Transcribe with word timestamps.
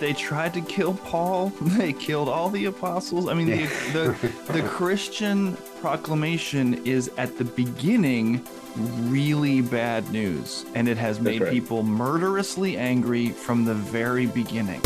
They 0.00 0.14
tried 0.14 0.54
to 0.54 0.62
kill 0.62 0.94
Paul. 0.94 1.52
They 1.80 1.92
killed 1.92 2.28
all 2.28 2.50
the 2.50 2.64
apostles. 2.64 3.28
I 3.28 3.34
mean, 3.34 3.48
the, 3.48 3.66
the, 3.92 4.52
the 4.52 4.62
Christian 4.62 5.56
proclamation 5.80 6.84
is 6.86 7.10
at 7.16 7.38
the 7.38 7.44
beginning 7.44 8.44
really 9.08 9.60
bad 9.60 10.10
news, 10.10 10.64
and 10.74 10.88
it 10.88 10.96
has 10.96 11.20
made 11.20 11.42
right. 11.42 11.52
people 11.52 11.82
murderously 11.82 12.76
angry 12.76 13.28
from 13.28 13.64
the 13.64 13.74
very 13.74 14.26
beginning. 14.26 14.80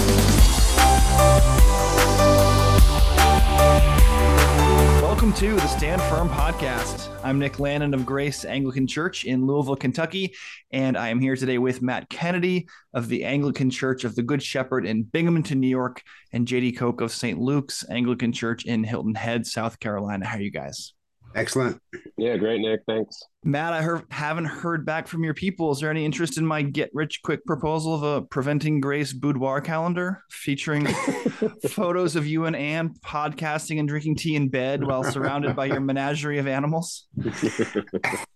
Welcome 5.25 5.41
to 5.41 5.55
the 5.55 5.67
Stand 5.69 6.03
Firm 6.03 6.29
podcast. 6.29 7.09
I'm 7.25 7.39
Nick 7.39 7.59
Lannon 7.59 7.95
of 7.95 8.05
Grace 8.05 8.45
Anglican 8.45 8.87
Church 8.87 9.25
in 9.25 9.47
Louisville, 9.47 9.75
Kentucky, 9.75 10.35
and 10.71 10.99
I 10.99 11.09
am 11.09 11.19
here 11.19 11.35
today 11.35 11.57
with 11.57 11.81
Matt 11.81 12.11
Kennedy 12.11 12.69
of 12.93 13.09
the 13.09 13.25
Anglican 13.25 13.71
Church 13.71 14.05
of 14.05 14.15
the 14.17 14.23
Good 14.23 14.43
Shepherd 14.43 14.85
in 14.85 15.03
Binghamton, 15.03 15.61
New 15.61 15.67
York, 15.67 16.03
and 16.35 16.47
Jady 16.47 16.77
Koch 16.77 17.01
of 17.01 17.11
St. 17.11 17.39
Luke's 17.39 17.87
Anglican 17.89 18.33
Church 18.33 18.67
in 18.67 18.85
Hilton 18.85 19.15
Head, 19.15 19.47
South 19.47 19.81
Carolina. 19.81 20.27
How 20.27 20.37
are 20.37 20.43
you 20.43 20.51
guys? 20.51 20.93
Excellent. 21.35 21.81
Yeah, 22.17 22.37
great, 22.37 22.61
Nick. 22.61 22.81
Thanks. 22.87 23.21
Matt, 23.43 23.73
I 23.73 23.83
heard, 23.83 24.05
haven't 24.11 24.45
heard 24.45 24.87
back 24.87 25.09
from 25.09 25.25
your 25.25 25.35
people. 25.35 25.73
Is 25.73 25.81
there 25.81 25.91
any 25.91 26.05
interest 26.05 26.39
in 26.39 26.47
my 26.47 26.63
get 26.63 26.91
rich 26.95 27.21
quick 27.23 27.45
proposal 27.45 27.95
of 27.95 28.03
a 28.03 28.23
Preventing 28.23 28.81
Grace 28.81 29.13
boudoir 29.13 29.61
calendar 29.61 30.23
featuring 30.31 30.87
photos 31.69 32.15
of 32.15 32.27
you 32.27 32.47
and 32.47 32.55
Anne 32.55 32.95
podcasting 33.05 33.81
and 33.81 33.89
drinking 33.89 34.17
tea 34.17 34.37
in 34.37 34.49
bed 34.49 34.85
while 34.85 35.03
surrounded 35.03 35.57
by 35.57 35.67
your 35.67 35.81
menagerie 35.81 36.39
of 36.39 36.47
animals? 36.47 37.07
I, 37.25 38.27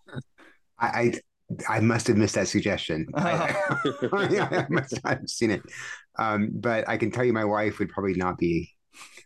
I 0.81 1.13
I 1.67 1.81
must 1.81 2.09
have 2.09 2.17
missed 2.17 2.35
that 2.35 2.47
suggestion. 2.47 3.07
I, 3.15 3.57
I 4.13 4.67
must 4.69 5.03
not 5.03 5.19
have 5.21 5.29
seen 5.31 5.51
it. 5.51 5.63
Um, 6.19 6.51
but 6.53 6.87
I 6.87 6.99
can 6.99 7.11
tell 7.11 7.25
you, 7.25 7.33
my 7.33 7.45
wife 7.45 7.79
would 7.79 7.89
probably 7.89 8.15
not 8.15 8.37
be 8.37 8.71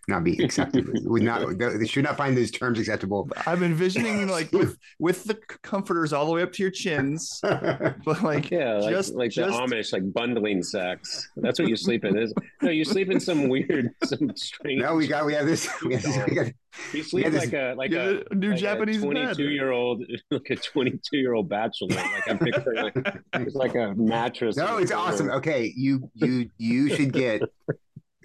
not 0.08 0.24
be 0.24 0.36
acceptable. 0.44 0.92
would 1.04 1.22
not 1.22 1.58
they 1.58 1.86
should 1.86 2.04
not 2.04 2.16
find 2.16 2.36
those 2.36 2.50
terms 2.50 2.78
acceptable. 2.78 3.30
I'm 3.46 3.62
envisioning 3.62 4.26
like 4.38 4.50
with 4.52 4.76
with 4.98 5.24
the 5.24 5.34
comforters 5.62 6.12
all 6.12 6.26
the 6.26 6.32
way 6.32 6.42
up 6.42 6.52
to 6.54 6.62
your 6.62 6.72
chins, 6.72 7.38
but 7.42 8.22
like 8.22 8.50
Yeah, 8.50 8.74
like, 8.78 8.90
just 8.90 9.14
like 9.14 9.30
just 9.30 9.56
the 9.56 9.62
Amish, 9.64 9.92
like 9.92 10.12
bundling 10.12 10.62
sex. 10.62 11.28
That's 11.36 11.58
what 11.58 11.68
you 11.68 11.76
sleep 11.76 12.04
in. 12.04 12.18
Is 12.18 12.34
no, 12.62 12.70
you 12.70 12.84
sleep 12.84 13.10
in 13.10 13.20
some 13.20 13.48
weird, 13.48 13.90
some 14.04 14.32
strange. 14.36 14.80
no, 14.82 14.94
we 14.96 15.06
got 15.06 15.24
we 15.24 15.34
have 15.34 15.46
this. 15.46 15.68
We 15.84 15.94
have 15.94 16.02
this 16.02 16.18
we 16.28 16.34
got, 16.34 16.46
You 16.92 17.02
sleep 17.02 17.26
this- 17.26 17.44
like 17.44 17.52
a 17.52 17.74
like 17.76 17.90
Yeah, 17.92 18.14
a 18.30 18.34
new 18.34 18.50
like 18.50 18.58
Japanese 18.58 18.96
a 19.02 19.06
bed. 19.06 19.12
twenty-two 19.12 19.50
year 19.50 19.70
old, 19.70 20.04
like 20.30 20.50
a 20.50 20.56
twenty-two 20.56 21.16
year 21.18 21.34
old 21.34 21.48
bachelor. 21.48 21.88
Like 21.94 22.28
I'm 22.28 22.38
picturing, 22.38 22.82
like 22.82 22.96
it's 23.34 23.54
like 23.54 23.74
a 23.76 23.94
mattress. 23.94 24.56
no, 24.56 24.78
it's 24.78 24.90
awesome. 24.92 25.30
Okay, 25.30 25.72
you 25.76 26.10
you 26.14 26.50
you 26.58 26.88
should 26.94 27.12
get 27.12 27.42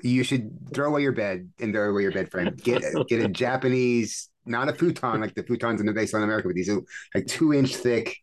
you 0.03 0.23
should 0.23 0.51
throw 0.73 0.89
away 0.89 1.01
your 1.01 1.11
bed 1.11 1.49
and 1.59 1.73
throw 1.73 1.89
away 1.89 2.03
your 2.03 2.11
bed 2.11 2.31
frame. 2.31 2.55
Get 2.55 2.83
get 3.07 3.23
a 3.23 3.27
Japanese, 3.27 4.29
not 4.45 4.69
a 4.69 4.73
futon 4.73 5.21
like 5.21 5.35
the 5.35 5.43
futons 5.43 5.79
in 5.79 5.85
the 5.85 5.93
base 5.93 6.13
in 6.13 6.23
America, 6.23 6.47
but 6.47 6.55
these 6.55 6.69
are 6.69 6.81
like 7.15 7.27
two 7.27 7.53
inch 7.53 7.75
thick 7.75 8.17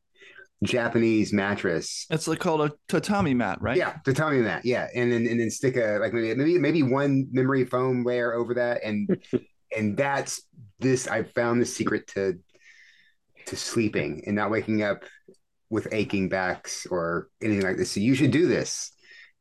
Japanese 0.63 1.33
mattress. 1.33 2.07
it's 2.11 2.27
like 2.27 2.39
called 2.39 2.63
a 2.63 2.73
tatami 2.89 3.35
mat, 3.35 3.61
right? 3.61 3.77
Yeah, 3.77 3.97
me 4.07 4.41
that. 4.43 4.65
Yeah, 4.65 4.89
and 4.95 5.13
then 5.13 5.27
and 5.27 5.39
then 5.39 5.51
stick 5.51 5.77
a 5.77 5.99
like 6.01 6.13
maybe 6.13 6.35
maybe 6.35 6.59
maybe 6.59 6.83
one 6.83 7.29
memory 7.33 7.65
foam 7.65 8.05
layer 8.05 8.35
over 8.35 8.55
that, 8.55 8.83
and 8.83 9.09
and 9.77 9.97
that's 9.97 10.43
this. 10.81 11.07
I 11.07 11.25
found 11.25 11.61
the 11.61 11.67
secret 11.67 12.07
to 12.09 12.39
to 13.47 13.57
sleeping 13.57 14.25
and 14.27 14.37
not 14.37 14.51
waking 14.51 14.83
up 14.83 15.05
with 15.71 15.93
aching 15.93 16.29
backs 16.29 16.87
or 16.91 17.29
anything 17.43 17.65
like 17.65 17.77
this. 17.77 17.91
So 17.91 18.01
you 18.01 18.15
should 18.15 18.31
do 18.31 18.47
this. 18.47 18.93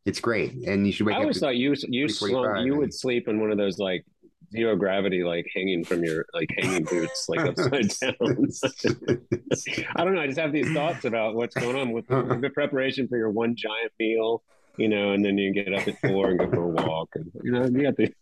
It's 0.05 0.19
great, 0.19 0.53
and 0.67 0.85
you 0.85 0.91
should 0.91 1.05
wake 1.05 1.13
I 1.15 1.17
up. 1.19 1.21
always 1.21 1.39
thought 1.39 1.55
you 1.55 1.73
you 1.87 2.05
3:45 2.07 2.09
slump, 2.29 2.65
you 2.65 2.71
and- 2.73 2.77
would 2.79 2.93
sleep 2.93 3.27
in 3.27 3.39
one 3.39 3.51
of 3.51 3.57
those 3.57 3.77
like 3.79 4.05
zero 4.51 4.75
gravity, 4.75 5.23
like 5.23 5.47
hanging 5.55 5.83
from 5.83 6.03
your 6.03 6.25
like 6.33 6.49
hanging 6.57 6.83
boots, 6.83 7.25
like 7.29 7.39
upside 7.39 7.87
down. 8.01 8.15
I 9.95 10.03
don't 10.03 10.13
know. 10.15 10.21
I 10.21 10.27
just 10.27 10.39
have 10.39 10.51
these 10.51 10.71
thoughts 10.73 11.05
about 11.05 11.35
what's 11.35 11.55
going 11.55 11.75
on 11.75 11.91
with 11.91 12.07
the 12.07 12.51
preparation 12.53 13.07
for 13.07 13.17
your 13.17 13.29
one 13.31 13.55
giant 13.55 13.91
meal, 13.99 14.43
you 14.77 14.89
know, 14.89 15.11
and 15.13 15.23
then 15.23 15.37
you 15.37 15.53
get 15.53 15.73
up 15.73 15.87
at 15.87 15.99
four 16.01 16.29
and 16.29 16.39
go 16.39 16.49
for 16.49 16.63
a 16.63 16.67
walk, 16.67 17.09
and 17.15 17.31
you 17.43 17.51
know, 17.51 17.65
you 17.65 17.81
got 17.83 17.95
the, 17.95 18.13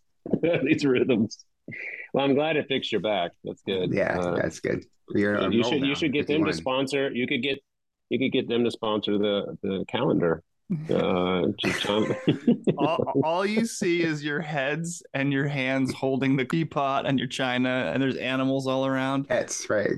these 0.64 0.84
rhythms. 0.84 1.44
Well, 2.14 2.24
I'm 2.24 2.34
glad 2.34 2.56
it 2.56 2.66
fixed 2.68 2.92
your 2.92 3.00
back. 3.00 3.32
That's 3.44 3.62
good. 3.62 3.92
yeah, 3.92 4.18
Uh, 4.18 4.36
that's 4.36 4.60
good. 4.60 4.84
You're 5.14 5.50
you 5.50 5.62
should 5.64 5.82
you 5.82 5.94
should 5.94 6.12
get 6.12 6.26
them 6.26 6.44
to 6.44 6.52
sponsor. 6.52 7.10
You 7.12 7.26
could 7.26 7.42
get 7.42 7.58
you 8.08 8.18
could 8.18 8.32
get 8.32 8.48
them 8.48 8.64
to 8.64 8.70
sponsor 8.70 9.18
the 9.18 9.56
the 9.62 9.84
calendar. 9.88 10.42
Uh, 10.90 11.46
all, 12.78 13.12
all 13.22 13.46
you 13.46 13.66
see 13.66 14.02
is 14.02 14.24
your 14.24 14.40
heads 14.40 15.02
and 15.14 15.32
your 15.32 15.46
hands 15.46 15.92
holding 15.92 16.36
the 16.36 16.44
teapot 16.44 17.06
and 17.06 17.18
your 17.18 17.28
china, 17.28 17.90
and 17.92 18.02
there's 18.02 18.16
animals 18.16 18.66
all 18.66 18.86
around. 18.86 19.28
Pets, 19.28 19.68
right? 19.68 19.90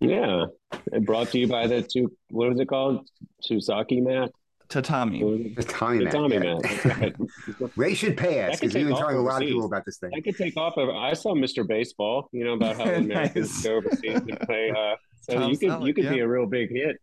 Yeah, 0.00 0.46
and 0.92 1.06
brought 1.06 1.28
to 1.30 1.38
you 1.38 1.48
by 1.48 1.66
the 1.66 1.82
two. 1.82 2.12
What 2.30 2.50
was 2.50 2.60
it 2.60 2.68
called? 2.68 3.08
Susaki 3.48 4.02
mat. 4.02 4.30
Tatami. 4.68 5.20
Tatami 5.20 5.24
was 5.24 5.40
it? 5.40 5.56
The 5.56 5.62
Tommy 5.62 6.38
The 6.38 6.40
mat. 6.40 6.84
Yeah. 6.84 6.96
mat. 6.96 7.70
They 7.76 7.94
should 7.94 8.16
pay 8.16 8.42
us 8.42 8.58
because 8.58 8.74
we've 8.74 8.84
been 8.84 8.94
take 8.94 9.00
telling 9.00 9.16
a 9.16 9.22
lot 9.22 9.40
of 9.42 9.48
people 9.48 9.64
about 9.64 9.84
this 9.84 9.98
thing. 9.98 10.10
I 10.14 10.20
could 10.20 10.36
take 10.36 10.56
off. 10.56 10.76
Of, 10.76 10.88
I 10.90 11.12
saw 11.14 11.34
Mr. 11.34 11.66
Baseball. 11.66 12.28
You 12.32 12.44
know 12.44 12.54
about 12.54 12.76
how 12.76 12.84
Americans 12.92 13.54
Nice. 13.54 13.62
go 13.62 13.76
overseas 13.76 14.20
and 14.28 14.40
play. 14.40 14.70
Uh, 14.70 14.96
so 15.20 15.34
Tom 15.34 15.50
you 15.50 15.58
could 15.58 15.70
Selleck, 15.70 15.86
you 15.86 15.94
could 15.94 16.08
be 16.10 16.18
a 16.20 16.28
real 16.28 16.46
big 16.46 16.70
hit. 16.70 16.96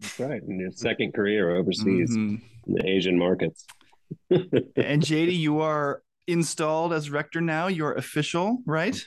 That's 0.00 0.18
right. 0.20 0.42
In 0.42 0.58
your 0.60 0.70
second 0.72 1.12
career 1.14 1.56
overseas 1.56 2.10
Mhm. 2.16 2.40
in 2.66 2.74
the 2.74 2.86
Asian 2.88 3.18
markets. 3.18 3.66
And 4.30 5.02
Jady, 5.02 5.36
you 5.38 5.60
are 5.60 6.02
installed 6.26 6.92
as 6.92 7.10
rector 7.10 7.40
now. 7.40 7.66
You're 7.66 7.92
official, 7.92 8.62
right? 8.66 8.98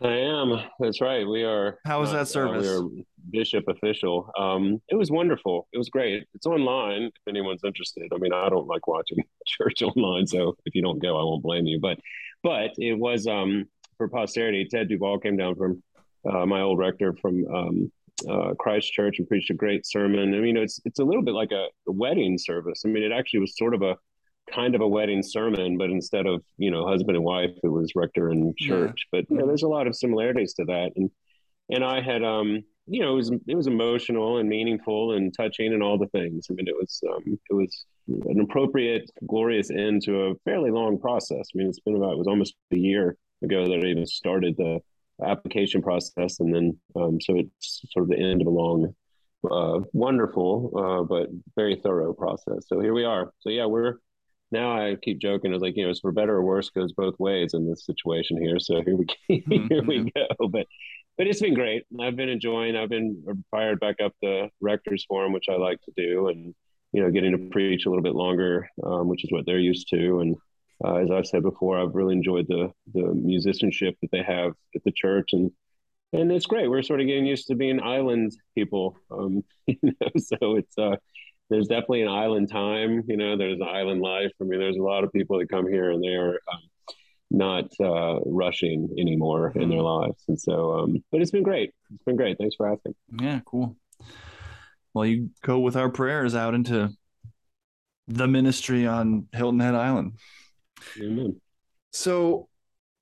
I 0.00 0.12
am. 0.12 0.60
That's 0.78 1.00
right. 1.00 1.26
We 1.26 1.42
are. 1.44 1.78
How 1.84 2.00
was 2.00 2.10
uh, 2.10 2.18
that 2.18 2.28
service? 2.28 2.62
we 2.62 2.68
are 2.68 3.04
bishop 3.30 3.64
official. 3.68 4.30
Um, 4.38 4.80
it 4.88 4.94
was 4.96 5.10
wonderful. 5.10 5.66
It 5.72 5.78
was 5.78 5.88
great. 5.88 6.24
It's 6.34 6.46
online 6.46 7.02
if 7.04 7.12
anyone's 7.28 7.64
interested. 7.64 8.10
I 8.14 8.18
mean, 8.18 8.32
I 8.32 8.48
don't 8.48 8.66
like 8.68 8.86
watching 8.86 9.18
church 9.46 9.82
online, 9.82 10.26
so 10.26 10.54
if 10.66 10.74
you 10.74 10.82
don't 10.82 11.00
go, 11.02 11.18
I 11.18 11.24
won't 11.24 11.42
blame 11.42 11.66
you. 11.66 11.80
But, 11.80 11.98
but 12.42 12.70
it 12.78 12.98
was 12.98 13.26
um 13.26 13.66
for 13.96 14.08
posterity. 14.08 14.68
Ted 14.70 14.88
Duval 14.88 15.18
came 15.18 15.36
down 15.36 15.56
from 15.56 15.82
uh, 16.30 16.46
my 16.46 16.60
old 16.60 16.78
rector 16.78 17.14
from 17.20 17.44
um, 17.52 17.92
uh, 18.28 18.54
Christ 18.58 18.92
Church 18.92 19.18
and 19.18 19.28
preached 19.28 19.50
a 19.50 19.54
great 19.54 19.86
sermon. 19.86 20.34
I 20.34 20.38
mean, 20.40 20.56
it's 20.56 20.80
it's 20.84 20.98
a 20.98 21.04
little 21.04 21.22
bit 21.22 21.34
like 21.34 21.52
a, 21.52 21.66
a 21.88 21.92
wedding 21.92 22.36
service. 22.38 22.82
I 22.84 22.88
mean, 22.88 23.02
it 23.02 23.12
actually 23.12 23.40
was 23.40 23.56
sort 23.56 23.74
of 23.74 23.82
a 23.82 23.96
kind 24.52 24.74
of 24.74 24.80
a 24.80 24.88
wedding 24.88 25.22
sermon, 25.22 25.76
but 25.76 25.90
instead 25.90 26.26
of 26.26 26.42
you 26.56 26.70
know 26.70 26.86
husband 26.86 27.16
and 27.16 27.24
wife, 27.24 27.50
it 27.62 27.68
was 27.68 27.92
rector 27.94 28.30
and 28.30 28.54
Yeah. 28.58 28.68
church. 28.68 29.06
But 29.12 29.24
you 29.30 29.36
know, 29.36 29.46
there's 29.46 29.62
a 29.62 29.68
lot 29.68 29.86
of 29.86 29.94
similarities 29.96 30.54
to 30.54 30.64
that, 30.66 30.92
and 30.96 31.10
and 31.70 31.84
I 31.84 32.00
had 32.00 32.22
um 32.24 32.62
you 32.86 33.00
know 33.02 33.12
it 33.12 33.16
was 33.16 33.30
it 33.46 33.54
was 33.54 33.66
emotional 33.66 34.38
and 34.38 34.48
meaningful 34.48 35.12
and 35.12 35.32
touching 35.36 35.72
and 35.74 35.82
all 35.82 35.98
the 35.98 36.06
things. 36.08 36.46
I 36.50 36.54
mean, 36.54 36.66
it 36.68 36.76
was 36.76 37.00
um 37.10 37.38
it 37.50 37.54
was 37.54 37.84
an 38.08 38.40
appropriate, 38.40 39.10
glorious 39.26 39.70
end 39.70 40.02
to 40.04 40.22
a 40.28 40.34
fairly 40.46 40.70
long 40.70 40.98
process. 40.98 41.46
I 41.54 41.58
mean, 41.58 41.68
it's 41.68 41.80
been 41.80 41.96
about 41.96 42.12
it 42.12 42.18
was 42.18 42.26
almost 42.26 42.54
a 42.72 42.78
year 42.78 43.16
ago 43.44 43.68
that 43.68 43.84
I 43.84 43.88
even 43.88 44.06
started 44.06 44.56
the 44.56 44.80
application 45.24 45.82
process, 45.82 46.40
and 46.40 46.54
then 46.54 46.78
um, 46.96 47.20
so 47.20 47.36
it's 47.36 47.84
sort 47.90 48.04
of 48.04 48.08
the 48.08 48.18
end 48.18 48.40
of 48.40 48.46
a 48.46 48.50
long, 48.50 48.94
uh, 49.50 49.80
wonderful, 49.92 50.72
uh, 50.76 51.02
but 51.04 51.28
very 51.56 51.76
thorough 51.76 52.12
process. 52.12 52.66
So 52.66 52.80
here 52.80 52.94
we 52.94 53.04
are. 53.04 53.32
So 53.40 53.50
yeah, 53.50 53.66
we're 53.66 53.94
now. 54.50 54.76
I 54.76 54.96
keep 55.02 55.20
joking. 55.20 55.52
It's 55.52 55.62
like 55.62 55.76
you 55.76 55.84
know, 55.84 55.90
it's 55.90 56.00
for 56.00 56.12
better 56.12 56.36
or 56.36 56.42
worse 56.42 56.70
goes 56.70 56.92
both 56.92 57.18
ways 57.18 57.54
in 57.54 57.68
this 57.68 57.84
situation 57.84 58.40
here. 58.40 58.58
So 58.58 58.82
here 58.82 58.96
we 58.96 59.06
here 59.68 59.82
we 59.82 60.10
go. 60.14 60.48
But 60.48 60.66
but 61.16 61.26
it's 61.26 61.40
been 61.40 61.54
great. 61.54 61.84
I've 62.00 62.16
been 62.16 62.28
enjoying. 62.28 62.76
I've 62.76 62.90
been 62.90 63.24
fired 63.50 63.80
back 63.80 63.96
up 64.02 64.12
the 64.22 64.48
rector's 64.60 65.04
forum, 65.04 65.32
which 65.32 65.46
I 65.50 65.56
like 65.56 65.80
to 65.82 65.92
do, 65.96 66.28
and 66.28 66.54
you 66.92 67.02
know, 67.02 67.10
getting 67.10 67.32
to 67.32 67.50
preach 67.50 67.86
a 67.86 67.90
little 67.90 68.02
bit 68.02 68.14
longer, 68.14 68.68
um, 68.84 69.08
which 69.08 69.24
is 69.24 69.30
what 69.30 69.44
they're 69.44 69.58
used 69.58 69.88
to, 69.90 70.20
and 70.20 70.36
uh, 70.84 70.94
as 70.96 71.10
I've 71.10 71.26
said 71.26 71.42
before, 71.42 71.78
I've 71.78 71.94
really 71.94 72.14
enjoyed 72.14 72.46
the 72.48 72.72
the 72.94 73.12
musicianship 73.14 73.96
that 74.02 74.10
they 74.10 74.22
have 74.22 74.52
at 74.74 74.84
the 74.84 74.92
church, 74.92 75.30
and 75.32 75.50
and 76.12 76.30
it's 76.32 76.46
great. 76.46 76.68
We're 76.68 76.82
sort 76.82 77.00
of 77.00 77.06
getting 77.06 77.26
used 77.26 77.48
to 77.48 77.54
being 77.54 77.82
island 77.82 78.32
people, 78.54 78.96
um, 79.10 79.42
you 79.66 79.76
know. 79.82 80.10
So 80.18 80.56
it's 80.56 80.78
uh, 80.78 80.96
there's 81.50 81.68
definitely 81.68 82.02
an 82.02 82.08
island 82.08 82.50
time, 82.50 83.02
you 83.08 83.16
know. 83.16 83.36
There's 83.36 83.60
an 83.60 83.68
island 83.68 84.02
life. 84.02 84.32
I 84.40 84.44
mean, 84.44 84.60
there's 84.60 84.76
a 84.76 84.82
lot 84.82 85.04
of 85.04 85.12
people 85.12 85.38
that 85.38 85.48
come 85.48 85.68
here 85.68 85.90
and 85.90 86.02
they 86.02 86.14
are 86.14 86.34
um, 86.52 86.60
not 87.30 87.64
uh, 87.80 88.20
rushing 88.24 88.88
anymore 88.98 89.52
in 89.56 89.68
their 89.68 89.82
lives, 89.82 90.22
and 90.28 90.40
so. 90.40 90.78
Um, 90.78 91.04
but 91.10 91.20
it's 91.20 91.32
been 91.32 91.42
great. 91.42 91.72
It's 91.92 92.04
been 92.04 92.16
great. 92.16 92.38
Thanks 92.38 92.54
for 92.56 92.70
asking. 92.70 92.94
Yeah, 93.20 93.40
cool. 93.44 93.76
Well, 94.94 95.06
you 95.06 95.30
go 95.42 95.58
with 95.58 95.76
our 95.76 95.90
prayers 95.90 96.34
out 96.34 96.54
into 96.54 96.90
the 98.06 98.26
ministry 98.26 98.86
on 98.86 99.26
Hilton 99.32 99.60
Head 99.60 99.74
Island. 99.74 100.12
Amen. 101.00 101.40
So, 101.92 102.48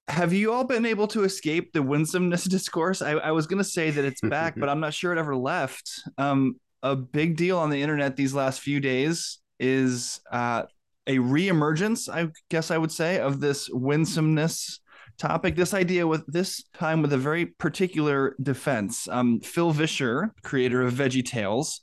have 0.08 0.32
you 0.32 0.52
all 0.52 0.64
been 0.64 0.86
able 0.86 1.08
to 1.08 1.24
escape 1.24 1.72
the 1.72 1.82
winsomeness 1.82 2.44
discourse? 2.48 3.02
I, 3.02 3.12
I 3.12 3.30
was 3.32 3.46
going 3.46 3.58
to 3.58 3.68
say 3.68 3.90
that 3.90 4.04
it's 4.04 4.20
back, 4.20 4.54
but 4.58 4.68
I'm 4.68 4.80
not 4.80 4.94
sure 4.94 5.12
it 5.12 5.18
ever 5.18 5.36
left. 5.36 5.90
Um, 6.18 6.60
a 6.82 6.94
big 6.94 7.36
deal 7.36 7.58
on 7.58 7.70
the 7.70 7.82
internet 7.82 8.16
these 8.16 8.34
last 8.34 8.60
few 8.60 8.80
days 8.80 9.38
is 9.58 10.20
uh, 10.30 10.62
a 11.06 11.16
reemergence, 11.16 12.08
I 12.08 12.28
guess 12.50 12.70
I 12.70 12.78
would 12.78 12.92
say, 12.92 13.18
of 13.18 13.40
this 13.40 13.68
winsomeness 13.70 14.80
topic. 15.18 15.56
This 15.56 15.74
idea 15.74 16.06
with 16.06 16.24
this 16.26 16.64
time 16.74 17.02
with 17.02 17.12
a 17.12 17.18
very 17.18 17.46
particular 17.46 18.36
defense. 18.42 19.08
Um, 19.08 19.40
Phil 19.40 19.72
Vischer, 19.72 20.32
creator 20.42 20.82
of 20.82 20.94
Veggie 20.94 21.24
Tales, 21.24 21.80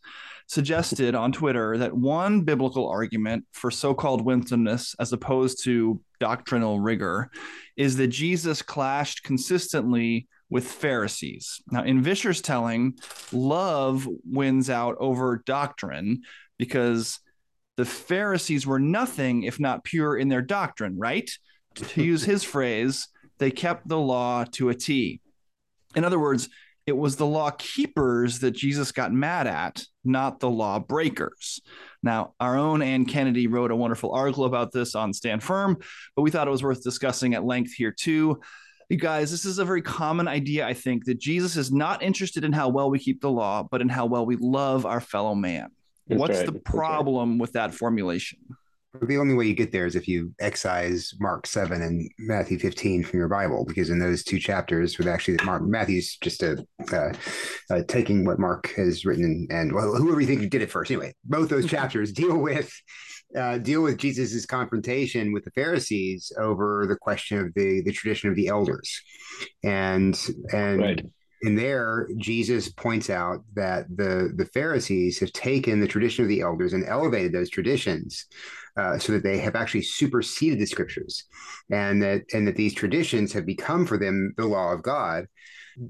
suggested 0.47 1.15
on 1.15 1.31
Twitter 1.31 1.77
that 1.77 1.95
one 1.95 2.41
biblical 2.41 2.87
argument 2.89 3.45
for 3.51 3.71
so 3.71 3.93
called 3.93 4.23
winsomeness 4.23 4.95
as 4.99 5.13
opposed 5.13 5.63
to 5.63 6.01
doctrinal 6.19 6.79
rigor 6.79 7.29
is 7.75 7.97
that 7.97 8.07
Jesus 8.07 8.61
clashed 8.61 9.23
consistently 9.23 10.27
with 10.49 10.67
Pharisees. 10.67 11.61
Now, 11.71 11.83
in 11.83 12.03
Vischer's 12.03 12.41
telling, 12.41 12.93
love 13.31 14.07
wins 14.25 14.69
out 14.69 14.95
over 14.99 15.41
doctrine 15.45 16.21
because 16.59 17.19
the 17.75 17.85
Pharisees 17.85 18.67
were 18.67 18.79
nothing 18.79 19.43
if 19.43 19.59
not 19.59 19.83
pure 19.83 20.15
in 20.15 20.29
their 20.29 20.43
doctrine, 20.43 20.97
right? 20.97 21.29
to 21.75 22.03
use 22.03 22.23
his 22.23 22.43
phrase, 22.43 23.07
they 23.37 23.51
kept 23.51 23.87
the 23.87 23.99
law 23.99 24.45
to 24.51 24.69
a 24.69 24.75
T. 24.75 25.21
In 25.95 26.03
other 26.03 26.19
words, 26.19 26.49
it 26.85 26.97
was 26.97 27.15
the 27.15 27.25
law 27.25 27.51
keepers 27.51 28.39
that 28.39 28.51
Jesus 28.51 28.91
got 28.91 29.13
mad 29.13 29.47
at, 29.47 29.83
not 30.03 30.39
the 30.39 30.49
law 30.49 30.79
breakers. 30.79 31.61
Now, 32.01 32.33
our 32.39 32.57
own 32.57 32.81
Anne 32.81 33.05
Kennedy 33.05 33.47
wrote 33.47 33.71
a 33.71 33.75
wonderful 33.75 34.11
article 34.11 34.45
about 34.45 34.71
this 34.71 34.95
on 34.95 35.13
Stand 35.13 35.43
Firm, 35.43 35.77
but 36.15 36.21
we 36.21 36.31
thought 36.31 36.47
it 36.47 36.51
was 36.51 36.63
worth 36.63 36.83
discussing 36.83 37.33
at 37.33 37.45
length 37.45 37.73
here 37.73 37.91
too. 37.91 38.41
You 38.89 38.97
guys, 38.97 39.31
this 39.31 39.45
is 39.45 39.59
a 39.59 39.65
very 39.65 39.81
common 39.81 40.27
idea, 40.27 40.67
I 40.67 40.73
think, 40.73 41.05
that 41.05 41.19
Jesus 41.19 41.55
is 41.55 41.71
not 41.71 42.03
interested 42.03 42.43
in 42.43 42.51
how 42.51 42.69
well 42.69 42.89
we 42.89 42.99
keep 42.99 43.21
the 43.21 43.31
law, 43.31 43.63
but 43.63 43.81
in 43.81 43.89
how 43.89 44.05
well 44.05 44.25
we 44.25 44.35
love 44.35 44.85
our 44.85 44.99
fellow 44.99 45.33
man. 45.33 45.69
That's 46.07 46.19
What's 46.19 46.37
right. 46.39 46.45
the 46.45 46.59
problem 46.59 47.31
right. 47.31 47.41
with 47.41 47.53
that 47.53 47.73
formulation? 47.73 48.39
The 49.01 49.17
only 49.17 49.33
way 49.33 49.47
you 49.47 49.55
get 49.55 49.71
there 49.71 49.85
is 49.85 49.95
if 49.95 50.07
you 50.07 50.33
excise 50.39 51.13
Mark 51.19 51.47
7 51.47 51.81
and 51.81 52.09
Matthew 52.19 52.59
15 52.59 53.03
from 53.03 53.19
your 53.19 53.27
Bible, 53.27 53.65
because 53.65 53.89
in 53.89 53.97
those 53.97 54.23
two 54.23 54.39
chapters, 54.39 54.97
with 54.97 55.07
actually 55.07 55.37
Mark 55.43 55.63
Matthew's 55.63 56.17
just 56.21 56.43
a, 56.43 56.63
uh, 56.91 57.13
uh, 57.71 57.81
taking 57.87 58.23
what 58.23 58.39
Mark 58.39 58.71
has 58.75 59.03
written 59.03 59.47
and 59.49 59.73
well, 59.73 59.95
whoever 59.95 60.21
you 60.21 60.27
think 60.27 60.49
did 60.49 60.61
it 60.61 60.71
first. 60.71 60.91
Anyway, 60.91 61.13
both 61.23 61.49
those 61.49 61.65
chapters 61.65 62.11
deal 62.13 62.37
with 62.37 62.71
uh, 63.35 63.57
deal 63.57 63.81
with 63.81 63.97
Jesus's 63.97 64.45
confrontation 64.45 65.33
with 65.33 65.43
the 65.43 65.51
Pharisees 65.51 66.31
over 66.37 66.85
the 66.87 66.97
question 66.97 67.39
of 67.39 67.51
the 67.55 67.81
the 67.81 67.91
tradition 67.91 68.29
of 68.29 68.35
the 68.35 68.47
elders, 68.47 69.01
and 69.63 70.19
and. 70.51 70.81
Right 70.81 71.05
and 71.45 71.59
there 71.59 72.07
jesus 72.17 72.69
points 72.69 73.09
out 73.09 73.43
that 73.53 73.85
the 73.97 74.31
the 74.37 74.45
pharisees 74.53 75.19
have 75.19 75.31
taken 75.33 75.81
the 75.81 75.87
tradition 75.87 76.23
of 76.23 76.29
the 76.29 76.39
elders 76.39 76.71
and 76.71 76.85
elevated 76.87 77.33
those 77.33 77.49
traditions 77.49 78.27
uh, 78.77 78.97
so 78.97 79.13
that 79.13 79.23
they 79.23 79.37
have 79.37 79.55
actually 79.55 79.81
superseded 79.81 80.59
the 80.59 80.65
scriptures, 80.65 81.25
and 81.69 82.01
that 82.01 82.21
and 82.33 82.47
that 82.47 82.55
these 82.55 82.73
traditions 82.73 83.33
have 83.33 83.45
become 83.45 83.85
for 83.85 83.97
them 83.97 84.33
the 84.37 84.45
law 84.45 84.71
of 84.71 84.83
God, 84.83 85.25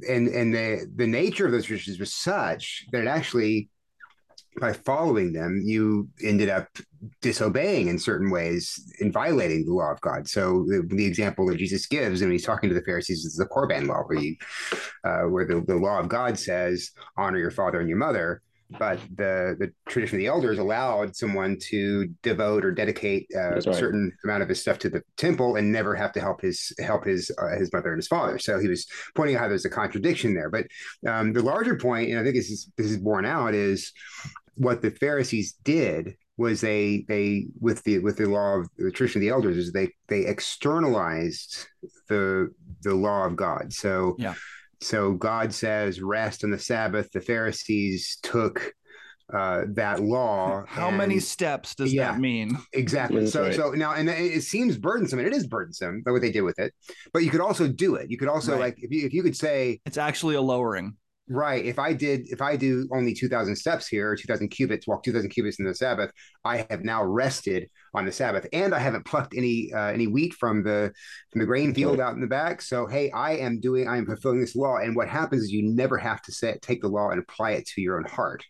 and 0.07 0.27
and 0.27 0.53
the 0.53 0.87
the 0.95 1.07
nature 1.07 1.45
of 1.45 1.51
those 1.51 1.65
traditions 1.65 1.99
was 1.99 2.13
such 2.13 2.85
that 2.91 3.01
it 3.01 3.07
actually 3.07 3.69
by 4.59 4.73
following 4.73 5.33
them, 5.33 5.61
you 5.65 6.07
ended 6.23 6.49
up 6.49 6.67
disobeying 7.21 7.87
in 7.87 7.97
certain 7.97 8.29
ways 8.29 8.93
and 8.99 9.11
violating 9.11 9.65
the 9.65 9.73
law 9.73 9.91
of 9.91 10.01
God. 10.01 10.27
So 10.27 10.65
the, 10.67 10.87
the 10.87 11.05
example 11.05 11.47
that 11.47 11.57
Jesus 11.57 11.85
gives, 11.87 12.21
and 12.21 12.31
he's 12.31 12.45
talking 12.45 12.69
to 12.69 12.75
the 12.75 12.83
Pharisees, 12.83 13.25
is 13.25 13.35
the 13.35 13.45
Korban 13.45 13.87
law, 13.87 14.03
where 14.05 14.19
you, 14.19 14.35
uh, 15.03 15.23
where 15.23 15.45
the, 15.45 15.61
the 15.61 15.75
law 15.75 15.99
of 15.99 16.07
God 16.07 16.37
says, 16.37 16.91
"Honor 17.17 17.39
your 17.39 17.51
father 17.51 17.79
and 17.79 17.89
your 17.89 17.97
mother." 17.97 18.41
But 18.77 18.99
the 19.15 19.55
the 19.59 19.71
tradition 19.87 20.17
of 20.17 20.19
the 20.19 20.27
elders 20.27 20.59
allowed 20.59 21.15
someone 21.15 21.57
to 21.69 22.07
devote 22.21 22.65
or 22.65 22.71
dedicate 22.71 23.27
uh, 23.35 23.51
right. 23.51 23.65
a 23.65 23.73
certain 23.73 24.11
amount 24.23 24.43
of 24.43 24.49
his 24.49 24.61
stuff 24.61 24.79
to 24.79 24.89
the 24.89 25.01
temple 25.17 25.55
and 25.55 25.71
never 25.71 25.95
have 25.95 26.11
to 26.13 26.19
help 26.19 26.41
his 26.41 26.73
help 26.79 27.05
his 27.05 27.31
uh, 27.41 27.57
his 27.57 27.71
mother 27.73 27.89
and 27.89 27.99
his 27.99 28.07
father. 28.07 28.37
So 28.39 28.59
he 28.59 28.67
was 28.67 28.87
pointing 29.15 29.35
out 29.35 29.41
how 29.41 29.47
there's 29.47 29.65
a 29.65 29.69
contradiction 29.69 30.33
there. 30.33 30.49
But 30.49 30.65
um, 31.07 31.33
the 31.33 31.43
larger 31.43 31.75
point, 31.75 32.09
and 32.09 32.19
I 32.19 32.23
think 32.23 32.35
this 32.35 32.49
is 32.49 32.71
this 32.77 32.87
is 32.87 32.97
borne 32.97 33.25
out, 33.25 33.53
is 33.53 33.91
what 34.55 34.81
the 34.81 34.91
Pharisees 34.91 35.55
did 35.63 36.15
was 36.37 36.61
they 36.61 37.05
they 37.07 37.45
with 37.59 37.83
the 37.83 37.99
with 37.99 38.17
the 38.17 38.25
law 38.25 38.55
of 38.57 38.67
the 38.77 38.91
tradition 38.91 39.19
of 39.19 39.21
the 39.21 39.29
elders 39.29 39.57
is 39.57 39.71
they 39.71 39.89
they 40.07 40.25
externalized 40.25 41.67
the 42.09 42.49
the 42.81 42.93
law 42.93 43.25
of 43.25 43.35
God. 43.35 43.71
So 43.71 44.15
yeah 44.17 44.33
so 44.83 45.13
God 45.13 45.53
says, 45.53 46.01
rest 46.01 46.43
on 46.43 46.51
the 46.51 46.59
Sabbath. 46.59 47.11
The 47.11 47.21
Pharisees 47.21 48.17
took 48.21 48.73
uh, 49.33 49.63
that 49.69 50.01
law. 50.01 50.63
How 50.67 50.89
and, 50.89 50.97
many 50.97 51.19
steps 51.19 51.75
does 51.75 51.93
yeah, 51.93 52.11
that 52.11 52.19
mean? 52.19 52.57
Exactly. 52.73 53.25
so, 53.27 53.43
right. 53.43 53.55
so 53.55 53.71
now, 53.71 53.93
and 53.93 54.09
it 54.09 54.43
seems 54.43 54.77
burdensome, 54.77 55.19
and 55.19 55.27
it 55.27 55.33
is 55.33 55.47
burdensome, 55.47 56.01
but 56.03 56.11
what 56.11 56.21
they 56.21 56.31
did 56.31 56.41
with 56.41 56.59
it. 56.59 56.73
But 57.13 57.23
you 57.23 57.31
could 57.31 57.41
also 57.41 57.67
do 57.67 57.95
it. 57.95 58.09
You 58.11 58.17
could 58.17 58.27
also 58.27 58.53
right. 58.53 58.59
like 58.59 58.83
if 58.83 58.91
you 58.91 59.05
if 59.05 59.13
you 59.13 59.23
could 59.23 59.35
say 59.35 59.79
it's 59.85 59.97
actually 59.97 60.35
a 60.35 60.41
lowering. 60.41 60.97
Right. 61.29 61.65
If 61.65 61.79
I 61.79 61.93
did, 61.93 62.27
if 62.27 62.41
I 62.41 62.57
do 62.57 62.87
only 62.91 63.13
2000 63.13 63.55
steps 63.55 63.87
here, 63.87 64.13
2000 64.13 64.49
cubits, 64.49 64.87
walk 64.87 65.03
2000 65.03 65.29
cubits 65.29 65.57
in 65.57 65.65
the 65.65 65.73
Sabbath, 65.73 66.11
I 66.43 66.67
have 66.69 66.83
now 66.83 67.03
rested 67.03 67.69
on 67.93 68.05
the 68.05 68.11
Sabbath 68.11 68.45
and 68.51 68.75
I 68.75 68.79
haven't 68.79 69.05
plucked 69.05 69.33
any, 69.35 69.71
uh, 69.73 69.87
any 69.87 70.07
wheat 70.07 70.33
from 70.33 70.63
the, 70.63 70.91
from 71.31 71.39
the 71.39 71.45
grain 71.45 71.73
field 71.73 72.01
out 72.01 72.13
in 72.13 72.19
the 72.19 72.27
back. 72.27 72.61
So, 72.61 72.87
Hey, 72.87 73.09
I 73.11 73.37
am 73.37 73.61
doing, 73.61 73.87
I 73.87 73.97
am 73.97 74.05
fulfilling 74.05 74.41
this 74.41 74.55
law. 74.55 74.77
And 74.77 74.97
what 74.97 75.07
happens 75.07 75.43
is 75.43 75.51
you 75.51 75.63
never 75.63 75.97
have 75.97 76.21
to 76.23 76.33
say, 76.33 76.57
take 76.61 76.81
the 76.81 76.89
law 76.89 77.09
and 77.11 77.21
apply 77.21 77.51
it 77.51 77.67
to 77.67 77.81
your 77.81 77.97
own 77.97 78.05
heart. 78.05 78.43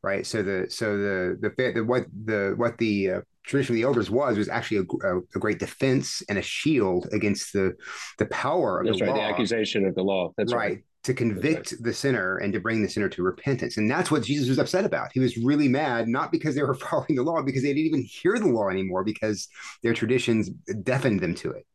Right. 0.00 0.24
So 0.24 0.42
the, 0.42 0.66
so 0.68 0.96
the, 0.96 1.36
the, 1.40 1.72
the 1.72 1.84
what 1.84 2.06
the, 2.24 2.54
what 2.56 2.78
the, 2.78 3.10
uh, 3.10 3.20
tradition 3.42 3.74
of 3.74 3.76
the 3.76 3.82
elders 3.82 4.10
was 4.10 4.38
was 4.38 4.48
actually 4.48 4.78
a, 4.78 5.06
a, 5.06 5.18
a, 5.18 5.38
great 5.38 5.58
defense 5.58 6.22
and 6.30 6.38
a 6.38 6.42
shield 6.42 7.06
against 7.12 7.52
the 7.52 7.74
the 8.16 8.24
power 8.24 8.80
of 8.80 8.86
That's 8.86 9.00
the 9.00 9.04
right, 9.04 9.10
law. 9.10 9.16
The 9.16 9.22
accusation 9.22 9.84
of 9.84 9.94
the 9.94 10.02
law. 10.02 10.32
That's 10.38 10.54
right. 10.54 10.76
right 10.76 10.84
to 11.04 11.14
convict 11.14 11.82
the 11.82 11.92
sinner 11.92 12.38
and 12.38 12.52
to 12.52 12.60
bring 12.60 12.82
the 12.82 12.88
sinner 12.88 13.08
to 13.10 13.22
repentance. 13.22 13.76
And 13.76 13.90
that's 13.90 14.10
what 14.10 14.22
Jesus 14.22 14.48
was 14.48 14.58
upset 14.58 14.84
about. 14.84 15.12
He 15.12 15.20
was 15.20 15.36
really 15.36 15.68
mad, 15.68 16.08
not 16.08 16.32
because 16.32 16.54
they 16.54 16.62
were 16.62 16.74
following 16.74 17.14
the 17.14 17.22
law, 17.22 17.42
because 17.42 17.62
they 17.62 17.74
didn't 17.74 17.86
even 17.86 18.02
hear 18.02 18.38
the 18.38 18.48
law 18.48 18.68
anymore 18.68 19.04
because 19.04 19.48
their 19.82 19.92
traditions 19.92 20.50
deafened 20.82 21.20
them 21.20 21.34
to 21.36 21.52
it. 21.52 21.66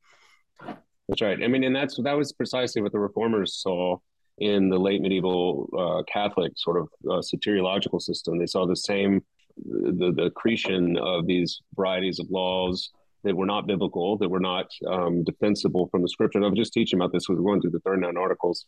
That's 1.08 1.22
right. 1.22 1.42
I 1.42 1.48
mean, 1.48 1.64
and 1.64 1.76
that's 1.76 1.98
that 2.04 2.18
was 2.18 2.34
precisely 2.34 2.82
what 2.82 2.92
the 2.92 3.00
reformers 3.00 3.56
saw 3.56 3.98
in 4.38 4.70
the 4.70 4.78
late 4.78 5.02
medieval 5.02 5.70
uh, 5.78 6.04
Catholic 6.12 6.54
sort 6.56 6.78
of 6.78 6.88
uh, 7.06 7.22
soteriological 7.22 8.02
system. 8.02 8.38
They 8.38 8.46
saw 8.46 8.66
the 8.66 8.76
same 8.76 9.24
the, 9.58 10.14
the 10.16 10.24
accretion 10.26 10.98
of 10.98 11.26
these 11.28 11.62
varieties 11.76 12.20
of 12.20 12.28
laws 12.30 12.92
that 13.24 13.36
were 13.36 13.46
not 13.46 13.68
biblical, 13.68 14.18
that 14.18 14.30
were 14.30 14.40
not 14.40 14.68
um, 14.88 15.24
defensible 15.24 15.90
from 15.90 16.02
the 16.02 16.08
scripture. 16.08 16.38
And 16.38 16.46
I 16.46 16.50
was 16.50 16.58
just 16.58 16.74
teaching 16.74 17.00
about 17.00 17.12
this. 17.12 17.28
We 17.28 17.36
were 17.36 17.42
going 17.42 17.62
through 17.62 17.72
the 17.72 17.82
39 17.82 18.16
articles 18.16 18.66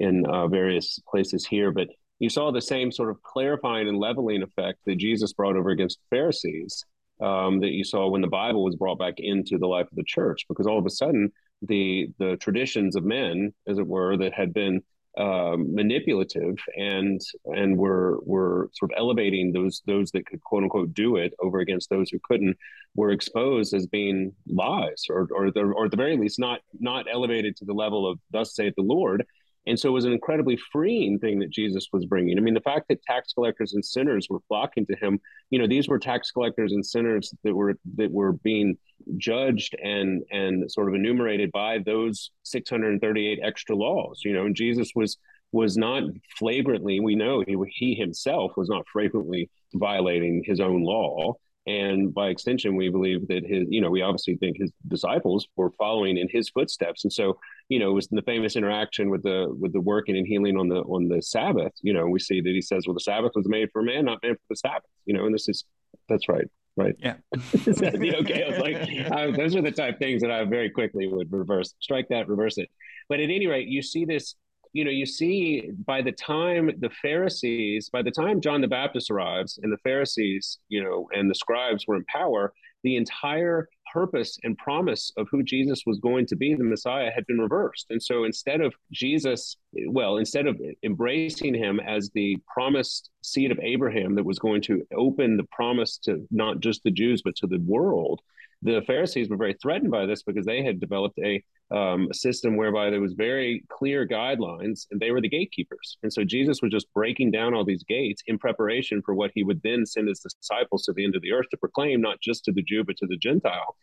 in 0.00 0.26
uh, 0.26 0.48
various 0.48 0.98
places 1.08 1.46
here, 1.46 1.70
but 1.70 1.88
you 2.18 2.28
saw 2.28 2.50
the 2.50 2.60
same 2.60 2.92
sort 2.92 3.10
of 3.10 3.22
clarifying 3.22 3.88
and 3.88 3.98
leveling 3.98 4.42
effect 4.42 4.78
that 4.86 4.96
Jesus 4.96 5.32
brought 5.32 5.56
over 5.56 5.70
against 5.70 5.98
the 5.98 6.16
Pharisees 6.16 6.84
um, 7.20 7.60
that 7.60 7.72
you 7.72 7.84
saw 7.84 8.08
when 8.08 8.22
the 8.22 8.28
Bible 8.28 8.64
was 8.64 8.76
brought 8.76 8.98
back 8.98 9.14
into 9.18 9.58
the 9.58 9.66
life 9.66 9.86
of 9.90 9.96
the 9.96 10.04
church, 10.04 10.46
because 10.48 10.66
all 10.66 10.78
of 10.78 10.86
a 10.86 10.90
sudden 10.90 11.30
the 11.62 12.08
the 12.18 12.36
traditions 12.36 12.96
of 12.96 13.04
men, 13.04 13.52
as 13.66 13.78
it 13.78 13.86
were, 13.86 14.16
that 14.16 14.32
had 14.32 14.52
been 14.52 14.82
um, 15.16 15.72
manipulative 15.72 16.56
and 16.76 17.20
and 17.46 17.78
were 17.78 18.18
were 18.24 18.70
sort 18.74 18.92
of 18.92 18.98
elevating 18.98 19.52
those 19.52 19.82
those 19.86 20.10
that 20.10 20.26
could 20.26 20.42
quote 20.42 20.64
unquote 20.64 20.92
do 20.92 21.16
it 21.16 21.32
over 21.40 21.60
against 21.60 21.88
those 21.88 22.10
who 22.10 22.18
couldn't 22.24 22.56
were 22.96 23.10
exposed 23.10 23.74
as 23.74 23.86
being 23.86 24.32
lies 24.48 25.04
or 25.08 25.28
or, 25.32 25.52
the, 25.52 25.60
or 25.60 25.84
at 25.84 25.92
the 25.92 25.96
very 25.96 26.16
least 26.16 26.40
not 26.40 26.60
not 26.80 27.06
elevated 27.10 27.56
to 27.56 27.64
the 27.64 27.72
level 27.72 28.10
of 28.10 28.18
thus 28.32 28.56
saith 28.56 28.74
the 28.76 28.82
Lord 28.82 29.24
and 29.66 29.78
so 29.78 29.88
it 29.88 29.92
was 29.92 30.04
an 30.04 30.12
incredibly 30.12 30.58
freeing 30.72 31.18
thing 31.18 31.38
that 31.38 31.50
Jesus 31.50 31.88
was 31.92 32.04
bringing. 32.04 32.36
I 32.36 32.40
mean, 32.40 32.54
the 32.54 32.60
fact 32.60 32.88
that 32.88 33.02
tax 33.02 33.32
collectors 33.32 33.72
and 33.72 33.84
sinners 33.84 34.26
were 34.28 34.40
flocking 34.48 34.84
to 34.86 34.96
him, 34.96 35.18
you 35.50 35.58
know, 35.58 35.66
these 35.66 35.88
were 35.88 35.98
tax 35.98 36.30
collectors 36.30 36.72
and 36.72 36.84
sinners 36.84 37.34
that 37.44 37.54
were 37.54 37.74
that 37.96 38.10
were 38.10 38.32
being 38.32 38.76
judged 39.16 39.76
and 39.82 40.22
and 40.30 40.70
sort 40.70 40.88
of 40.88 40.94
enumerated 40.94 41.50
by 41.52 41.78
those 41.78 42.30
638 42.42 43.40
extra 43.42 43.74
laws, 43.74 44.20
you 44.24 44.32
know, 44.32 44.44
and 44.46 44.54
Jesus 44.54 44.92
was 44.94 45.16
was 45.52 45.76
not 45.76 46.02
flagrantly, 46.36 47.00
we 47.00 47.14
know 47.14 47.42
he 47.46 47.56
he 47.70 47.94
himself 47.94 48.52
was 48.56 48.68
not 48.68 48.84
flagrantly 48.92 49.48
violating 49.74 50.42
his 50.44 50.60
own 50.60 50.82
law 50.82 51.34
and 51.66 52.12
by 52.12 52.28
extension 52.28 52.76
we 52.76 52.88
believe 52.88 53.26
that 53.28 53.44
his 53.44 53.66
you 53.68 53.80
know 53.80 53.90
we 53.90 54.02
obviously 54.02 54.36
think 54.36 54.56
his 54.58 54.70
disciples 54.88 55.48
were 55.56 55.70
following 55.78 56.18
in 56.18 56.28
his 56.30 56.50
footsteps 56.50 57.04
and 57.04 57.12
so 57.12 57.38
you 57.68 57.78
know 57.78 57.90
it 57.90 57.94
was 57.94 58.08
the 58.08 58.22
famous 58.22 58.56
interaction 58.56 59.10
with 59.10 59.22
the 59.22 59.54
with 59.58 59.72
the 59.72 59.80
working 59.80 60.16
and 60.16 60.26
healing 60.26 60.56
on 60.56 60.68
the 60.68 60.80
on 60.82 61.08
the 61.08 61.22
sabbath. 61.22 61.72
You 61.82 61.92
know 61.92 62.06
we 62.06 62.20
see 62.20 62.40
that 62.40 62.50
he 62.50 62.60
says 62.60 62.86
well 62.86 62.94
the 62.94 63.00
sabbath 63.00 63.32
was 63.34 63.48
made 63.48 63.70
for 63.72 63.82
man 63.82 64.04
not 64.04 64.18
made 64.22 64.34
for 64.34 64.46
the 64.50 64.56
sabbath. 64.56 64.90
You 65.06 65.14
know 65.14 65.26
and 65.26 65.34
this 65.34 65.48
is 65.48 65.64
that's 66.08 66.28
right 66.28 66.46
right. 66.76 66.96
Yeah. 66.98 67.14
Is 67.66 67.76
that 67.76 67.94
okay 67.94 68.44
i 68.44 68.48
was 68.48 68.58
like 68.58 68.76
I, 69.12 69.30
those 69.30 69.54
are 69.54 69.62
the 69.62 69.70
type 69.70 70.00
things 70.00 70.22
that 70.22 70.32
i 70.32 70.44
very 70.44 70.68
quickly 70.68 71.06
would 71.06 71.30
reverse 71.32 71.74
strike 71.78 72.08
that 72.08 72.28
reverse 72.28 72.58
it. 72.58 72.68
But 73.08 73.20
at 73.20 73.30
any 73.30 73.46
rate 73.46 73.68
you 73.68 73.80
see 73.80 74.04
this 74.04 74.34
you 74.74 74.84
know, 74.84 74.90
you 74.90 75.06
see 75.06 75.70
by 75.86 76.02
the 76.02 76.12
time 76.12 76.68
the 76.80 76.90
Pharisees, 77.00 77.88
by 77.88 78.02
the 78.02 78.10
time 78.10 78.40
John 78.40 78.60
the 78.60 78.68
Baptist 78.68 79.08
arrives 79.08 79.58
and 79.62 79.72
the 79.72 79.78
Pharisees, 79.78 80.58
you 80.68 80.82
know, 80.82 81.08
and 81.14 81.30
the 81.30 81.34
scribes 81.34 81.86
were 81.86 81.94
in 81.94 82.04
power, 82.06 82.52
the 82.84 82.96
entire 82.96 83.68
purpose 83.92 84.38
and 84.42 84.56
promise 84.58 85.12
of 85.16 85.28
who 85.30 85.42
Jesus 85.42 85.82
was 85.86 85.98
going 85.98 86.26
to 86.26 86.36
be, 86.36 86.54
the 86.54 86.64
Messiah, 86.64 87.10
had 87.14 87.26
been 87.26 87.40
reversed. 87.40 87.86
And 87.90 88.02
so 88.02 88.24
instead 88.24 88.60
of 88.60 88.74
Jesus, 88.92 89.56
well, 89.86 90.18
instead 90.18 90.46
of 90.46 90.60
embracing 90.82 91.54
him 91.54 91.80
as 91.80 92.10
the 92.14 92.36
promised 92.52 93.10
seed 93.22 93.50
of 93.50 93.58
Abraham 93.60 94.14
that 94.14 94.24
was 94.24 94.38
going 94.38 94.62
to 94.62 94.86
open 94.96 95.36
the 95.36 95.46
promise 95.50 95.98
to 96.04 96.26
not 96.30 96.60
just 96.60 96.82
the 96.82 96.90
Jews, 96.90 97.22
but 97.24 97.36
to 97.36 97.46
the 97.46 97.58
world, 97.58 98.20
the 98.62 98.82
Pharisees 98.86 99.28
were 99.28 99.36
very 99.36 99.54
threatened 99.54 99.90
by 99.90 100.06
this 100.06 100.22
because 100.22 100.46
they 100.46 100.62
had 100.62 100.80
developed 100.80 101.18
a, 101.18 101.42
um, 101.74 102.06
a 102.10 102.14
system 102.14 102.56
whereby 102.56 102.88
there 102.88 103.00
was 103.00 103.14
very 103.14 103.64
clear 103.68 104.06
guidelines, 104.06 104.86
and 104.90 105.00
they 105.00 105.10
were 105.10 105.20
the 105.20 105.28
gatekeepers. 105.28 105.98
And 106.04 106.12
so 106.12 106.22
Jesus 106.22 106.62
was 106.62 106.70
just 106.70 106.92
breaking 106.94 107.32
down 107.32 107.52
all 107.52 107.64
these 107.64 107.82
gates 107.82 108.22
in 108.28 108.38
preparation 108.38 109.02
for 109.04 109.14
what 109.14 109.32
he 109.34 109.42
would 109.42 109.60
then 109.62 109.84
send 109.84 110.08
his 110.08 110.20
disciples 110.20 110.84
to 110.84 110.92
the 110.92 111.04
end 111.04 111.16
of 111.16 111.22
the 111.22 111.32
earth 111.32 111.46
to 111.50 111.56
proclaim, 111.56 112.00
not 112.00 112.20
just 112.22 112.44
to 112.44 112.52
the 112.52 112.62
Jew 112.62 112.84
but 112.84 112.96
to 112.98 113.06
the 113.06 113.16
Gentile. 113.16 113.76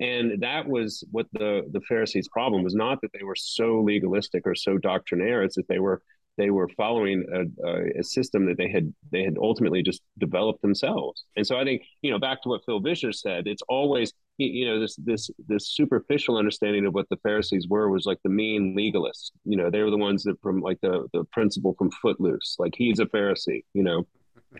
And 0.00 0.42
that 0.42 0.66
was 0.68 1.04
what 1.10 1.26
the 1.32 1.62
the 1.70 1.80
Pharisees' 1.88 2.28
problem 2.28 2.64
was 2.64 2.74
not 2.74 3.00
that 3.00 3.12
they 3.12 3.24
were 3.24 3.36
so 3.36 3.80
legalistic 3.80 4.42
or 4.44 4.54
so 4.54 4.76
doctrinaire; 4.76 5.42
it's 5.42 5.56
that 5.56 5.68
they 5.68 5.78
were 5.78 6.02
they 6.36 6.50
were 6.50 6.68
following 6.76 7.24
a, 7.32 8.00
a, 8.00 8.04
system 8.04 8.44
that 8.46 8.58
they 8.58 8.68
had 8.70 8.92
they 9.10 9.22
had 9.22 9.36
ultimately 9.40 9.82
just 9.82 10.02
developed 10.18 10.60
themselves. 10.60 11.24
And 11.34 11.46
so 11.46 11.56
I 11.56 11.64
think 11.64 11.82
you 12.02 12.10
know 12.10 12.18
back 12.18 12.42
to 12.42 12.50
what 12.50 12.60
Phil 12.66 12.80
Vischer 12.80 13.12
said, 13.12 13.46
it's 13.46 13.62
always 13.68 14.12
you 14.38 14.66
know 14.66 14.80
this 14.80 14.96
this 14.96 15.30
this 15.48 15.70
superficial 15.70 16.36
understanding 16.36 16.86
of 16.86 16.94
what 16.94 17.08
the 17.08 17.16
Pharisees 17.18 17.68
were 17.68 17.88
was 17.88 18.06
like 18.06 18.18
the 18.22 18.30
mean 18.30 18.76
legalists. 18.76 19.30
You 19.44 19.56
know 19.56 19.70
they 19.70 19.82
were 19.82 19.90
the 19.90 19.96
ones 19.96 20.24
that 20.24 20.40
from 20.42 20.60
like 20.60 20.80
the 20.80 21.08
the 21.12 21.24
principal 21.32 21.74
from 21.78 21.90
Footloose, 21.90 22.56
like 22.58 22.74
he's 22.76 22.98
a 22.98 23.06
Pharisee. 23.06 23.64
You 23.74 23.82
know, 23.82 24.06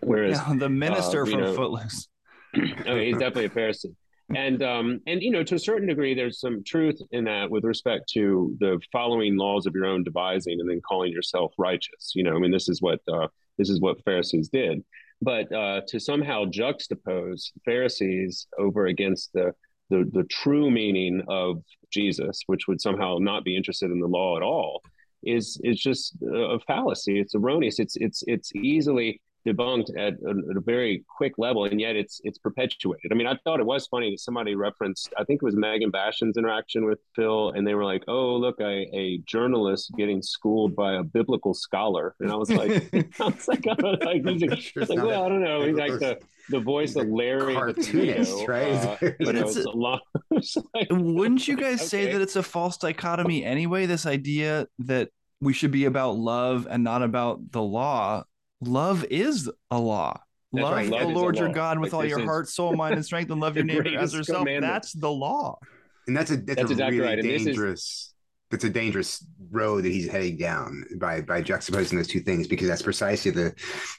whereas 0.03 0.41
yeah, 0.47 0.55
the 0.59 0.69
minister 0.69 1.23
uh, 1.23 1.27
from 1.27 1.41
know, 1.41 1.55
Footloose. 1.55 2.09
oh, 2.87 2.97
he's 2.97 3.19
definitely 3.19 3.47
a 3.47 3.51
Pharisee 3.51 3.95
and 4.35 4.63
um, 4.63 5.01
and 5.07 5.23
you 5.23 5.31
know 5.31 5.45
to 5.45 5.55
a 5.55 5.59
certain 5.59 5.87
degree 5.87 6.15
there's 6.15 6.41
some 6.41 6.65
truth 6.65 7.01
in 7.13 7.25
that 7.25 7.51
with 7.51 7.65
respect 7.65 8.09
to 8.09 8.57
the 8.59 8.81
following 8.91 9.37
laws 9.37 9.67
of 9.67 9.75
your 9.75 9.87
own 9.87 10.03
devising 10.03 10.59
and 10.61 10.69
then 10.69 10.81
calling 10.81 11.13
yourself 11.13 11.53
righteous 11.59 12.13
you 12.15 12.25
know 12.25 12.35
i 12.35 12.39
mean 12.39 12.51
this 12.51 12.69
is 12.69 12.83
what 12.83 13.01
uh, 13.13 13.29
this 13.59 13.71
is 13.71 13.81
what 13.81 14.03
pharisees 14.05 14.49
did 14.49 14.83
but 15.23 15.51
uh, 15.53 15.81
to 15.87 16.01
somehow 16.01 16.45
juxtapose 16.45 17.53
pharisees 17.65 18.49
over 18.59 18.87
against 18.87 19.33
the, 19.33 19.55
the 19.91 20.09
the 20.13 20.25
true 20.25 20.71
meaning 20.71 21.23
of 21.29 21.63
jesus 21.93 22.41
which 22.47 22.67
would 22.69 22.81
somehow 22.81 23.17
not 23.21 23.45
be 23.45 23.57
interested 23.57 23.91
in 23.91 24.01
the 24.01 24.07
law 24.07 24.37
at 24.37 24.43
all 24.43 24.83
is 25.27 25.61
is 25.65 25.79
just 25.81 26.17
a 26.23 26.59
fallacy. 26.61 27.19
It's 27.19 27.35
erroneous. 27.35 27.79
It's 27.79 27.97
it's 27.97 28.23
it's 28.27 28.55
easily 28.55 29.21
debunked 29.47 29.91
at 29.97 30.15
a, 30.15 30.51
at 30.51 30.57
a, 30.57 30.61
very 30.61 31.05
quick 31.17 31.35
level, 31.39 31.65
and 31.65 31.81
yet 31.81 31.97
it's 31.97 32.21
it's 32.25 32.39
perpetuated. 32.39 33.13
I 33.13 33.15
mean, 33.15 33.27
I 33.27 33.39
thought 33.45 33.61
it 33.61 33.67
was 33.67 33.87
funny 33.87 34.11
that 34.11 34.21
somebody 34.21 34.55
referenced, 34.55 35.13
I 35.19 35.25
think 35.25 35.43
it 35.43 35.45
was 35.45 35.57
Megan 35.57 35.91
Basham's 35.91 36.37
interaction 36.37 36.85
with 36.85 36.99
Phil, 37.15 37.51
and 37.51 37.67
they 37.67 37.75
were 37.75 37.85
like, 37.85 38.03
"Oh, 38.09 38.37
look, 38.37 38.61
a, 38.61 38.89
a 38.93 39.19
journalist 39.27 39.93
getting 39.97 40.23
schooled 40.23 40.75
by 40.75 40.95
a 40.95 41.03
biblical 41.03 41.55
scholar," 41.55 42.15
and 42.21 42.31
I 42.31 42.37
was 42.37 42.51
like, 42.51 42.71
I 43.21 43.25
was 43.25 43.49
like, 43.49 43.65
oh, 43.67 43.97
like, 44.03 44.25
like, 44.25 44.89
like 44.89 45.03
well, 45.03 45.25
I 45.25 45.29
don't 45.29 45.43
know, 45.43 45.65
he's 45.65 45.77
like 45.77 45.99
the 45.99 46.19
the 46.49 46.61
voice 46.61 46.97
of 46.97 47.09
Larry 47.09 47.55
cartoonist, 47.55 48.47
right? 48.47 48.73
Uh, 48.73 48.97
but 49.21 49.35
it's, 49.35 49.57
a, 49.57 49.63
a 49.63 49.71
lot. 49.71 50.01
like, 50.31 50.89
wouldn't 50.91 51.47
you 51.49 51.57
guys 51.57 51.81
okay. 51.81 51.87
say 51.87 52.13
that 52.13 52.21
it's 52.21 52.37
a 52.37 52.43
false 52.43 52.77
dichotomy 52.77 53.45
anyway? 53.45 53.87
This 53.87 54.07
idea 54.07 54.67
that 54.81 55.11
we 55.41 55.53
should 55.53 55.71
be 55.71 55.85
about 55.85 56.17
love 56.17 56.67
and 56.71 56.85
not 56.85 57.03
about 57.03 57.53
the 57.53 57.63
law 57.63 58.25
love 58.61 59.05
is 59.05 59.51
a 59.71 59.79
law. 59.79 60.21
love, 60.53 60.73
right. 60.73 60.89
love 60.89 61.01
the 61.01 61.09
Lord 61.09 61.37
your 61.37 61.49
God 61.49 61.79
with 61.79 61.93
like, 61.93 61.99
all 61.99 62.07
your 62.07 62.21
is... 62.21 62.25
heart, 62.25 62.49
soul, 62.49 62.75
mind, 62.75 62.95
and 62.95 63.05
strength, 63.05 63.31
and 63.31 63.41
love 63.41 63.57
your 63.57 63.65
neighbor 63.65 63.99
as 63.99 64.15
yourself. 64.15 64.47
That's 64.47 64.93
the 64.93 65.11
law. 65.11 65.59
And 66.07 66.17
that's 66.17 66.31
a 66.31 66.37
that's, 66.37 66.57
that's 66.57 66.71
a 66.71 66.73
exactly 66.73 67.01
really 67.01 67.17
right. 67.17 67.23
dangerous. 67.23 67.81
Is... 67.81 68.13
That's 68.51 68.65
a 68.65 68.71
dangerous 68.71 69.27
road 69.51 69.85
that 69.85 69.91
he's 69.91 70.09
heading 70.09 70.37
down 70.37 70.85
by 70.99 71.21
by 71.21 71.43
juxtaposing 71.43 71.97
those 71.97 72.07
two 72.07 72.21
things 72.21 72.47
because 72.47 72.69
that's 72.69 72.83
precisely 72.83 73.33
the 73.33 73.55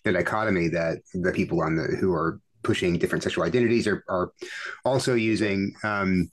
the 0.05 0.13
dichotomy 0.13 0.69
that 0.69 0.99
the 1.13 1.33
people 1.33 1.61
on 1.61 1.75
the 1.75 1.83
who 1.83 2.13
are 2.13 2.39
pushing 2.63 2.97
different 2.97 3.23
sexual 3.23 3.43
identities 3.43 3.87
are 3.87 4.05
are 4.07 4.31
also 4.85 5.15
using 5.15 5.73
um, 5.83 6.29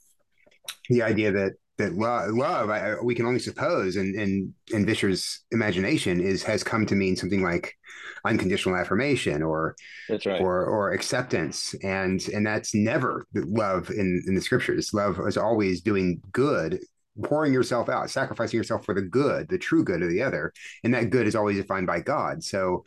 the 0.89 1.03
idea 1.03 1.31
that 1.31 1.53
that 1.77 1.93
love, 1.95 2.31
love 2.31 2.69
I, 2.69 2.95
we 3.01 3.15
can 3.15 3.25
only 3.25 3.39
suppose, 3.39 3.95
and 3.95 4.15
in, 4.15 4.53
in, 4.71 4.75
in 4.77 4.85
Vischer's 4.85 5.41
imagination, 5.51 6.21
is 6.21 6.43
has 6.43 6.63
come 6.63 6.85
to 6.85 6.95
mean 6.95 7.15
something 7.15 7.43
like 7.43 7.75
unconditional 8.23 8.75
affirmation 8.75 9.43
or 9.43 9.75
that's 10.09 10.25
right. 10.25 10.41
or 10.41 10.65
or 10.65 10.91
acceptance, 10.91 11.75
and 11.83 12.25
and 12.29 12.45
that's 12.45 12.73
never 12.73 13.25
love 13.33 13.89
in 13.89 14.23
in 14.27 14.35
the 14.35 14.41
scriptures. 14.41 14.93
Love 14.93 15.19
is 15.27 15.37
always 15.37 15.81
doing 15.81 16.21
good, 16.31 16.79
pouring 17.23 17.53
yourself 17.53 17.89
out, 17.89 18.09
sacrificing 18.09 18.57
yourself 18.57 18.85
for 18.85 18.93
the 18.93 19.01
good, 19.01 19.49
the 19.49 19.57
true 19.57 19.83
good 19.83 20.01
of 20.01 20.09
the 20.09 20.21
other, 20.21 20.53
and 20.83 20.93
that 20.93 21.09
good 21.09 21.27
is 21.27 21.35
always 21.35 21.57
defined 21.57 21.87
by 21.87 21.99
God. 21.99 22.43
So. 22.43 22.83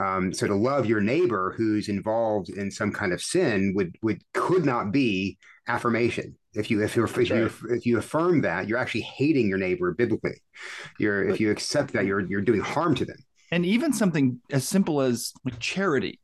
Um, 0.00 0.32
so 0.32 0.46
to 0.46 0.54
love 0.54 0.86
your 0.86 1.00
neighbor 1.00 1.52
who's 1.56 1.88
involved 1.88 2.48
in 2.48 2.70
some 2.70 2.92
kind 2.92 3.12
of 3.12 3.20
sin 3.20 3.72
would 3.74 3.96
would 4.02 4.22
could 4.32 4.64
not 4.64 4.92
be 4.92 5.36
affirmation 5.66 6.36
if 6.54 6.70
you 6.70 6.82
if 6.82 6.96
you 6.96 7.04
if 7.04 7.30
you 7.30 7.50
if 7.70 7.86
you 7.86 7.98
affirm 7.98 8.40
that 8.42 8.66
you're 8.66 8.78
actually 8.78 9.02
hating 9.02 9.48
your 9.48 9.58
neighbor 9.58 9.92
biblically. 9.92 10.42
You're 10.98 11.26
but, 11.26 11.34
if 11.34 11.40
you 11.40 11.50
accept 11.50 11.92
that 11.92 12.06
you're 12.06 12.20
you're 12.20 12.40
doing 12.40 12.60
harm 12.60 12.94
to 12.96 13.04
them. 13.04 13.18
And 13.52 13.66
even 13.66 13.92
something 13.92 14.40
as 14.50 14.66
simple 14.68 15.00
as 15.00 15.32
like 15.44 15.58
charity 15.58 16.20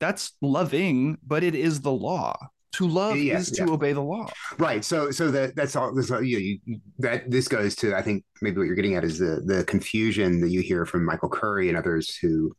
that's 0.00 0.36
loving 0.40 1.18
but 1.26 1.42
it 1.42 1.54
is 1.54 1.80
the 1.80 1.92
law 1.92 2.36
to 2.72 2.86
love 2.86 3.16
yeah, 3.16 3.38
is 3.38 3.50
to 3.50 3.64
obey 3.70 3.92
the 3.92 4.00
law 4.00 4.26
right 4.58 4.84
so 4.84 5.10
so 5.10 5.30
that 5.30 5.56
that's 5.56 5.74
all 5.74 5.94
this 5.94 6.10
you, 6.10 6.58
you, 6.66 6.80
that 6.98 7.30
this 7.30 7.48
goes 7.48 7.74
to 7.74 7.96
i 7.96 8.02
think 8.02 8.24
maybe 8.42 8.58
what 8.58 8.64
you're 8.64 8.76
getting 8.76 8.94
at 8.94 9.04
is 9.04 9.18
the 9.18 9.42
the 9.46 9.64
confusion 9.64 10.40
that 10.40 10.50
you 10.50 10.60
hear 10.60 10.84
from 10.84 11.04
michael 11.04 11.28
curry 11.28 11.68
and 11.68 11.78
others 11.78 12.16
who 12.16 12.54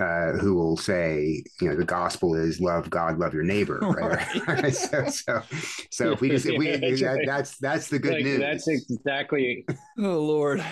uh, 0.00 0.32
who 0.32 0.56
will 0.56 0.76
say 0.76 1.44
you 1.60 1.68
know 1.68 1.76
the 1.76 1.84
gospel 1.84 2.34
is 2.34 2.60
love 2.60 2.90
god 2.90 3.16
love 3.18 3.32
your 3.32 3.44
neighbor 3.44 3.78
right, 3.82 4.48
right. 4.48 4.74
so 4.74 5.06
so 5.06 5.40
so 5.92 6.10
if 6.10 6.20
we 6.20 6.28
just 6.28 6.46
if 6.46 6.58
we 6.58 6.70
that's, 6.76 7.00
that, 7.00 7.22
that's 7.24 7.58
that's 7.58 7.88
the 7.88 7.98
good 7.98 8.14
like, 8.14 8.24
news 8.24 8.40
that's 8.40 8.66
exactly 8.66 9.64
oh 9.98 10.18
lord 10.18 10.64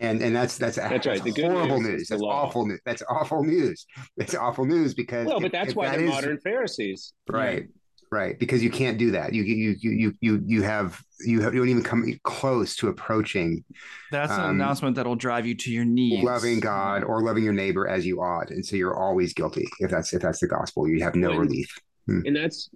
and 0.00 0.22
and 0.22 0.34
that's 0.34 0.58
that's, 0.58 0.76
that's 0.76 1.06
right. 1.06 1.22
The 1.22 1.42
horrible 1.42 1.80
news. 1.80 1.98
news. 1.98 2.08
That's 2.08 2.22
awful 2.22 2.66
news. 2.66 2.80
That's 2.86 3.02
awful 3.10 3.42
news. 3.42 3.84
That's 4.16 4.34
awful 4.36 4.64
news 4.64 4.94
because 4.94 5.26
well, 5.26 5.40
but 5.40 5.50
that's 5.50 5.74
why 5.74 5.86
that 5.86 5.96
they're 5.96 6.06
is, 6.06 6.10
modern 6.10 6.38
Pharisees, 6.38 7.14
right? 7.28 7.66
Right 8.10 8.38
because 8.38 8.62
you 8.62 8.70
can't 8.70 8.98
do 8.98 9.10
that. 9.12 9.32
You 9.32 9.42
you 9.42 9.76
you 9.80 10.12
you 10.20 10.42
you 10.44 10.62
have 10.62 11.02
you, 11.20 11.40
have, 11.40 11.54
you 11.54 11.60
don't 11.60 11.68
even 11.68 11.82
come 11.82 12.04
close 12.22 12.76
to 12.76 12.88
approaching 12.88 13.64
that's 14.10 14.32
an 14.32 14.40
um, 14.40 14.50
announcement 14.50 14.96
that'll 14.96 15.16
drive 15.16 15.46
you 15.46 15.54
to 15.54 15.72
your 15.72 15.84
knees. 15.84 16.22
loving 16.22 16.60
god 16.60 17.02
or 17.02 17.22
loving 17.22 17.44
your 17.44 17.52
neighbor 17.52 17.88
as 17.88 18.06
you 18.06 18.20
ought 18.20 18.50
and 18.50 18.64
so 18.64 18.76
you're 18.76 18.96
always 18.96 19.34
guilty 19.34 19.66
if 19.80 19.90
that's 19.90 20.12
if 20.12 20.22
that's 20.22 20.40
the 20.40 20.48
gospel. 20.48 20.88
You 20.88 21.02
have 21.02 21.14
no 21.14 21.30
and, 21.30 21.40
relief. 21.40 21.78
Hmm. 22.06 22.20
and 22.24 22.36
that's 22.36 22.70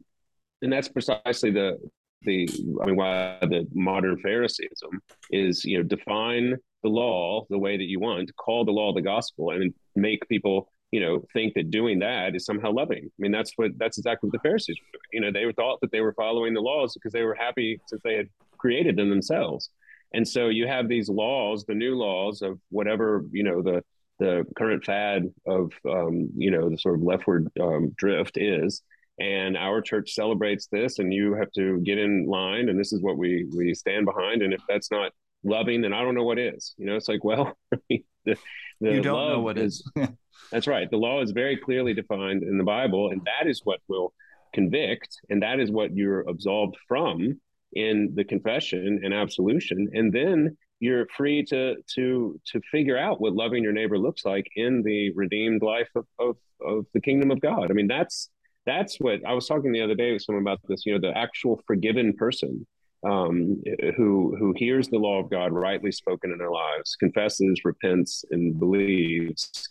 and 0.63 0.73
that's 0.73 0.89
precisely 0.89 1.51
the 1.51 1.79
the 2.23 2.49
i 2.83 2.87
mean 2.87 2.97
why 2.97 3.39
the 3.43 3.67
modern 3.73 4.17
phariseeism 4.21 5.01
is 5.31 5.65
you 5.65 5.77
know 5.77 5.83
define 5.83 6.57
the 6.83 6.89
law 6.89 7.45
the 7.51 7.59
way 7.59 7.77
that 7.77 7.85
you 7.85 7.99
want 7.99 8.31
call 8.37 8.65
the 8.65 8.71
law 8.71 8.93
the 8.93 9.03
gospel 9.03 9.51
and 9.51 9.73
make 9.97 10.27
people 10.29 10.69
you 10.93 11.01
know, 11.01 11.25
think 11.33 11.55
that 11.55 11.71
doing 11.71 11.99
that 12.01 12.37
is 12.37 12.45
somehow 12.45 12.71
loving. 12.71 13.05
I 13.07 13.19
mean, 13.19 13.33
that's 13.33 13.53
what 13.57 13.73
that's 13.79 13.99
exactly 13.99 14.29
what 14.29 14.35
the 14.35 14.47
Pharisees 14.47 14.77
were 14.79 14.99
doing. 14.99 15.11
You 15.13 15.21
know, 15.23 15.33
they 15.33 15.53
thought 15.55 15.81
that 15.81 15.91
they 15.91 16.03
were 16.03 16.13
following 16.13 16.53
the 16.55 16.61
laws 16.61 16.95
because 16.95 17.13
they 17.13 17.25
were 17.25 17.35
happy 17.35 17.81
since 17.89 18.03
they 18.05 18.15
had 18.15 18.29
created 18.59 18.97
them 18.97 19.09
themselves. 19.09 19.71
And 20.15 20.29
so 20.29 20.49
you 20.49 20.67
have 20.67 20.89
these 20.89 21.09
laws, 21.09 21.65
the 21.65 21.75
new 21.75 21.97
laws 21.97 22.43
of 22.43 22.61
whatever 22.69 23.25
you 23.33 23.43
know 23.43 23.63
the 23.63 23.83
the 24.19 24.45
current 24.57 24.85
fad 24.85 25.25
of 25.47 25.73
um, 25.89 26.29
you 26.37 26.51
know 26.51 26.69
the 26.69 26.79
sort 26.79 26.97
of 26.97 27.03
leftward 27.03 27.49
um, 27.61 27.93
drift 27.97 28.37
is. 28.37 28.83
And 29.19 29.57
our 29.57 29.81
church 29.81 30.15
celebrates 30.15 30.67
this, 30.67 30.99
and 30.99 31.13
you 31.13 31.35
have 31.35 31.53
to 31.53 31.79
get 31.81 31.99
in 31.99 32.27
line, 32.27 32.69
and 32.69 32.79
this 32.79 32.93
is 32.93 33.03
what 33.03 33.17
we 33.17 33.47
we 33.57 33.75
stand 33.75 34.05
behind. 34.05 34.43
And 34.43 34.53
if 34.53 34.61
that's 34.69 34.91
not 34.91 35.13
loving, 35.45 35.83
then 35.83 35.93
I 35.93 36.03
don't 36.03 36.15
know 36.15 36.25
what 36.25 36.39
is. 36.39 36.75
You 36.79 36.87
know, 36.87 36.97
it's 36.97 37.09
like, 37.09 37.25
well, 37.25 37.57
the, 37.89 38.05
the 38.25 38.37
you 38.81 39.01
don't 39.01 39.29
know 39.29 39.41
what 39.41 39.59
is. 39.59 39.83
That's 40.53 40.67
right. 40.67 40.91
The 40.91 40.97
law 40.97 41.23
is 41.23 41.31
very 41.31 41.57
clearly 41.57 41.95
defined 41.95 42.43
in 42.43 42.59
the 42.59 42.65
Bible, 42.65 43.11
and 43.11 43.23
that 43.25 43.49
is 43.49 43.61
what 43.65 43.81
will 43.89 44.13
convict, 44.53 45.09
and 45.31 45.43
that 45.43 45.61
is 45.61 45.71
what 45.71 45.97
you're 45.97 46.29
absolved 46.29 46.77
from 46.89 47.41
in 47.73 48.13
the 48.15 48.25
confession 48.25 49.01
and 49.03 49.15
absolution. 49.15 49.89
And 49.95 50.13
then 50.13 50.57
you're 50.81 51.07
free 51.17 51.45
to 51.45 51.77
to 51.95 52.41
to 52.47 52.61
figure 52.71 52.99
out 52.99 53.21
what 53.21 53.35
loving 53.35 53.63
your 53.63 53.73
neighbor 53.73 53.99
looks 53.99 54.25
like 54.25 54.47
in 54.57 54.83
the 54.83 55.13
redeemed 55.15 55.63
life 55.63 55.89
of, 55.95 56.07
of, 56.19 56.37
of 56.61 56.87
the 56.93 57.01
kingdom 57.01 57.31
of 57.31 57.41
God. 57.41 57.71
I 57.71 57.75
mean, 57.75 57.87
that's 57.87 58.31
that's 58.67 58.97
what 58.99 59.25
I 59.27 59.33
was 59.33 59.47
talking 59.47 59.73
the 59.73 59.83
other 59.83 59.95
day 59.95 60.13
with 60.13 60.23
someone 60.23 60.43
about 60.43 60.61
this. 60.69 60.85
You 60.85 60.95
know, 60.95 61.01
the 61.01 61.17
actual 61.17 61.63
forgiven 61.67 62.15
person 62.15 62.67
um, 63.05 63.63
who 63.97 64.37
who 64.39 64.55
hears 64.57 64.89
the 64.89 64.99
law 64.99 65.21
of 65.21 65.31
God 65.31 65.53
rightly 65.53 65.93
spoken 65.93 66.31
in 66.31 66.39
their 66.39 66.51
lives, 66.51 66.97
confesses, 66.97 67.61
repents, 67.65 68.25
and 68.31 68.59
believes 68.59 69.69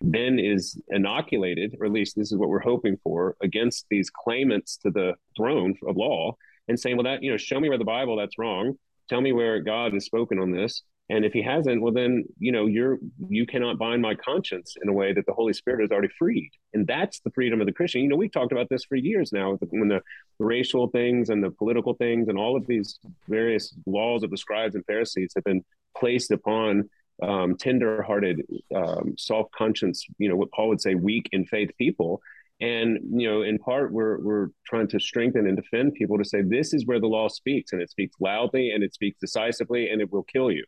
then 0.00 0.38
is 0.38 0.80
inoculated, 0.88 1.76
or 1.80 1.86
at 1.86 1.92
least 1.92 2.16
this 2.16 2.32
is 2.32 2.38
what 2.38 2.48
we're 2.48 2.60
hoping 2.60 2.98
for, 3.02 3.36
against 3.42 3.86
these 3.90 4.10
claimants 4.10 4.76
to 4.78 4.90
the 4.90 5.14
throne 5.36 5.74
of 5.86 5.96
law 5.96 6.36
and 6.68 6.78
saying, 6.78 6.96
well, 6.96 7.04
that, 7.04 7.22
you 7.22 7.30
know, 7.30 7.36
show 7.36 7.58
me 7.60 7.68
where 7.68 7.78
the 7.78 7.84
Bible 7.84 8.16
that's 8.16 8.38
wrong. 8.38 8.74
Tell 9.08 9.20
me 9.20 9.32
where 9.32 9.60
God 9.60 9.94
has 9.94 10.04
spoken 10.04 10.38
on 10.38 10.50
this. 10.50 10.82
And 11.08 11.24
if 11.24 11.32
he 11.32 11.40
hasn't, 11.40 11.80
well, 11.82 11.92
then, 11.92 12.24
you 12.40 12.50
know, 12.50 12.66
you're, 12.66 12.98
you 13.28 13.46
cannot 13.46 13.78
bind 13.78 14.02
my 14.02 14.16
conscience 14.16 14.74
in 14.82 14.88
a 14.88 14.92
way 14.92 15.12
that 15.12 15.24
the 15.24 15.32
Holy 15.32 15.52
Spirit 15.52 15.80
has 15.82 15.92
already 15.92 16.12
freed. 16.18 16.50
And 16.74 16.84
that's 16.84 17.20
the 17.20 17.30
freedom 17.30 17.60
of 17.60 17.66
the 17.66 17.72
Christian. 17.72 18.02
You 18.02 18.08
know, 18.08 18.16
we've 18.16 18.32
talked 18.32 18.50
about 18.50 18.68
this 18.68 18.84
for 18.84 18.96
years 18.96 19.32
now 19.32 19.56
when 19.70 19.88
the 19.88 20.00
racial 20.40 20.88
things 20.88 21.30
and 21.30 21.44
the 21.44 21.52
political 21.52 21.94
things 21.94 22.26
and 22.28 22.36
all 22.36 22.56
of 22.56 22.66
these 22.66 22.98
various 23.28 23.72
laws 23.86 24.24
of 24.24 24.30
the 24.30 24.36
scribes 24.36 24.74
and 24.74 24.84
Pharisees 24.84 25.32
have 25.36 25.44
been 25.44 25.64
placed 25.96 26.32
upon 26.32 26.90
um, 27.22 27.56
tender-hearted, 27.56 28.42
um, 28.74 29.14
soft 29.16 29.52
conscience, 29.52 30.04
you 30.18 30.28
know, 30.28 30.36
what 30.36 30.50
Paul 30.50 30.68
would 30.70 30.80
say, 30.80 30.96
weak 30.96 31.28
in 31.30 31.46
faith 31.46 31.70
people. 31.78 32.20
And 32.60 32.98
you 33.20 33.30
know, 33.30 33.42
in 33.42 33.58
part, 33.58 33.92
we're 33.92 34.18
we're 34.18 34.48
trying 34.66 34.88
to 34.88 34.98
strengthen 34.98 35.46
and 35.46 35.56
defend 35.56 35.92
people 35.94 36.16
to 36.16 36.24
say 36.24 36.40
this 36.42 36.72
is 36.72 36.86
where 36.86 36.98
the 36.98 37.06
law 37.06 37.28
speaks, 37.28 37.72
and 37.72 37.82
it 37.82 37.90
speaks 37.90 38.16
loudly, 38.18 38.70
and 38.70 38.82
it 38.82 38.94
speaks 38.94 39.18
decisively, 39.20 39.90
and 39.90 40.00
it 40.00 40.10
will 40.10 40.22
kill 40.22 40.50
you. 40.50 40.64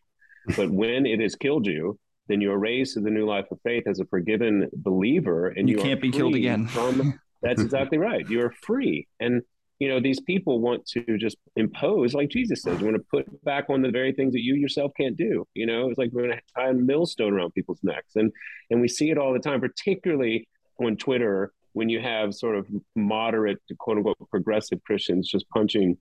But 0.57 0.71
when 0.71 1.07
it 1.07 1.21
has 1.21 1.35
killed 1.35 1.67
you, 1.67 1.99
then 2.29 2.41
you 2.41 2.53
are 2.53 2.59
raised 2.59 2.95
to 2.95 3.01
the 3.01 3.11
new 3.11 3.27
life 3.27 3.47
of 3.51 3.59
faith 3.63 3.85
as 3.87 4.01
a 4.01 4.05
forgiven 4.07 4.69
believer, 4.75 5.49
and 5.49 5.69
you, 5.69 5.77
you 5.77 5.83
can't 5.83 6.01
be 6.01 6.11
killed 6.11 6.35
again. 6.35 6.67
From, 6.67 7.19
that's 7.43 7.61
exactly 7.61 7.99
right. 7.99 8.29
You 8.29 8.43
are 8.43 8.53
free, 8.63 9.07
and 9.19 9.43
you 9.79 9.89
know 9.89 10.01
these 10.01 10.21
people 10.21 10.61
want 10.61 10.85
to 10.87 11.17
just 11.19 11.37
impose 11.57 12.15
like 12.15 12.29
jesus 12.29 12.63
says 12.63 12.81
you 12.81 12.87
want 12.87 12.97
to 12.97 13.05
put 13.11 13.45
back 13.45 13.67
on 13.69 13.83
the 13.83 13.91
very 13.91 14.13
things 14.13 14.33
that 14.33 14.43
you 14.43 14.55
yourself 14.55 14.93
can't 14.97 15.17
do 15.17 15.47
you 15.55 15.67
know 15.67 15.89
it's 15.89 15.99
like 15.99 16.11
we're 16.13 16.27
going 16.27 16.37
to 16.37 16.43
tie 16.55 16.71
a 16.71 16.75
millstone 16.75 17.33
around 17.33 17.53
people's 17.53 17.81
necks 17.83 18.17
and 18.17 18.33
and 18.71 18.81
we 18.81 18.89
see 18.89 19.11
it 19.11 19.19
all 19.19 19.33
the 19.33 19.39
time 19.39 19.61
particularly 19.61 20.49
on 20.81 20.97
twitter 20.97 21.53
when 21.75 21.89
you 21.89 22.01
have 22.01 22.35
sort 22.35 22.57
of 22.57 22.67
moderate 22.97 23.59
quote 23.79 23.99
unquote 23.99 24.17
progressive 24.31 24.83
christians 24.85 25.29
just 25.29 25.49
punching 25.51 25.97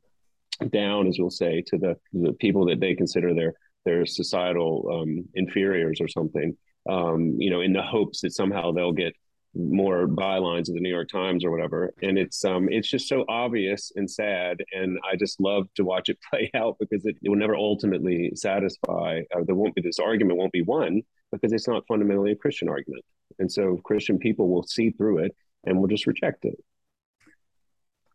down 0.70 1.08
as 1.08 1.18
we'll 1.20 1.30
say 1.30 1.62
to 1.62 1.77
the 1.77 1.96
the 2.13 2.34
people 2.34 2.66
that 2.66 2.80
they 2.80 2.96
consider 2.96 3.34
their 3.34 3.54
their 3.88 4.06
societal 4.06 4.72
um, 4.94 5.25
inferiors 5.34 6.00
or 6.01 6.08
something 6.08 6.56
um, 6.89 7.36
you 7.39 7.50
know 7.50 7.62
in 7.62 7.74
the 7.74 7.82
hopes 7.82 8.22
that 8.22 8.34
somehow 8.34 8.72
they'll 8.72 9.00
get 9.06 9.13
more 9.58 10.08
bylines 10.08 10.70
in 10.70 10.75
the 10.75 10.82
New 10.82 10.89
York 10.89 11.10
Times 11.10 11.44
or 11.44 11.51
whatever. 11.51 11.94
And 12.01 12.17
it's 12.17 12.44
um 12.46 12.67
it's 12.70 12.88
just 12.88 13.08
so 13.08 13.25
obvious 13.27 13.91
and 13.96 14.10
sad, 14.10 14.63
and 14.72 15.00
I 15.10 15.15
just 15.15 15.39
love 15.39 15.67
to 15.75 15.84
watch 15.84 16.10
it 16.10 16.20
play 16.29 16.50
out 16.53 16.77
because 16.79 17.06
it, 17.06 17.17
it 17.22 17.29
will 17.29 17.38
never 17.38 17.56
ultimately 17.56 18.32
satisfy. 18.36 19.22
Uh, 19.36 19.44
there 19.46 19.56
won't 19.56 19.75
be 19.75 19.82
this 19.82 20.00
argument 20.00 20.38
won't 20.38 20.51
be 20.51 20.62
won 20.62 21.01
because 21.32 21.51
it's 21.51 21.67
not 21.67 21.84
fundamentally 21.88 22.32
a 22.32 22.36
Christian 22.36 22.70
argument, 22.70 23.03
and 23.39 23.51
so 23.51 23.77
Christian 23.84 24.17
people 24.17 24.50
will 24.50 24.63
see 24.63 24.91
through 24.91 25.20
it 25.20 25.36
and 25.65 25.79
will 25.79 25.88
just 25.88 26.08
reject 26.08 26.46
it. 26.46 26.56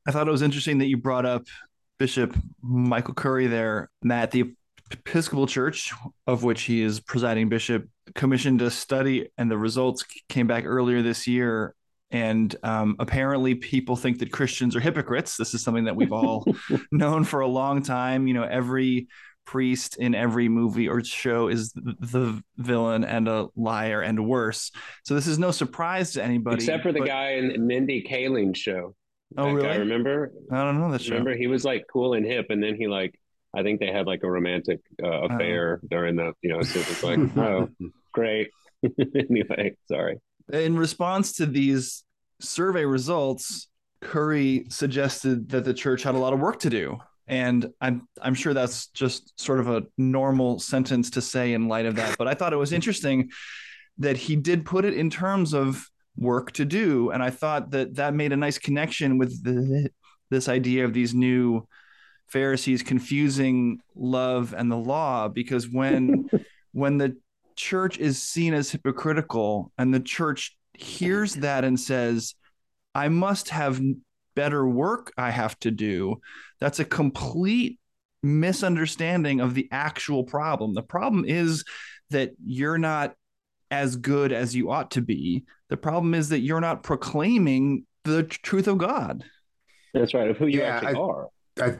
I 0.06 0.10
thought 0.10 0.26
it 0.26 0.32
was 0.32 0.42
interesting 0.42 0.78
that 0.78 0.86
you 0.86 0.96
brought 0.96 1.26
up 1.26 1.44
Bishop 1.98 2.36
Michael 2.62 3.14
Curry 3.14 3.46
there, 3.46 3.90
Matt. 4.02 4.30
The 4.32 4.54
Episcopal 4.94 5.46
Church, 5.46 5.92
of 6.26 6.42
which 6.42 6.62
he 6.62 6.82
is 6.82 7.00
presiding 7.00 7.48
bishop, 7.48 7.88
commissioned 8.14 8.62
a 8.62 8.70
study, 8.70 9.28
and 9.38 9.50
the 9.50 9.58
results 9.58 10.04
came 10.28 10.46
back 10.46 10.64
earlier 10.66 11.02
this 11.02 11.26
year. 11.26 11.74
And 12.10 12.54
um, 12.62 12.96
apparently, 12.98 13.54
people 13.54 13.96
think 13.96 14.18
that 14.18 14.30
Christians 14.30 14.76
are 14.76 14.80
hypocrites. 14.80 15.36
This 15.36 15.54
is 15.54 15.62
something 15.62 15.84
that 15.84 15.96
we've 15.96 16.12
all 16.12 16.44
known 16.92 17.24
for 17.24 17.40
a 17.40 17.46
long 17.46 17.82
time. 17.82 18.26
You 18.26 18.34
know, 18.34 18.42
every 18.42 19.08
priest 19.44 19.96
in 19.96 20.14
every 20.14 20.48
movie 20.48 20.88
or 20.88 21.02
show 21.02 21.48
is 21.48 21.72
the 21.72 22.42
villain 22.58 23.04
and 23.04 23.28
a 23.28 23.48
liar 23.56 24.02
and 24.02 24.26
worse. 24.26 24.70
So 25.04 25.14
this 25.14 25.26
is 25.26 25.38
no 25.38 25.50
surprise 25.50 26.12
to 26.12 26.22
anybody. 26.22 26.56
Except 26.56 26.82
for 26.82 26.92
the 26.92 27.00
but... 27.00 27.08
guy 27.08 27.30
in 27.32 27.66
Mindy 27.66 28.02
Kaling's 28.02 28.58
show. 28.58 28.94
Oh, 29.36 29.50
really? 29.50 29.66
Guy, 29.66 29.76
remember? 29.76 30.32
I 30.50 30.62
don't 30.62 30.78
know 30.78 30.90
that 30.92 31.00
show. 31.00 31.12
Remember, 31.12 31.34
he 31.34 31.46
was 31.46 31.64
like 31.64 31.86
cool 31.90 32.14
and 32.14 32.26
hip, 32.26 32.46
and 32.50 32.62
then 32.62 32.74
he 32.74 32.86
like 32.86 33.18
I 33.54 33.62
think 33.62 33.80
they 33.80 33.92
had 33.92 34.06
like 34.06 34.22
a 34.22 34.30
romantic 34.30 34.80
uh, 35.02 35.06
oh. 35.06 35.26
affair 35.30 35.80
uh, 35.82 35.86
during 35.90 36.16
the, 36.16 36.32
you 36.42 36.52
know, 36.52 36.62
so 36.62 36.80
it's 36.80 37.02
like, 37.02 37.18
oh, 37.36 37.68
great. 38.12 38.50
anyway, 38.98 39.76
sorry. 39.86 40.18
In 40.52 40.76
response 40.76 41.34
to 41.34 41.46
these 41.46 42.04
survey 42.40 42.84
results, 42.84 43.68
Curry 44.00 44.66
suggested 44.68 45.48
that 45.50 45.64
the 45.64 45.74
church 45.74 46.02
had 46.02 46.14
a 46.14 46.18
lot 46.18 46.32
of 46.32 46.40
work 46.40 46.58
to 46.60 46.70
do. 46.70 46.98
And 47.28 47.70
I'm 47.80 48.08
I'm 48.20 48.34
sure 48.34 48.52
that's 48.52 48.88
just 48.88 49.40
sort 49.40 49.60
of 49.60 49.68
a 49.68 49.84
normal 49.96 50.58
sentence 50.58 51.10
to 51.10 51.22
say 51.22 51.52
in 51.52 51.68
light 51.68 51.86
of 51.86 51.94
that. 51.94 52.18
But 52.18 52.26
I 52.26 52.34
thought 52.34 52.52
it 52.52 52.56
was 52.56 52.72
interesting 52.72 53.30
that 53.98 54.16
he 54.16 54.34
did 54.34 54.66
put 54.66 54.84
it 54.84 54.94
in 54.94 55.08
terms 55.08 55.54
of 55.54 55.88
work 56.16 56.52
to 56.52 56.64
do. 56.64 57.10
And 57.10 57.22
I 57.22 57.30
thought 57.30 57.70
that 57.70 57.94
that 57.94 58.14
made 58.14 58.32
a 58.32 58.36
nice 58.36 58.58
connection 58.58 59.18
with 59.18 59.42
the, 59.42 59.90
this 60.30 60.48
idea 60.48 60.84
of 60.84 60.92
these 60.92 61.14
new 61.14 61.66
Pharisees 62.32 62.82
confusing 62.82 63.80
love 63.94 64.54
and 64.56 64.70
the 64.70 64.76
law 64.76 65.28
because 65.28 65.68
when 65.68 66.28
when 66.72 66.98
the 66.98 67.16
church 67.54 67.98
is 67.98 68.20
seen 68.20 68.54
as 68.54 68.70
hypocritical 68.70 69.70
and 69.76 69.92
the 69.92 70.00
church 70.00 70.56
hears 70.74 71.34
that 71.34 71.64
and 71.64 71.78
says 71.78 72.34
I 72.94 73.08
must 73.08 73.50
have 73.50 73.80
better 74.34 74.66
work 74.66 75.12
I 75.18 75.30
have 75.30 75.58
to 75.60 75.70
do 75.70 76.20
that's 76.58 76.80
a 76.80 76.84
complete 76.84 77.78
misunderstanding 78.22 79.40
of 79.40 79.54
the 79.54 79.68
actual 79.70 80.24
problem. 80.24 80.74
The 80.74 80.82
problem 80.82 81.24
is 81.26 81.64
that 82.10 82.32
you're 82.44 82.78
not 82.78 83.14
as 83.70 83.96
good 83.96 84.32
as 84.32 84.54
you 84.54 84.70
ought 84.70 84.92
to 84.92 85.00
be. 85.00 85.44
The 85.68 85.76
problem 85.76 86.14
is 86.14 86.28
that 86.28 86.40
you're 86.40 86.60
not 86.60 86.82
proclaiming 86.82 87.86
the 88.04 88.22
truth 88.24 88.68
of 88.68 88.78
God. 88.78 89.24
That's 89.94 90.14
right 90.14 90.30
of 90.30 90.36
who 90.36 90.46
you 90.46 90.60
yeah, 90.60 90.76
actually 90.76 90.94
I, 90.94 91.00
are. 91.00 91.28
I, 91.60 91.76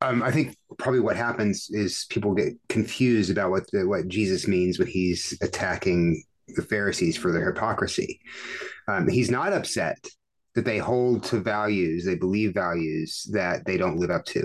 um, 0.00 0.22
I 0.22 0.30
think 0.30 0.56
probably 0.78 1.00
what 1.00 1.16
happens 1.16 1.68
is 1.70 2.06
people 2.10 2.34
get 2.34 2.54
confused 2.68 3.30
about 3.30 3.50
what 3.50 3.70
the, 3.70 3.86
what 3.86 4.08
Jesus 4.08 4.46
means 4.46 4.78
when 4.78 4.88
he's 4.88 5.36
attacking 5.42 6.22
the 6.48 6.62
Pharisees 6.62 7.16
for 7.16 7.32
their 7.32 7.52
hypocrisy. 7.52 8.20
Um, 8.88 9.08
he's 9.08 9.30
not 9.30 9.52
upset 9.52 9.98
that 10.54 10.64
they 10.64 10.78
hold 10.78 11.22
to 11.24 11.38
values, 11.38 12.04
they 12.04 12.14
believe 12.14 12.54
values 12.54 13.28
that 13.32 13.64
they 13.66 13.76
don't 13.76 13.98
live 13.98 14.10
up 14.10 14.24
to. 14.26 14.44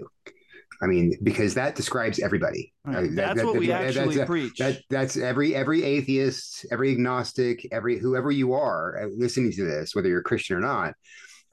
I 0.83 0.87
mean, 0.87 1.15
because 1.21 1.53
that 1.53 1.75
describes 1.75 2.19
everybody. 2.19 2.73
Right. 2.83 3.03
That, 3.03 3.15
that's 3.15 3.37
that, 3.37 3.45
what 3.45 3.53
that, 3.53 3.59
we 3.59 3.71
actually 3.71 4.15
that's, 4.15 4.27
preach. 4.27 4.61
that's 4.89 5.15
every 5.15 5.53
every 5.53 5.83
atheist, 5.83 6.65
every 6.71 6.91
agnostic, 6.91 7.67
every 7.71 7.99
whoever 7.99 8.31
you 8.31 8.53
are 8.53 9.03
uh, 9.03 9.07
listening 9.15 9.51
to 9.53 9.63
this, 9.63 9.93
whether 9.93 10.09
you're 10.09 10.21
a 10.21 10.23
Christian 10.23 10.57
or 10.57 10.59
not 10.59 10.95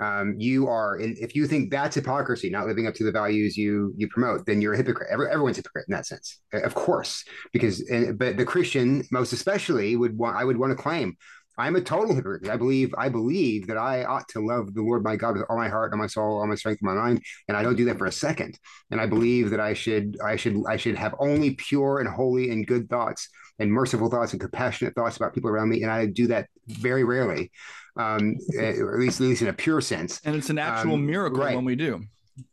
um, 0.01 0.35
you 0.39 0.69
are 0.69 0.99
if 1.01 1.35
you 1.35 1.47
think 1.47 1.71
that's 1.71 1.97
hypocrisy 1.97 2.51
not 2.51 2.67
living 2.67 2.87
up 2.87 2.95
to 2.95 3.05
the 3.05 3.13
values 3.13 3.57
you 3.57 3.93
you 3.97 4.09
promote 4.09 4.47
then 4.47 4.61
you're 4.61 4.75
a 4.75 4.77
hypocrite. 4.77 5.09
Every, 5.11 5.29
everyone's 5.29 5.57
hypocrite 5.57 5.87
in 5.89 5.95
that 5.95 6.07
sense 6.07 6.41
of 6.53 6.75
course 6.75 7.25
because 7.53 7.83
but 8.17 8.37
the 8.37 8.45
christian 8.45 9.03
most 9.11 9.33
especially 9.33 9.97
would 9.97 10.17
want 10.17 10.37
i 10.37 10.45
would 10.45 10.57
want 10.57 10.71
to 10.71 10.81
claim 10.81 11.17
i'm 11.57 11.75
a 11.75 11.81
total 11.81 12.15
hypocrite. 12.15 12.49
I 12.49 12.57
believe 12.57 12.95
i 12.97 13.09
believe 13.09 13.67
that 13.67 13.77
i 13.77 14.05
ought 14.05 14.29
to 14.29 14.41
love 14.41 14.73
the 14.75 14.83
lord 14.83 15.03
my 15.03 15.17
god 15.17 15.35
with 15.35 15.47
all 15.51 15.57
my 15.57 15.69
heart 15.69 15.93
all 15.93 15.99
my 15.99 16.07
soul 16.07 16.41
all 16.41 16.47
my 16.47 16.55
strength 16.55 16.81
my 16.81 16.95
mind 16.95 17.23
and 17.49 17.57
i 17.57 17.63
don't 17.63 17.77
do 17.77 17.87
that 17.87 17.99
for 17.99 18.07
a 18.07 18.13
second. 18.13 18.59
And 18.91 19.01
i 19.01 19.07
believe 19.07 19.51
that 19.51 19.61
i 19.61 19.75
should 19.75 20.17
i 20.25 20.37
should 20.37 20.63
i 20.69 20.77
should 20.77 20.97
have 20.97 21.15
only 21.19 21.55
pure 21.55 21.99
and 21.99 22.09
holy 22.09 22.51
and 22.51 22.67
good 22.67 22.89
thoughts 22.89 23.29
and 23.59 23.73
merciful 23.73 24.09
thoughts 24.09 24.33
and 24.33 24.41
compassionate 24.41 24.95
thoughts 24.95 25.17
about 25.17 25.35
people 25.35 25.51
around 25.51 25.71
me 25.71 25.83
and 25.83 25.91
i 25.91 26.07
do 26.07 26.29
that 26.29 26.47
very 26.69 27.03
rarely 27.03 27.51
um, 27.99 28.37
eh, 28.57 28.79
or 28.79 28.95
at 28.95 29.01
least 29.01 29.21
at 29.21 29.27
least 29.27 29.43
in 29.43 29.49
a 29.49 29.53
pure 29.53 29.81
sense. 29.81 30.21
And 30.25 30.37
it's 30.37 30.51
an 30.51 30.59
actual 30.59 30.95
um, 30.95 31.07
miracle 31.07 31.41
right. 31.41 31.55
when 31.55 31.65
we 31.65 31.77
do. 31.77 32.03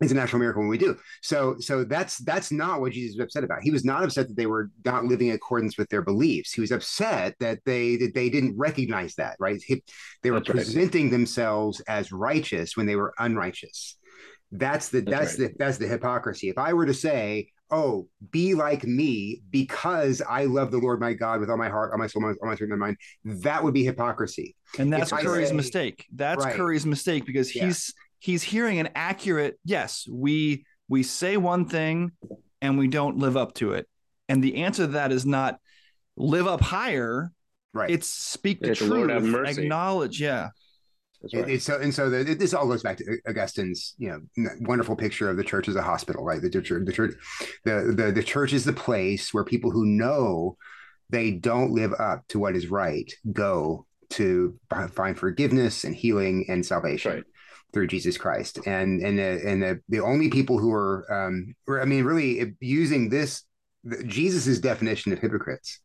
It's 0.01 0.11
an 0.11 0.17
actual 0.17 0.39
miracle 0.39 0.61
when 0.63 0.69
we 0.69 0.79
do. 0.79 0.97
So, 1.21 1.57
so 1.59 1.83
that's 1.83 2.17
that's 2.17 2.51
not 2.51 2.81
what 2.81 2.91
Jesus 2.91 3.17
was 3.17 3.25
upset 3.25 3.43
about. 3.43 3.61
He 3.61 3.69
was 3.69 3.85
not 3.85 4.03
upset 4.03 4.27
that 4.27 4.35
they 4.35 4.47
were 4.47 4.71
not 4.83 5.05
living 5.05 5.27
in 5.27 5.35
accordance 5.35 5.77
with 5.77 5.87
their 5.89 6.01
beliefs. 6.01 6.51
He 6.51 6.61
was 6.61 6.71
upset 6.71 7.35
that 7.39 7.59
they 7.65 7.95
that 7.97 8.15
they 8.15 8.29
didn't 8.29 8.57
recognize 8.57 9.13
that. 9.15 9.35
Right? 9.39 9.61
He, 9.63 9.83
they 10.23 10.31
were 10.31 10.39
that's 10.39 10.49
presenting 10.49 11.05
right. 11.05 11.11
themselves 11.11 11.81
as 11.81 12.11
righteous 12.11 12.75
when 12.75 12.87
they 12.87 12.95
were 12.95 13.13
unrighteous. 13.19 13.97
That's 14.51 14.89
the 14.89 15.01
that's, 15.01 15.35
that's 15.35 15.39
right. 15.39 15.51
the 15.51 15.55
that's 15.59 15.77
the 15.77 15.87
hypocrisy. 15.87 16.49
If 16.49 16.57
I 16.57 16.73
were 16.73 16.87
to 16.87 16.93
say, 16.93 17.49
oh, 17.71 18.07
be 18.31 18.53
like 18.53 18.83
me 18.83 19.41
because 19.49 20.21
I 20.27 20.45
love 20.45 20.71
the 20.71 20.77
Lord 20.77 20.99
my 20.99 21.13
God 21.13 21.39
with 21.39 21.49
all 21.49 21.57
my 21.57 21.69
heart, 21.69 21.91
all 21.91 21.97
my 21.97 22.07
soul, 22.07 22.23
all 22.23 22.35
my 22.43 22.55
strength, 22.55 22.71
my 22.71 22.75
mind. 22.75 22.97
That 23.23 23.63
would 23.63 23.73
be 23.73 23.83
hypocrisy. 23.83 24.55
And 24.77 24.91
that's 24.91 25.11
if 25.11 25.19
Curry's 25.19 25.49
say, 25.49 25.55
mistake. 25.55 26.05
That's 26.13 26.45
right. 26.45 26.55
Curry's 26.55 26.85
mistake 26.85 27.25
because 27.25 27.55
yeah. 27.55 27.65
he's 27.65 27.93
he's 28.19 28.43
hearing 28.43 28.79
an 28.79 28.89
accurate 28.95 29.59
yes. 29.63 30.07
We 30.09 30.65
we 30.87 31.03
say 31.03 31.37
one 31.37 31.67
thing 31.67 32.11
and 32.61 32.77
we 32.77 32.87
don't 32.87 33.17
live 33.17 33.37
up 33.37 33.53
to 33.55 33.73
it. 33.73 33.87
And 34.29 34.43
the 34.43 34.57
answer 34.63 34.85
to 34.85 34.93
that 34.93 35.11
is 35.11 35.25
not 35.25 35.59
live 36.17 36.47
up 36.47 36.61
higher. 36.61 37.31
Right. 37.73 37.89
It's 37.89 38.07
speak 38.07 38.61
the 38.61 38.73
truth, 38.73 39.09
acknowledge. 39.47 40.21
Yeah. 40.21 40.49
Right. 41.33 41.49
It, 41.49 41.61
so 41.61 41.79
and 41.79 41.93
so 41.93 42.09
the, 42.09 42.35
this 42.35 42.53
all 42.53 42.67
goes 42.67 42.83
back 42.83 42.97
to 42.97 43.17
Augustine's 43.27 43.95
you 43.97 44.09
know 44.09 44.49
wonderful 44.61 44.95
picture 44.95 45.29
of 45.29 45.37
the 45.37 45.43
church 45.43 45.67
as 45.67 45.75
a 45.75 45.81
hospital, 45.81 46.23
right? 46.23 46.41
The 46.41 46.49
church, 46.49 46.69
the 46.69 46.91
church, 46.91 47.15
the, 47.63 47.93
the 47.95 48.11
the 48.11 48.23
church 48.23 48.53
is 48.53 48.65
the 48.65 48.73
place 48.73 49.33
where 49.33 49.43
people 49.43 49.71
who 49.71 49.85
know 49.85 50.57
they 51.09 51.31
don't 51.31 51.71
live 51.71 51.93
up 51.99 52.27
to 52.29 52.39
what 52.39 52.55
is 52.55 52.67
right, 52.67 53.11
go 53.31 53.85
to 54.11 54.57
find 54.93 55.17
forgiveness 55.17 55.83
and 55.83 55.95
healing 55.95 56.45
and 56.47 56.65
salvation. 56.65 57.11
Right. 57.11 57.23
Through 57.73 57.87
Jesus 57.87 58.17
Christ, 58.17 58.59
and 58.65 59.01
and 59.01 59.19
the, 59.19 59.41
and 59.45 59.61
the, 59.61 59.81
the 59.89 59.99
only 59.99 60.29
people 60.29 60.57
who 60.57 60.71
are, 60.71 61.05
um, 61.11 61.53
I 61.69 61.83
mean, 61.83 62.05
really 62.05 62.55
using 62.61 63.09
this 63.09 63.43
Jesus's 64.05 64.61
definition 64.61 65.11
of 65.11 65.19
hypocrites 65.19 65.81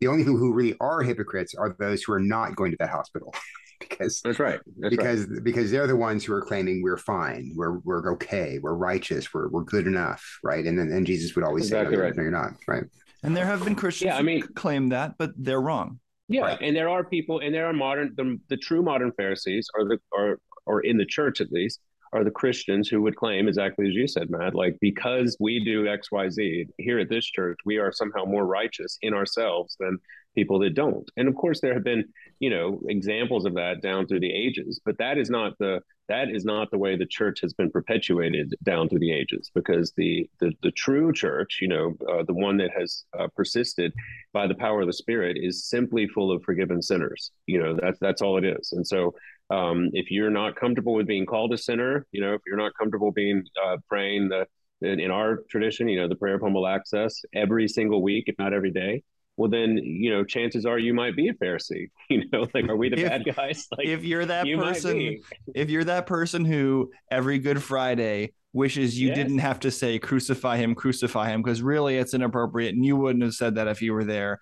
the 0.00 0.08
only 0.08 0.24
people 0.24 0.38
who 0.38 0.52
really 0.52 0.76
are 0.80 1.02
hypocrites 1.02 1.54
are 1.54 1.74
those 1.78 2.02
who 2.02 2.12
are 2.12 2.20
not 2.20 2.56
going 2.56 2.70
to 2.72 2.76
that 2.80 2.90
hospital. 2.90 3.34
because 3.88 4.20
that's 4.22 4.38
right. 4.38 4.60
That's 4.78 4.94
because 4.94 5.26
right. 5.26 5.44
because 5.44 5.70
they're 5.70 5.86
the 5.86 5.96
ones 5.96 6.24
who 6.24 6.32
are 6.32 6.42
claiming 6.42 6.82
we're 6.82 6.96
fine, 6.96 7.52
we're 7.54 7.78
we're 7.78 8.12
okay, 8.12 8.58
we're 8.60 8.74
righteous, 8.74 9.32
we're 9.32 9.48
we're 9.48 9.64
good 9.64 9.86
enough, 9.86 10.38
right? 10.42 10.64
And 10.64 10.78
then 10.78 10.90
and 10.92 11.06
Jesus 11.06 11.34
would 11.34 11.44
always 11.44 11.64
exactly 11.64 11.96
say, 11.96 11.98
no, 11.98 12.04
right. 12.04 12.16
no, 12.16 12.22
you're 12.22 12.32
not, 12.32 12.52
right? 12.66 12.84
And 13.22 13.36
there 13.36 13.46
have 13.46 13.64
been 13.64 13.74
Christians 13.74 14.08
yeah, 14.08 14.18
I 14.18 14.22
mean, 14.22 14.42
claim 14.54 14.90
that, 14.90 15.14
but 15.18 15.32
they're 15.36 15.60
wrong. 15.60 16.00
Yeah, 16.28 16.42
right. 16.42 16.58
and 16.60 16.76
there 16.76 16.88
are 16.88 17.04
people, 17.04 17.40
and 17.40 17.54
there 17.54 17.66
are 17.66 17.72
modern 17.72 18.12
the, 18.16 18.38
the 18.48 18.56
true 18.56 18.82
modern 18.82 19.12
Pharisees 19.12 19.68
are 19.76 19.84
the 19.84 19.98
are 20.16 20.38
or 20.66 20.80
in 20.80 20.96
the 20.96 21.06
church 21.06 21.40
at 21.40 21.52
least 21.52 21.80
are 22.12 22.24
the 22.24 22.30
Christians 22.30 22.88
who 22.88 23.02
would 23.02 23.16
claim 23.16 23.48
exactly 23.48 23.88
as 23.88 23.94
you 23.94 24.06
said, 24.06 24.30
Matt, 24.30 24.54
like 24.54 24.76
because 24.80 25.36
we 25.40 25.62
do 25.64 25.86
X, 25.88 26.10
Y, 26.10 26.28
Z 26.30 26.66
here 26.78 26.98
at 26.98 27.08
this 27.08 27.26
church, 27.26 27.58
we 27.64 27.78
are 27.78 27.92
somehow 27.92 28.24
more 28.24 28.46
righteous 28.46 28.98
in 29.02 29.12
ourselves 29.14 29.76
than 29.78 29.98
people 30.36 30.60
that 30.60 30.74
don't. 30.74 31.10
And 31.16 31.26
of 31.26 31.34
course, 31.34 31.60
there 31.60 31.74
have 31.74 31.82
been, 31.82 32.04
you 32.38 32.50
know, 32.50 32.80
examples 32.88 33.44
of 33.44 33.54
that 33.54 33.82
down 33.82 34.06
through 34.06 34.20
the 34.20 34.32
ages, 34.32 34.80
but 34.84 34.98
that 34.98 35.18
is 35.18 35.30
not 35.30 35.58
the 35.58 35.80
that 36.08 36.30
is 36.30 36.44
not 36.44 36.70
the 36.70 36.78
way 36.78 36.96
the 36.96 37.06
church 37.06 37.40
has 37.40 37.52
been 37.52 37.68
perpetuated 37.68 38.54
down 38.62 38.88
through 38.88 39.00
the 39.00 39.12
ages 39.12 39.50
because 39.54 39.92
the 39.96 40.28
the, 40.38 40.52
the 40.62 40.70
true 40.72 41.12
church 41.12 41.58
you 41.60 41.66
know 41.66 41.96
uh, 42.08 42.22
the 42.22 42.32
one 42.32 42.56
that 42.56 42.70
has 42.78 43.04
uh, 43.18 43.26
persisted 43.34 43.92
by 44.32 44.46
the 44.46 44.54
power 44.54 44.82
of 44.82 44.86
the 44.86 44.92
spirit 44.92 45.36
is 45.40 45.64
simply 45.64 46.06
full 46.06 46.30
of 46.30 46.44
forgiven 46.44 46.80
sinners 46.80 47.32
you 47.46 47.58
know 47.58 47.76
that's 47.82 47.98
that's 47.98 48.22
all 48.22 48.38
it 48.38 48.44
is 48.44 48.72
and 48.72 48.86
so 48.86 49.12
um, 49.50 49.90
if 49.92 50.10
you're 50.10 50.30
not 50.30 50.56
comfortable 50.56 50.94
with 50.94 51.06
being 51.06 51.24
called 51.24 51.52
a 51.52 51.58
sinner, 51.58 52.04
you 52.10 52.20
know, 52.20 52.34
if 52.34 52.40
you're 52.46 52.56
not 52.56 52.72
comfortable 52.76 53.12
being 53.12 53.44
uh, 53.64 53.76
praying 53.88 54.28
the 54.28 54.46
in, 54.82 55.00
in, 55.00 55.10
our 55.10 55.38
tradition, 55.48 55.88
you 55.88 56.00
know, 56.00 56.08
the 56.08 56.16
prayer 56.16 56.34
of 56.34 56.42
humble 56.42 56.66
access 56.66 57.22
every 57.32 57.68
single 57.68 58.02
week, 58.02 58.24
if 58.26 58.34
not 58.38 58.52
every 58.52 58.70
day, 58.70 59.02
well, 59.36 59.50
then 59.50 59.76
you 59.76 60.10
know, 60.10 60.24
chances 60.24 60.64
are 60.64 60.78
you 60.78 60.94
might 60.94 61.14
be 61.16 61.28
a 61.28 61.34
Pharisee. 61.34 61.90
You 62.08 62.22
know, 62.32 62.46
like 62.54 62.68
are 62.68 62.76
we 62.76 62.88
the 62.88 63.00
if, 63.00 63.08
bad 63.08 63.24
guys? 63.24 63.66
Like, 63.76 63.88
if 63.88 64.04
you're 64.04 64.24
that 64.24 64.46
you 64.46 64.58
person, 64.58 65.18
if 65.54 65.70
you're 65.70 65.84
that 65.84 66.06
person 66.06 66.44
who 66.44 66.92
every 67.10 67.38
Good 67.38 67.62
Friday 67.62 68.32
wishes 68.52 68.98
you 68.98 69.08
yes. 69.08 69.16
didn't 69.16 69.38
have 69.38 69.60
to 69.60 69.70
say 69.70 69.98
crucify 69.98 70.56
him, 70.56 70.74
crucify 70.74 71.28
him, 71.30 71.42
because 71.42 71.62
really 71.62 71.98
it's 71.98 72.14
inappropriate, 72.14 72.74
and 72.74 72.84
you 72.84 72.96
wouldn't 72.96 73.24
have 73.24 73.34
said 73.34 73.56
that 73.56 73.68
if 73.68 73.82
you 73.82 73.92
were 73.92 74.04
there. 74.04 74.38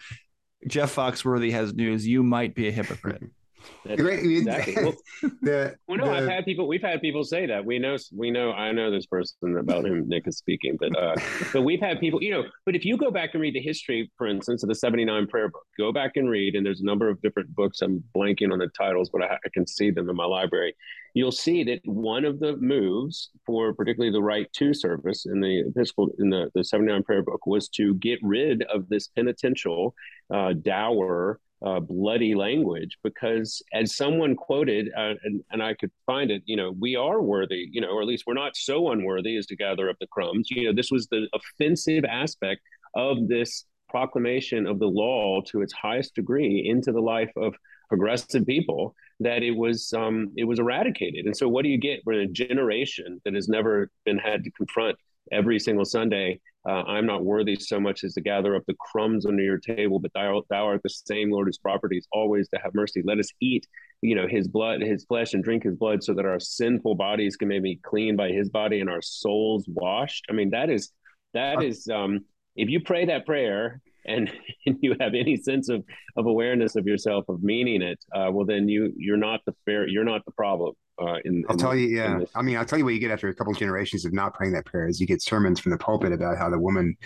Jeff 0.67 0.95
Foxworthy 0.95 1.51
has 1.53 1.75
news. 1.75 2.07
You 2.07 2.23
might 2.23 2.55
be 2.55 2.69
a 2.69 2.73
hypocrite. 2.73 3.23
exactly. 3.85 4.75
Well, 4.77 4.95
the, 5.43 5.77
well, 5.87 5.99
no, 5.99 6.07
the, 6.07 6.13
I've 6.13 6.29
had 6.29 6.45
people. 6.45 6.67
We've 6.67 6.83
had 6.83 7.01
people 7.01 7.23
say 7.25 7.47
that. 7.47 7.65
We 7.65 7.79
know. 7.79 7.97
We 8.13 8.31
know. 8.31 8.53
I 8.53 8.73
know 8.73 8.91
this 8.91 9.07
person 9.07 9.57
about 9.59 9.85
whom 9.85 10.09
Nick 10.09 10.27
is 10.27 10.39
speaking, 10.39 10.77
but 10.79 10.97
uh, 10.97 11.15
but 11.53 11.63
we've 11.63 11.81
had 11.81 12.01
people. 12.01 12.23
You 12.23 12.33
know, 12.33 12.45
but 12.65 12.75
if 12.75 12.85
you 12.85 12.97
go 12.97 13.11
back 13.11 13.31
and 13.35 13.43
read 13.43 13.55
the 13.55 13.61
history, 13.61 14.11
for 14.17 14.27
instance, 14.27 14.63
of 14.63 14.69
the 14.69 14.75
seventy 14.75 15.05
nine 15.05 15.27
prayer 15.27 15.49
book, 15.49 15.67
go 15.79 15.93
back 15.93 16.13
and 16.17 16.31
read, 16.31 16.55
and 16.55 16.65
there's 16.65 16.81
a 16.81 16.85
number 16.85 17.09
of 17.09 17.21
different 17.21 17.55
books. 17.55 17.83
I'm 17.83 18.03
blanking 18.17 18.53
on 18.53 18.59
the 18.59 18.69
titles, 18.69 19.11
but 19.11 19.23
I, 19.23 19.35
I 19.35 19.49
can 19.53 19.67
see 19.67 19.91
them 19.91 20.09
in 20.09 20.17
my 20.17 20.27
library. 20.27 20.75
You'll 21.13 21.33
see 21.33 21.63
that 21.65 21.81
one 21.85 22.25
of 22.25 22.41
the 22.41 22.57
moves 22.57 23.31
for 23.47 23.73
particularly 23.73 24.13
the 24.13 24.23
right 24.23 24.53
to 24.55 24.75
service 24.75 25.27
in 25.27 25.41
the 25.41 25.65
Episcopal 25.69 26.11
in 26.19 26.31
the 26.31 26.51
the 26.55 26.65
seventy 26.65 26.91
nine 26.91 27.03
prayer 27.03 27.23
book 27.23 27.47
was 27.47 27.69
to 27.71 27.95
get 27.95 28.19
rid 28.23 28.63
of 28.63 28.89
this 28.89 29.09
penitential 29.09 29.95
uh, 30.33 30.55
dour 30.55 31.39
uh, 31.65 31.81
bloody 31.81 32.35
language 32.35 32.99
because 33.03 33.63
as 33.73 33.97
someone 33.97 34.37
quoted 34.37 34.91
uh, 34.97 35.15
and, 35.25 35.43
and 35.51 35.63
i 35.63 35.73
could 35.75 35.91
find 36.05 36.31
it 36.31 36.43
you 36.45 36.57
know 36.57 36.75
we 36.79 36.95
are 36.95 37.23
worthy 37.23 37.69
you 37.73 37.81
know 37.81 37.89
or 37.89 38.03
at 38.03 38.07
least 38.07 38.25
we're 38.27 38.35
not 38.35 38.57
so 38.57 38.91
unworthy 38.91 39.37
as 39.37 39.47
to 39.47 39.57
gather 39.57 39.89
up 39.89 39.97
the 40.01 40.07
crumbs. 40.09 40.51
You 40.51 40.67
know 40.67 40.75
this 40.75 40.91
was 40.91 41.07
the 41.09 41.29
offensive 41.33 42.05
aspect 42.05 42.63
of 42.95 43.29
this 43.29 43.65
proclamation 43.89 44.67
of 44.67 44.79
the 44.79 44.87
law 44.87 45.41
to 45.43 45.63
its 45.63 45.73
highest 45.73 46.15
degree 46.15 46.69
into 46.69 46.93
the 46.93 47.01
life 47.01 47.31
of 47.37 47.55
progressive 47.89 48.45
people 48.47 48.95
that 49.21 49.43
it 49.43 49.53
was 49.53 49.93
um, 49.93 50.33
it 50.37 50.45
was 50.45 50.59
eradicated. 50.59 51.27
And 51.27 51.37
so 51.37 51.49
what 51.49 51.63
do 51.63 51.69
you 51.69 51.79
get? 51.79 52.01
We're 52.05 52.23
a 52.23 52.27
generation 52.27 53.21
that 53.25 53.35
has 53.35 53.49
never 53.49 53.91
been 54.05 54.19
had 54.19 54.45
to 54.45 54.51
confront 54.51 54.97
every 55.33 55.59
single 55.59 55.85
sunday 55.85 56.39
uh, 56.67 56.83
I'm 56.87 57.05
not 57.05 57.25
worthy 57.25 57.57
so 57.57 57.79
much 57.79 58.05
as 58.05 58.15
to 58.15 58.23
gather 58.23 58.57
up 58.57 58.63
the 58.67 58.75
crumbs 58.81 59.27
under 59.27 59.43
your 59.43 59.59
table, 59.59 59.99
but 59.99 60.13
thou, 60.15 60.43
thou 60.49 60.67
art 60.67 60.81
the 60.83 60.89
same 60.89 61.31
Lord 61.31 61.47
whose 61.47 61.59
properties 61.59 62.09
always 62.11 62.49
to 62.49 62.61
have 62.63 62.75
mercy. 62.75 63.03
Let 63.05 63.19
us 63.19 63.29
eat, 63.41 63.67
you 64.01 64.15
know, 64.15 64.27
his 64.27 64.49
blood, 64.49 64.81
his 64.81 65.05
flesh, 65.05 65.35
and 65.35 65.45
drink 65.45 65.65
his 65.65 65.77
blood, 65.77 66.03
so 66.03 66.15
that 66.15 66.25
our 66.25 66.41
sinful 66.41 66.95
bodies 66.95 67.37
can 67.37 67.49
be 67.49 67.79
cleaned 67.83 68.17
by 68.17 68.31
his 68.31 68.49
body 68.49 68.81
and 68.81 68.89
our 68.89 69.03
souls 69.03 69.67
washed. 69.69 70.25
I 70.31 70.33
mean, 70.33 70.51
that 70.51 70.71
is 70.71 70.91
that 71.35 71.63
is 71.63 71.87
um, 71.89 72.21
if 72.57 72.71
you 72.71 72.81
pray 72.81 73.05
that 73.07 73.27
prayer 73.27 73.83
and, 74.07 74.33
and 74.67 74.79
you 74.81 74.97
have 75.01 75.13
any 75.15 75.37
sense 75.37 75.69
of 75.69 75.85
of 76.17 76.25
awareness 76.25 76.77
of 76.77 76.87
yourself 76.87 77.27
of 77.29 77.43
meaning 77.43 77.83
it, 77.83 78.03
uh, 78.15 78.31
well, 78.33 78.47
then 78.47 78.71
you 78.71 78.95
you're 78.97 79.19
not 79.19 79.41
the 79.45 79.53
fair, 79.67 79.87
you're 79.87 80.05
not 80.05 80.25
the 80.25 80.33
problem. 80.33 80.73
Uh, 81.01 81.17
in, 81.25 81.45
I'll 81.49 81.55
in 81.55 81.59
tell 81.59 81.75
you, 81.75 81.89
yeah. 81.89 82.21
I 82.37 82.43
mean, 82.43 82.57
I'll 82.57 82.65
tell 82.65 82.79
you 82.79 82.85
what 82.85 82.95
you 82.95 83.01
get 83.01 83.11
after 83.11 83.29
a 83.29 83.35
couple 83.35 83.53
of 83.53 83.59
generations 83.59 84.05
of 84.05 84.13
not 84.13 84.33
praying 84.33 84.53
that 84.53 84.65
prayer 84.65 84.87
is 84.87 85.01
you 85.01 85.07
get 85.07 85.23
sermons 85.23 85.59
from 85.59 85.73
the 85.73 85.79
pulpit 85.79 86.13
about 86.13 86.39
how 86.39 86.49
the 86.49 86.59
woman, 86.59 86.97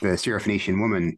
the 0.00 0.08
Syrophoenician 0.08 0.80
woman, 0.80 1.16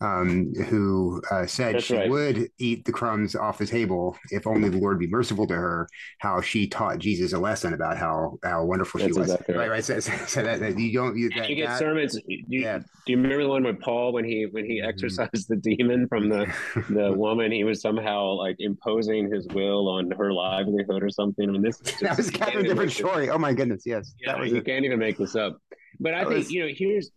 um, 0.00 0.54
who 0.68 1.20
uh, 1.30 1.44
said 1.46 1.74
That's 1.74 1.84
she 1.84 1.96
right. 1.96 2.08
would 2.08 2.50
eat 2.58 2.84
the 2.84 2.92
crumbs 2.92 3.34
off 3.34 3.58
the 3.58 3.66
table 3.66 4.16
if 4.30 4.46
only 4.46 4.68
the 4.68 4.78
Lord 4.78 5.00
be 5.00 5.08
merciful 5.08 5.46
to 5.48 5.54
her. 5.54 5.88
How 6.20 6.40
she 6.40 6.68
taught 6.68 6.98
Jesus 6.98 7.32
a 7.32 7.38
lesson 7.38 7.74
about 7.74 7.96
how 7.96 8.38
how 8.44 8.64
wonderful 8.64 9.00
That's 9.00 9.12
she 9.12 9.18
was. 9.18 9.30
Exactly 9.30 9.56
right, 9.56 9.70
right. 9.70 9.84
So, 9.84 9.98
so, 9.98 10.12
so 10.26 10.42
that, 10.44 10.60
that, 10.60 10.78
you 10.78 10.92
don't 10.92 11.16
you, 11.16 11.30
that, 11.30 11.50
you 11.50 11.56
get 11.56 11.68
that, 11.68 11.78
sermons. 11.80 12.14
Do 12.14 12.22
you, 12.26 12.44
yeah. 12.48 12.78
do 12.78 12.84
you 13.06 13.16
remember 13.16 13.42
the 13.42 13.48
one 13.50 13.64
with 13.64 13.80
Paul 13.80 14.12
when 14.12 14.24
he 14.24 14.46
when 14.46 14.64
he 14.64 14.78
mm-hmm. 14.78 14.88
exorcised 14.88 15.48
the 15.48 15.56
demon 15.56 16.06
from 16.06 16.28
the 16.28 16.46
the 16.90 17.12
woman? 17.16 17.50
He 17.50 17.64
was 17.64 17.80
somehow 17.80 18.34
like 18.34 18.56
imposing 18.60 19.32
his 19.32 19.48
will 19.48 19.88
on 19.88 20.12
her 20.12 20.32
livelihood 20.32 21.02
or 21.02 21.10
something 21.10 21.55
mean, 21.56 21.62
this 21.62 21.78
just, 21.84 22.00
that 22.00 22.16
was 22.16 22.30
kind 22.30 22.54
of 22.54 22.64
a 22.64 22.68
different 22.68 22.92
story. 22.92 23.30
Oh 23.30 23.38
my 23.38 23.52
goodness, 23.52 23.82
yes, 23.86 24.14
yeah, 24.20 24.42
you 24.42 24.56
it. 24.56 24.64
can't 24.64 24.84
even 24.84 24.98
make 24.98 25.18
this 25.18 25.34
up. 25.34 25.58
But 26.00 26.14
I 26.14 26.24
that 26.24 26.28
think 26.28 26.38
was... 26.38 26.50
you 26.50 26.66
know, 26.66 26.72
here's 26.74 27.10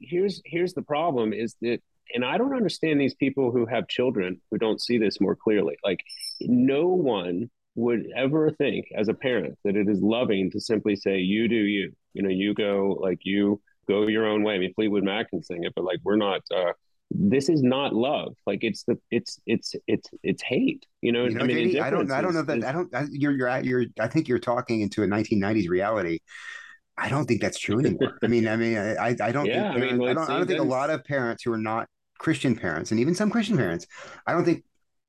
here's 0.00 0.42
here's 0.44 0.74
the 0.74 0.82
problem 0.82 1.32
is 1.32 1.56
that, 1.62 1.80
and 2.14 2.24
I 2.24 2.38
don't 2.38 2.54
understand 2.54 3.00
these 3.00 3.14
people 3.14 3.50
who 3.50 3.66
have 3.66 3.88
children 3.88 4.40
who 4.50 4.58
don't 4.58 4.80
see 4.80 4.98
this 4.98 5.20
more 5.20 5.36
clearly. 5.36 5.76
Like, 5.84 6.00
no 6.40 6.88
one 6.88 7.50
would 7.76 8.06
ever 8.16 8.50
think 8.52 8.86
as 8.96 9.08
a 9.08 9.14
parent 9.14 9.58
that 9.64 9.76
it 9.76 9.88
is 9.88 10.00
loving 10.00 10.50
to 10.52 10.60
simply 10.60 10.96
say, 10.96 11.18
"You 11.18 11.48
do 11.48 11.56
you." 11.56 11.92
You 12.12 12.22
know, 12.22 12.30
you 12.30 12.54
go 12.54 12.96
like 13.00 13.20
you 13.24 13.60
go 13.88 14.06
your 14.06 14.26
own 14.26 14.42
way. 14.42 14.54
I 14.54 14.58
mean, 14.58 14.72
Fleetwood 14.74 15.02
Mac 15.02 15.30
can 15.30 15.42
sing 15.42 15.64
it, 15.64 15.72
but 15.74 15.84
like 15.84 15.98
we're 16.04 16.16
not. 16.16 16.42
uh 16.54 16.72
this 17.14 17.48
is 17.48 17.62
not 17.62 17.94
love. 17.94 18.34
Like 18.46 18.64
it's 18.64 18.82
the 18.84 18.98
it's 19.10 19.40
it's 19.46 19.74
it's 19.86 20.10
it's 20.22 20.42
hate. 20.42 20.84
You 21.00 21.12
know, 21.12 21.24
you 21.24 21.30
know 21.30 21.44
I 21.44 21.46
mean, 21.46 21.80
I 21.80 21.88
don't 21.88 22.10
I 22.10 22.20
don't 22.20 22.34
know 22.34 22.42
that 22.42 22.58
is, 22.58 22.64
I 22.64 22.72
don't 22.72 22.94
I, 22.94 23.06
you're 23.10 23.32
you're 23.32 23.48
at 23.48 23.64
you're 23.64 23.84
I 24.00 24.08
think 24.08 24.26
you're 24.26 24.40
talking 24.40 24.80
into 24.80 25.02
a 25.02 25.06
1990s 25.06 25.68
reality. 25.68 26.18
I 26.96 27.08
don't 27.08 27.26
think 27.26 27.40
that's 27.40 27.58
true 27.58 27.78
anymore. 27.78 28.18
I 28.22 28.26
mean, 28.26 28.48
I 28.48 28.56
mean, 28.56 28.76
I 28.76 29.16
I 29.20 29.32
don't 29.32 29.46
yeah, 29.46 29.72
think 29.72 29.84
I, 29.84 29.86
mean, 29.86 29.98
well, 29.98 30.10
I 30.10 30.14
don't 30.14 30.30
I 30.30 30.38
don't 30.38 30.46
think 30.46 30.60
a 30.60 30.64
lot 30.64 30.90
of 30.90 31.04
parents 31.04 31.44
who 31.44 31.52
are 31.52 31.58
not 31.58 31.88
Christian 32.18 32.56
parents 32.56 32.90
and 32.90 33.00
even 33.00 33.14
some 33.14 33.30
Christian 33.30 33.56
parents, 33.56 33.86
I 34.26 34.32
don't 34.32 34.44
think 34.44 34.64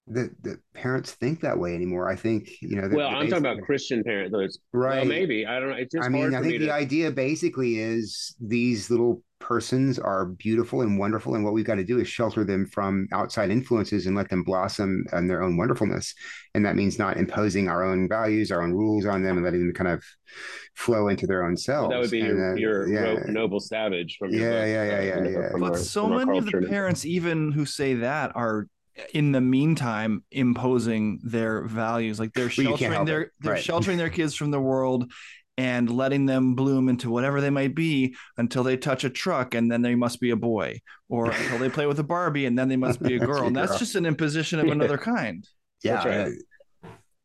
the 0.07 0.29
the 0.43 0.59
parents 0.75 1.13
think 1.13 1.41
that 1.41 1.57
way 1.57 1.73
anymore. 1.73 2.07
I 2.07 2.15
think 2.15 2.51
you 2.61 2.79
know. 2.79 2.87
well, 2.91 3.07
I'm 3.09 3.27
talking 3.27 3.45
about 3.45 3.61
Christian 3.63 4.03
parents. 4.03 4.31
Those 4.31 4.59
right? 4.73 4.97
Well, 4.97 5.05
maybe 5.05 5.47
I 5.47 5.59
don't 5.59 5.69
know. 5.69 5.75
It's 5.75 5.93
just 5.93 6.05
I 6.05 6.09
mean, 6.09 6.35
I 6.35 6.41
think 6.41 6.59
the 6.59 6.67
to... 6.67 6.73
idea 6.73 7.09
basically 7.09 7.79
is 7.79 8.35
these 8.39 8.91
little 8.91 9.23
persons 9.39 9.99
are 9.99 10.25
beautiful 10.25 10.81
and 10.81 10.97
wonderful, 10.97 11.35
and 11.35 11.43
what 11.43 11.53
we've 11.53 11.65
got 11.65 11.75
to 11.75 11.83
do 11.83 11.99
is 11.99 12.07
shelter 12.07 12.43
them 12.43 12.65
from 12.65 13.07
outside 13.11 13.51
influences 13.51 14.05
and 14.05 14.15
let 14.15 14.29
them 14.29 14.43
blossom 14.43 15.05
in 15.13 15.27
their 15.27 15.43
own 15.43 15.57
wonderfulness. 15.57 16.13
And 16.53 16.65
that 16.65 16.75
means 16.75 16.97
not 16.97 17.17
imposing 17.17 17.67
our 17.67 17.83
own 17.83 18.07
values, 18.07 18.51
our 18.51 18.61
own 18.61 18.71
rules 18.71 19.05
on 19.05 19.23
them, 19.23 19.37
and 19.37 19.45
letting 19.45 19.67
them 19.67 19.73
kind 19.73 19.89
of 19.89 20.03
flow 20.75 21.09
into 21.09 21.27
their 21.27 21.45
own 21.45 21.57
selves. 21.57 21.91
That 21.91 21.99
would 21.99 22.11
be 22.11 22.21
and, 22.21 22.57
your, 22.57 22.85
uh, 22.85 22.87
your 22.87 23.17
yeah. 23.17 23.23
noble 23.27 23.59
savage 23.59 24.17
from 24.17 24.31
yeah, 24.31 24.65
yeah, 24.65 24.83
yeah, 24.83 25.01
yeah, 25.01 25.27
yeah. 25.27 25.49
But 25.53 25.71
our, 25.71 25.77
so 25.77 26.07
many 26.07 26.37
of 26.37 26.45
the 26.45 26.65
parents, 26.67 27.05
even 27.05 27.51
who 27.51 27.65
say 27.65 27.95
that, 27.95 28.31
are 28.35 28.67
in 29.13 29.31
the 29.31 29.41
meantime 29.41 30.23
imposing 30.31 31.19
their 31.23 31.65
values 31.65 32.19
like 32.19 32.31
they're 32.33 32.49
sheltering 32.49 32.91
well, 32.91 33.05
their 33.05 33.31
they're 33.41 33.53
right. 33.53 33.63
sheltering 33.63 33.97
their 33.97 34.09
kids 34.09 34.35
from 34.35 34.51
the 34.51 34.59
world 34.59 35.11
and 35.57 35.89
letting 35.89 36.25
them 36.25 36.55
bloom 36.55 36.89
into 36.89 37.09
whatever 37.09 37.39
they 37.39 37.49
might 37.49 37.75
be 37.75 38.15
until 38.37 38.63
they 38.63 38.75
touch 38.75 39.03
a 39.03 39.09
truck 39.09 39.55
and 39.55 39.71
then 39.71 39.81
they 39.81 39.95
must 39.95 40.19
be 40.19 40.31
a 40.31 40.35
boy 40.35 40.79
or 41.09 41.31
until 41.31 41.59
they 41.59 41.69
play 41.69 41.85
with 41.85 41.99
a 41.99 42.03
barbie 42.03 42.45
and 42.45 42.57
then 42.59 42.67
they 42.67 42.75
must 42.75 43.01
be 43.01 43.15
a 43.15 43.19
girl. 43.25 43.47
And 43.47 43.55
that's 43.55 43.79
just 43.79 43.95
an 43.95 44.05
imposition 44.05 44.59
of 44.59 44.67
another 44.67 44.97
kind. 44.97 45.47
Yeah. 45.83 46.07
Right. 46.07 46.33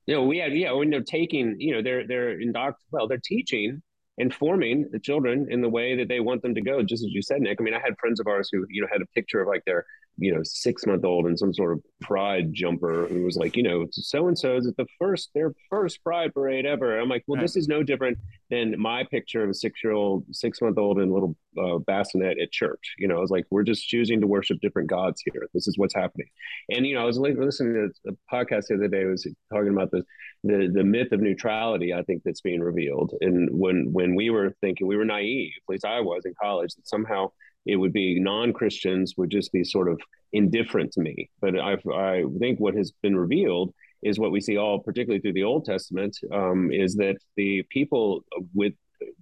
you 0.06 0.14
know 0.14 0.24
we 0.24 0.38
have 0.38 0.52
yeah 0.52 0.72
when 0.72 0.90
they're 0.90 1.02
taking 1.02 1.56
you 1.58 1.74
know 1.74 1.82
they're 1.82 2.06
they're 2.06 2.38
indoct 2.40 2.82
well 2.90 3.08
they're 3.08 3.20
teaching 3.24 3.80
informing 4.18 4.86
the 4.92 4.98
children 4.98 5.46
in 5.50 5.62
the 5.62 5.68
way 5.68 5.96
that 5.96 6.08
they 6.08 6.20
want 6.20 6.42
them 6.42 6.54
to 6.54 6.60
go 6.60 6.82
just 6.82 7.02
as 7.04 7.10
you 7.10 7.22
said 7.22 7.40
nick. 7.40 7.58
I 7.58 7.62
mean 7.62 7.74
i 7.74 7.78
had 7.78 7.94
friends 7.98 8.20
of 8.20 8.26
ours 8.26 8.50
who 8.52 8.66
you 8.68 8.82
know 8.82 8.88
had 8.92 9.00
a 9.00 9.06
picture 9.14 9.40
of 9.40 9.48
like 9.48 9.64
their 9.64 9.86
you 10.18 10.32
know 10.32 10.40
six 10.44 10.86
month 10.86 11.04
old 11.04 11.26
in 11.26 11.36
some 11.36 11.52
sort 11.52 11.72
of 11.72 11.82
pride 12.00 12.52
jumper 12.52 13.06
who 13.08 13.22
was 13.24 13.36
like 13.36 13.56
you 13.56 13.62
know 13.62 13.86
so 13.90 14.28
and 14.28 14.38
so 14.38 14.56
is 14.56 14.66
at 14.66 14.76
the 14.76 14.86
first 14.98 15.30
their 15.34 15.52
first 15.68 16.02
pride 16.04 16.32
parade 16.34 16.66
ever. 16.66 16.98
I'm 16.98 17.08
like 17.08 17.24
well 17.26 17.36
right. 17.36 17.42
this 17.42 17.56
is 17.56 17.68
no 17.68 17.82
different 17.82 18.18
than 18.50 18.78
my 18.78 19.04
picture 19.04 19.42
of 19.42 19.50
a 19.50 19.54
six 19.54 19.80
year 19.82 19.92
old 19.92 20.24
six 20.32 20.60
month 20.60 20.78
old 20.78 20.98
in 20.98 21.08
a 21.08 21.12
little 21.12 21.36
uh, 21.58 21.78
bassinet 21.78 22.38
at 22.40 22.52
church. 22.52 22.94
You 22.98 23.08
know 23.08 23.16
i 23.16 23.20
was 23.20 23.30
like 23.30 23.46
we're 23.50 23.62
just 23.62 23.88
choosing 23.88 24.20
to 24.20 24.26
worship 24.26 24.58
different 24.60 24.90
gods 24.90 25.22
here. 25.32 25.48
This 25.54 25.66
is 25.66 25.78
what's 25.78 25.94
happening. 25.94 26.28
And 26.70 26.86
you 26.86 26.94
know 26.94 27.02
i 27.02 27.06
was 27.06 27.18
listening 27.18 27.90
to 28.04 28.10
a 28.10 28.34
podcast 28.34 28.66
the 28.68 28.74
other 28.74 28.88
day 28.88 29.04
was 29.04 29.26
talking 29.52 29.72
about 29.72 29.90
the 29.90 30.02
the 30.44 30.70
the 30.72 30.84
myth 30.84 31.12
of 31.12 31.20
neutrality 31.20 31.92
i 31.92 32.02
think 32.02 32.22
that's 32.24 32.40
being 32.42 32.60
revealed. 32.60 33.14
And 33.20 33.48
when 33.52 33.88
when 33.92 34.14
we 34.14 34.30
were 34.30 34.54
thinking 34.60 34.86
we 34.86 34.96
were 34.96 35.04
naive 35.04 35.52
at 35.56 35.72
least 35.72 35.84
i 35.84 36.00
was 36.00 36.24
in 36.24 36.34
college 36.40 36.74
that 36.74 36.86
somehow 36.86 37.30
it 37.66 37.76
would 37.76 37.92
be 37.92 38.20
non-Christians 38.20 39.14
would 39.16 39.30
just 39.30 39.52
be 39.52 39.64
sort 39.64 39.88
of 39.90 40.00
indifferent 40.32 40.92
to 40.92 41.00
me. 41.00 41.30
But 41.40 41.58
I, 41.58 41.76
I 41.94 42.24
think 42.38 42.60
what 42.60 42.74
has 42.74 42.92
been 43.02 43.16
revealed 43.16 43.74
is 44.02 44.18
what 44.18 44.32
we 44.32 44.40
see 44.40 44.56
all, 44.56 44.78
particularly 44.78 45.20
through 45.20 45.34
the 45.34 45.44
Old 45.44 45.64
Testament, 45.64 46.16
um, 46.32 46.70
is 46.72 46.94
that 46.96 47.16
the 47.36 47.62
people 47.70 48.24
with 48.54 48.74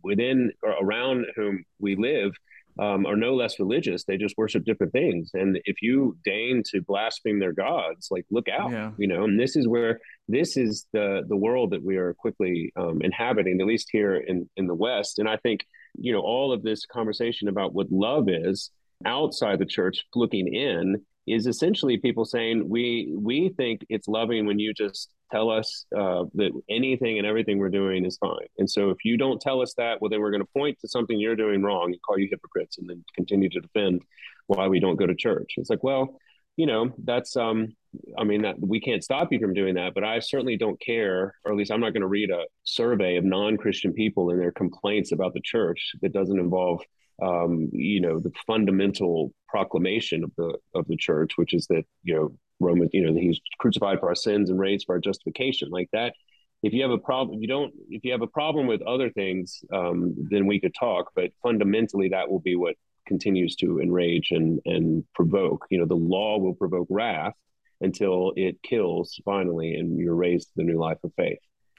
within 0.03 0.53
or 0.63 0.73
around 0.81 1.27
whom 1.37 1.65
we 1.79 1.97
live 1.97 2.33
um, 2.79 3.07
are 3.07 3.17
no 3.17 3.35
less 3.35 3.59
religious. 3.59 4.05
They 4.05 4.17
just 4.17 4.39
worship 4.39 4.65
different 4.65 4.93
things. 4.93 5.31
And 5.35 5.61
if 5.65 5.83
you 5.83 6.17
deign 6.25 6.63
to 6.71 6.81
blaspheme 6.81 7.41
their 7.41 7.53
gods, 7.53 8.09
like 8.11 8.25
look 8.31 8.49
out, 8.49 8.71
yeah. 8.71 8.93
you 8.99 9.09
know. 9.09 9.25
And 9.25 9.39
this 9.39 9.57
is 9.57 9.67
where 9.67 10.01
this 10.29 10.57
is 10.57 10.87
the 10.93 11.25
the 11.29 11.37
world 11.37 11.71
that 11.71 11.83
we 11.83 11.97
are 11.97 12.15
quickly 12.15 12.73
um, 12.77 13.03
inhabiting, 13.03 13.61
at 13.61 13.67
least 13.67 13.89
here 13.91 14.17
in 14.17 14.49
in 14.57 14.67
the 14.67 14.75
West. 14.75 15.19
And 15.19 15.29
I 15.29 15.37
think 15.39 15.67
you 16.01 16.13
know, 16.13 16.21
all 16.21 16.53
of 16.53 16.63
this 16.63 16.87
conversation 16.87 17.49
about 17.49 17.75
what 17.75 17.91
love 17.91 18.29
is 18.29 18.71
outside 19.05 19.59
the 19.59 19.67
church 19.67 20.05
looking 20.15 20.53
in 20.53 21.05
is 21.27 21.47
essentially 21.47 21.99
people 21.99 22.25
saying 22.25 22.69
we 22.69 23.15
we 23.17 23.51
think 23.51 23.85
it's 23.89 24.09
loving 24.09 24.47
when 24.47 24.59
you 24.59 24.73
just 24.73 25.11
tell 25.31 25.51
us 25.51 25.85
uh, 25.97 26.25
that 26.35 26.51
anything 26.71 27.19
and 27.19 27.27
everything 27.27 27.59
we're 27.59 27.69
doing 27.69 28.07
is 28.07 28.17
fine. 28.17 28.49
And 28.57 28.69
so 28.69 28.89
if 28.91 29.05
you 29.05 29.19
don't 29.19 29.41
tell 29.41 29.61
us 29.61 29.75
that 29.77 30.01
well 30.01 30.09
then 30.09 30.21
we're 30.21 30.31
going 30.31 30.43
to 30.43 30.53
point 30.57 30.79
to 30.81 30.89
something 30.89 31.21
you're 31.21 31.37
doing 31.37 31.63
wrong 31.63 31.93
and 31.93 32.03
call 32.03 32.19
you 32.19 32.29
hypocrites 32.31 32.79
and 32.79 32.89
then 32.89 33.05
continue 33.15 33.51
to 33.51 33.61
defend 33.61 34.03
why 34.47 34.67
we 34.69 34.81
don't 34.81 34.97
go 34.97 35.07
to 35.07 35.15
church. 35.15 35.55
It's 35.59 35.71
like 35.71 35.85
well 35.85 36.19
you 36.59 36.67
know 36.67 36.93
that's 37.05 37.37
um 37.37 37.69
i 38.19 38.25
mean 38.25 38.43
that 38.43 38.57
we 38.59 38.81
can't 38.81 39.05
stop 39.05 39.29
you 39.31 39.39
from 39.39 39.55
doing 39.55 39.77
that 39.77 39.95
but 39.95 40.05
i 40.05 40.19
certainly 40.19 40.57
don't 40.57 40.79
care 40.81 41.35
or 41.45 41.53
at 41.53 41.57
least 41.57 41.71
i'm 41.71 41.81
not 41.81 41.95
going 41.95 42.03
to 42.03 42.09
read 42.09 42.31
a 42.31 42.45
survey 42.65 43.17
of 43.17 43.25
non-christian 43.25 43.93
people 43.93 44.29
and 44.31 44.41
their 44.41 44.53
complaints 44.53 45.13
about 45.13 45.33
the 45.33 45.41
church 45.41 45.93
that 46.03 46.13
doesn't 46.13 46.41
involve 46.41 46.83
um, 47.21 47.69
you 47.73 48.01
know 48.01 48.21
the 48.21 48.33
fundamental 48.47 49.33
proclamation 49.49 50.25
of 50.25 50.33
the 50.37 50.59
of 50.75 50.87
the 50.89 50.97
church 50.97 51.33
which 51.37 51.55
is 51.55 51.67
that 51.69 51.85
you 52.03 52.15
know 52.15 52.37
roman 52.61 52.89
you 52.93 53.05
know 53.05 53.15
that 53.15 53.23
he's 53.23 53.41
crucified 53.59 54.01
for 54.01 54.09
our 54.09 54.15
sins 54.15 54.51
and 54.51 54.59
raised 54.59 54.87
for 54.87 54.95
our 54.95 55.01
justification. 55.01 55.69
Like 55.71 55.89
that 55.93 56.15
if 56.63 56.73
you 56.73 56.83
have 56.83 56.91
a 56.91 56.99
problem 56.99 57.37
if 57.37 57.43
you 57.43 57.49
don't 57.49 57.73
if 57.89 58.05
you 58.05 58.13
have 58.13 58.23
a 58.23 58.27
problem 58.27 58.67
with 58.67 58.83
other 58.83 59.11
things 59.11 59.61
um, 59.73 60.15
then 60.31 60.47
we 60.47 60.61
could 60.61 60.75
talk 60.75 61.11
but 61.15 61.31
fundamentally 61.43 62.09
that 62.09 62.31
will 62.31 62.41
be 62.41 62.57
what 62.57 62.75
continues 63.09 63.57
to 63.57 63.81
enrage 63.81 64.29
and 64.31 64.61
and 64.67 65.03
provoke. 65.15 65.67
You 65.71 65.81
know, 65.81 65.87
the 65.87 65.97
law 65.97 66.39
will 66.39 66.55
provoke 66.55 66.87
wrath 66.91 67.35
until 67.81 68.33
it 68.37 68.63
kills 68.63 69.21
finally, 69.25 69.75
and 69.75 69.99
you're 69.99 70.15
raised 70.15 70.49
to 70.49 70.53
the 70.57 70.63
new 70.63 70.79
life 70.79 70.99
of 71.03 71.13
faith. 71.17 71.39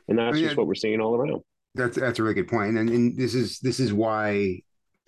And 0.10 0.18
that's 0.18 0.36
mean, 0.36 0.44
just 0.44 0.58
what 0.58 0.68
we're 0.68 0.76
seeing 0.76 1.00
all 1.00 1.16
around. 1.16 1.42
That's 1.76 1.96
that's 1.96 2.20
a 2.20 2.24
really 2.24 2.36
good 2.36 2.50
point, 2.50 2.78
and 2.78 2.90
and 2.90 3.18
this 3.18 3.36
is 3.36 3.60
this 3.60 3.80
is 3.80 3.94
why 3.94 4.62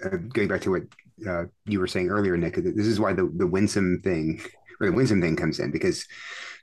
uh, 0.05 0.17
going 0.31 0.47
back 0.47 0.61
to 0.61 0.71
what 0.71 0.83
uh, 1.27 1.45
you 1.65 1.79
were 1.79 1.87
saying 1.87 2.09
earlier, 2.09 2.37
Nick. 2.37 2.55
This 2.55 2.87
is 2.87 2.99
why 2.99 3.11
the 3.11 3.29
the 3.35 3.47
winsome 3.47 3.99
thing 4.03 4.39
or 4.79 4.87
the 4.87 4.93
winsome 4.93 5.21
thing 5.21 5.35
comes 5.35 5.59
in 5.59 5.71
because 5.71 6.05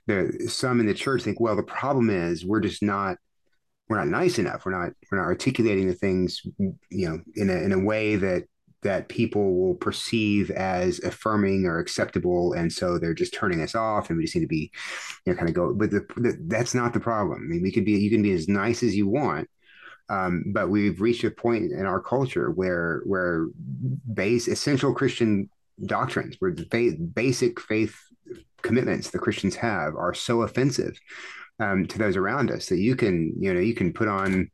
the 0.09 0.49
some 0.49 0.79
in 0.79 0.85
the 0.85 0.93
church 0.93 1.23
think, 1.23 1.39
well, 1.39 1.55
the 1.55 1.63
problem 1.63 2.09
is 2.09 2.45
we're 2.45 2.59
just 2.59 2.83
not 2.83 3.17
we're 3.87 3.97
not 3.97 4.07
nice 4.07 4.37
enough. 4.37 4.65
We're 4.65 4.79
not 4.79 4.91
we're 5.11 5.19
not 5.19 5.27
articulating 5.27 5.87
the 5.87 5.93
things 5.93 6.41
you 6.57 7.09
know 7.09 7.21
in 7.35 7.49
a 7.49 7.53
in 7.53 7.71
a 7.71 7.79
way 7.79 8.15
that 8.15 8.43
that 8.81 9.09
people 9.09 9.59
will 9.59 9.75
perceive 9.75 10.49
as 10.51 10.99
affirming 10.99 11.65
or 11.65 11.79
acceptable, 11.79 12.53
and 12.53 12.71
so 12.71 12.97
they're 12.97 13.13
just 13.13 13.33
turning 13.33 13.61
us 13.61 13.75
off, 13.75 14.09
and 14.09 14.17
we 14.17 14.23
just 14.23 14.35
need 14.35 14.41
to 14.41 14.47
be, 14.47 14.71
you 15.25 15.33
know, 15.33 15.37
kind 15.37 15.49
of 15.49 15.55
go. 15.55 15.73
But 15.73 15.91
the, 15.91 16.05
the, 16.15 16.37
that's 16.47 16.73
not 16.73 16.93
the 16.93 16.99
problem. 16.99 17.41
I 17.43 17.53
mean, 17.53 17.61
we 17.61 17.71
could 17.71 17.83
be, 17.83 17.91
you 17.93 18.09
can 18.09 18.21
be 18.21 18.31
as 18.31 18.47
nice 18.47 18.81
as 18.81 18.95
you 18.95 19.07
want, 19.07 19.49
um, 20.07 20.45
but 20.53 20.69
we've 20.69 21.01
reached 21.01 21.25
a 21.25 21.31
point 21.31 21.71
in 21.73 21.85
our 21.85 22.01
culture 22.01 22.51
where 22.51 23.01
where 23.05 23.47
base 24.13 24.47
essential 24.47 24.93
Christian 24.93 25.49
doctrines, 25.85 26.37
where 26.39 26.55
faith, 26.71 26.95
basic 27.13 27.59
faith 27.59 27.99
commitments 28.61 29.09
the 29.09 29.19
Christians 29.19 29.55
have, 29.55 29.95
are 29.95 30.13
so 30.13 30.41
offensive 30.41 30.99
um, 31.59 31.85
to 31.87 31.97
those 31.97 32.15
around 32.15 32.51
us 32.51 32.67
that 32.67 32.79
you 32.79 32.95
can, 32.95 33.33
you 33.39 33.53
know, 33.53 33.59
you 33.59 33.73
can 33.73 33.93
put 33.93 34.07
on 34.07 34.49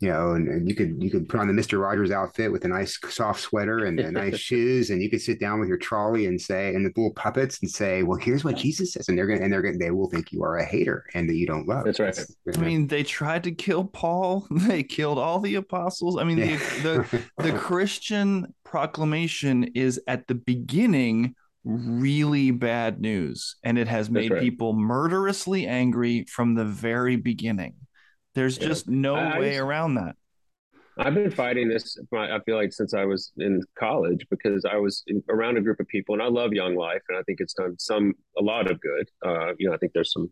you 0.00 0.08
know, 0.08 0.32
and, 0.32 0.48
and, 0.48 0.68
you 0.68 0.74
could 0.74 1.02
you 1.02 1.10
could 1.10 1.28
put 1.28 1.40
on 1.40 1.46
the 1.46 1.52
Mister 1.52 1.78
Rogers 1.78 2.10
outfit 2.10 2.50
with 2.50 2.64
a 2.64 2.68
nice 2.68 2.98
soft 3.10 3.40
sweater 3.40 3.84
and, 3.84 4.00
and 4.00 4.14
nice 4.14 4.38
shoes, 4.38 4.88
and 4.88 5.02
you 5.02 5.10
could 5.10 5.20
sit 5.20 5.38
down 5.38 5.60
with 5.60 5.68
your 5.68 5.76
trolley 5.76 6.24
and 6.24 6.40
say 6.40 6.74
and 6.74 6.86
the 6.86 6.92
little 6.96 7.12
puppets 7.12 7.60
and 7.60 7.70
say, 7.70 8.02
"Well, 8.02 8.18
here's 8.18 8.42
what 8.42 8.56
Jesus 8.56 8.94
says," 8.94 9.10
and 9.10 9.18
they're 9.18 9.26
gonna 9.26 9.42
and 9.42 9.52
they're 9.52 9.60
gonna 9.60 9.76
they 9.76 9.90
will 9.90 10.08
think 10.08 10.32
you 10.32 10.42
are 10.42 10.56
a 10.56 10.64
hater 10.64 11.04
and 11.12 11.28
that 11.28 11.34
you 11.34 11.46
don't 11.46 11.68
love. 11.68 11.84
That's 11.84 12.00
right. 12.00 12.18
I 12.56 12.60
mean, 12.60 12.86
they 12.86 13.02
tried 13.02 13.44
to 13.44 13.52
kill 13.52 13.84
Paul. 13.84 14.46
They 14.70 14.82
killed 14.82 15.18
all 15.18 15.40
the 15.40 15.56
apostles. 15.56 16.16
I 16.16 16.24
mean, 16.24 16.38
yeah. 16.38 16.56
the, 16.82 17.22
the 17.38 17.50
the 17.50 17.58
Christian 17.58 18.54
proclamation 18.62 19.64
is 19.74 20.00
at 20.06 20.28
the 20.28 20.34
beginning 20.34 21.34
really 21.64 22.50
bad 22.50 23.00
news, 23.00 23.56
and 23.64 23.78
it 23.78 23.88
has 23.88 24.10
made 24.10 24.30
right. 24.30 24.40
people 24.40 24.72
murderously 24.72 25.66
angry 25.66 26.24
from 26.24 26.54
the 26.54 26.64
very 26.64 27.16
beginning. 27.16 27.74
There's 28.34 28.58
yeah. 28.58 28.68
just 28.68 28.88
no 28.88 29.14
I, 29.14 29.38
way 29.38 29.56
I 29.56 29.60
around 29.60 29.94
that. 29.94 30.16
I've 30.98 31.14
been 31.14 31.30
fighting 31.30 31.68
this. 31.68 31.98
I 32.12 32.38
feel 32.44 32.56
like 32.56 32.72
since 32.72 32.92
I 32.94 33.04
was 33.04 33.32
in 33.38 33.62
college 33.78 34.26
because 34.30 34.64
I 34.64 34.76
was 34.76 35.02
in, 35.06 35.22
around 35.30 35.56
a 35.56 35.60
group 35.60 35.80
of 35.80 35.88
people, 35.88 36.14
and 36.14 36.22
I 36.22 36.26
love 36.26 36.52
Young 36.52 36.76
Life, 36.76 37.02
and 37.08 37.18
I 37.18 37.22
think 37.22 37.40
it's 37.40 37.54
done 37.54 37.78
some 37.78 38.14
a 38.38 38.42
lot 38.42 38.70
of 38.70 38.80
good. 38.80 39.08
Uh, 39.24 39.52
you 39.58 39.68
know, 39.68 39.74
I 39.74 39.78
think 39.78 39.92
there's 39.92 40.12
some 40.12 40.30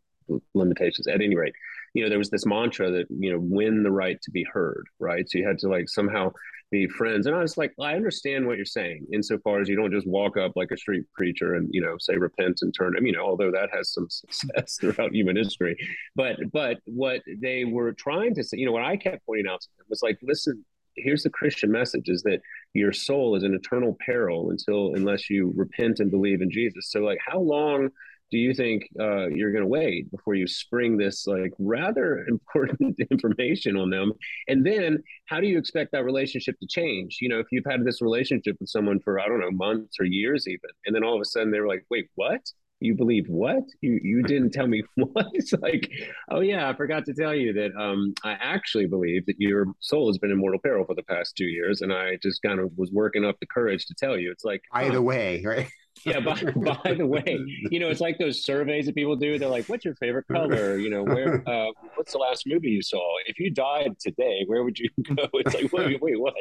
limitations. 0.55 1.07
At 1.07 1.23
any 1.23 1.35
rate, 1.35 1.55
you 1.95 2.03
know, 2.03 2.09
there 2.09 2.19
was 2.19 2.31
this 2.31 2.45
mantra 2.45 2.91
that 2.91 3.07
you 3.09 3.33
know, 3.33 3.39
win 3.41 3.83
the 3.83 3.91
right 3.91 4.21
to 4.23 4.31
be 4.31 4.45
heard, 4.53 4.85
right? 4.99 5.29
So 5.29 5.39
you 5.39 5.47
had 5.47 5.59
to 5.59 5.69
like 5.69 5.89
somehow 5.89 6.33
be 6.71 6.87
friends. 6.87 7.27
And 7.27 7.35
I 7.35 7.41
was 7.41 7.57
like, 7.57 7.73
I 7.81 7.95
understand 7.95 8.47
what 8.47 8.57
you're 8.57 8.65
saying 8.65 9.07
insofar 9.13 9.61
as 9.61 9.69
you 9.69 9.77
don't 9.77 9.93
just 9.93 10.07
walk 10.07 10.37
up 10.37 10.53
like 10.57 10.71
a 10.71 10.77
street 10.77 11.05
preacher 11.15 11.55
and, 11.55 11.69
you 11.73 11.81
know, 11.81 11.97
say 11.99 12.17
repent 12.17 12.59
and 12.63 12.75
turn. 12.75 12.95
I 12.97 13.01
mean, 13.01 13.15
you 13.15 13.19
know, 13.19 13.27
although 13.27 13.51
that 13.51 13.71
has 13.73 13.93
some 13.93 14.09
success 14.11 14.77
throughout 14.81 15.15
human 15.15 15.37
history. 15.37 15.77
But 16.15 16.37
but 16.53 16.79
what 16.87 17.23
they 17.41 17.65
were 17.65 17.93
trying 17.93 18.35
to 18.35 18.45
say, 18.45 18.59
you 18.59 18.67
know, 18.67 18.73
what 18.73 18.85
I 18.85 18.97
kept 18.97 19.25
pointing 19.27 19.49
out 19.49 19.61
to 19.61 19.69
them 19.79 19.87
was 19.89 20.03
like, 20.03 20.19
listen, 20.23 20.65
here's 20.97 21.23
the 21.23 21.31
Christian 21.31 21.71
message 21.71 22.09
is 22.09 22.23
that 22.23 22.41
your 22.75 22.93
soul 22.93 23.37
is 23.37 23.45
in 23.45 23.55
eternal 23.55 23.97
peril 24.05 24.51
until 24.51 24.95
unless 24.95 25.31
you 25.31 25.53
repent 25.57 26.01
and 26.01 26.11
believe 26.11 26.43
in 26.43 26.51
Jesus. 26.51 26.91
So 26.91 27.01
like 27.01 27.19
how 27.27 27.41
long 27.41 27.91
do 28.31 28.39
you 28.39 28.55
think 28.55 28.89
uh, 29.01 29.29
you're 29.29 29.53
going 29.53 29.65
to 29.65 29.69
wait 29.69 30.11
before 30.11 30.35
you 30.35 30.47
spring 30.47 30.97
this 30.97 31.27
like 31.27 31.53
rather 31.59 32.25
important 32.29 32.97
information 33.11 33.77
on 33.77 33.91
them? 33.91 34.13
And 34.49 34.65
then 34.65 35.03
how 35.27 35.41
do 35.41 35.47
you 35.47 35.59
expect 35.59 35.93
that 35.93 36.05
relationship 36.05 36.59
to 36.61 36.67
change? 36.67 37.19
You 37.21 37.29
know 37.29 37.39
if 37.39 37.47
you've 37.51 37.65
had 37.69 37.85
this 37.85 38.03
relationship 38.03 38.57
with 38.61 38.69
someone 38.69 39.01
for 39.01 39.21
i 39.21 39.27
don't 39.27 39.41
know 39.41 39.51
months 39.51 39.97
or 40.01 40.05
years 40.05 40.47
even 40.47 40.71
and 40.87 40.95
then 40.95 41.05
all 41.05 41.15
of 41.15 41.21
a 41.21 41.25
sudden 41.25 41.51
they're 41.51 41.69
like 41.69 41.85
wait 41.91 42.09
what? 42.15 42.41
You 42.81 42.95
believe 42.95 43.27
what? 43.29 43.65
You 43.81 43.99
you 44.03 44.23
didn't 44.23 44.51
tell 44.51 44.69
me 44.69 44.83
what? 44.95 45.27
It's 45.33 45.53
like 45.53 45.91
oh 46.31 46.41
yeah 46.41 46.69
i 46.69 46.75
forgot 46.75 47.05
to 47.07 47.15
tell 47.15 47.35
you 47.35 47.53
that 47.55 47.71
um 47.81 48.15
i 48.25 48.33
actually 48.33 48.87
believe 48.87 49.27
that 49.27 49.37
your 49.39 49.67
soul 49.81 50.09
has 50.09 50.19
been 50.19 50.31
in 50.31 50.39
mortal 50.39 50.61
peril 50.61 50.85
for 50.85 50.95
the 50.95 51.03
past 51.03 51.37
two 51.37 51.47
years 51.47 51.81
and 51.81 51.93
i 51.93 52.17
just 52.23 52.43
kind 52.43 52.61
of 52.61 52.71
was 52.77 52.91
working 52.93 53.25
up 53.25 53.37
the 53.41 53.47
courage 53.47 53.87
to 53.87 53.95
tell 53.95 54.17
you. 54.19 54.31
It's 54.31 54.45
like 54.45 54.63
either 54.73 55.03
way 55.03 55.43
right 55.45 55.71
yeah 56.05 56.21
by, 56.21 56.35
by 56.85 56.95
the 56.95 57.07
way 57.07 57.39
you 57.71 57.79
know 57.81 57.89
it's 57.89 58.01
like 58.01 58.19
those 58.19 58.45
surveys 58.45 58.87
that 58.87 58.95
people 58.95 59.17
do 59.17 59.39
they're 59.39 59.49
like 59.49 59.67
what's 59.67 59.85
your 59.85 59.95
favorite 59.97 60.27
color? 60.31 60.79
You 60.79 60.91
know 60.91 61.03
where 61.03 61.43
uh, 61.49 61.71
what's 61.97 62.13
the 62.13 62.19
last 62.19 62.47
movie 62.47 62.69
you 62.69 62.83
saw? 62.83 63.17
If 63.27 63.39
you 63.39 63.51
died 63.51 63.99
today 63.99 64.45
where 64.47 64.63
would 64.65 64.79
you 64.79 64.91
go? 65.03 65.29
It's 65.35 65.55
like 65.55 65.73
wait 65.73 66.01
wait 66.01 66.21
what? 66.21 66.35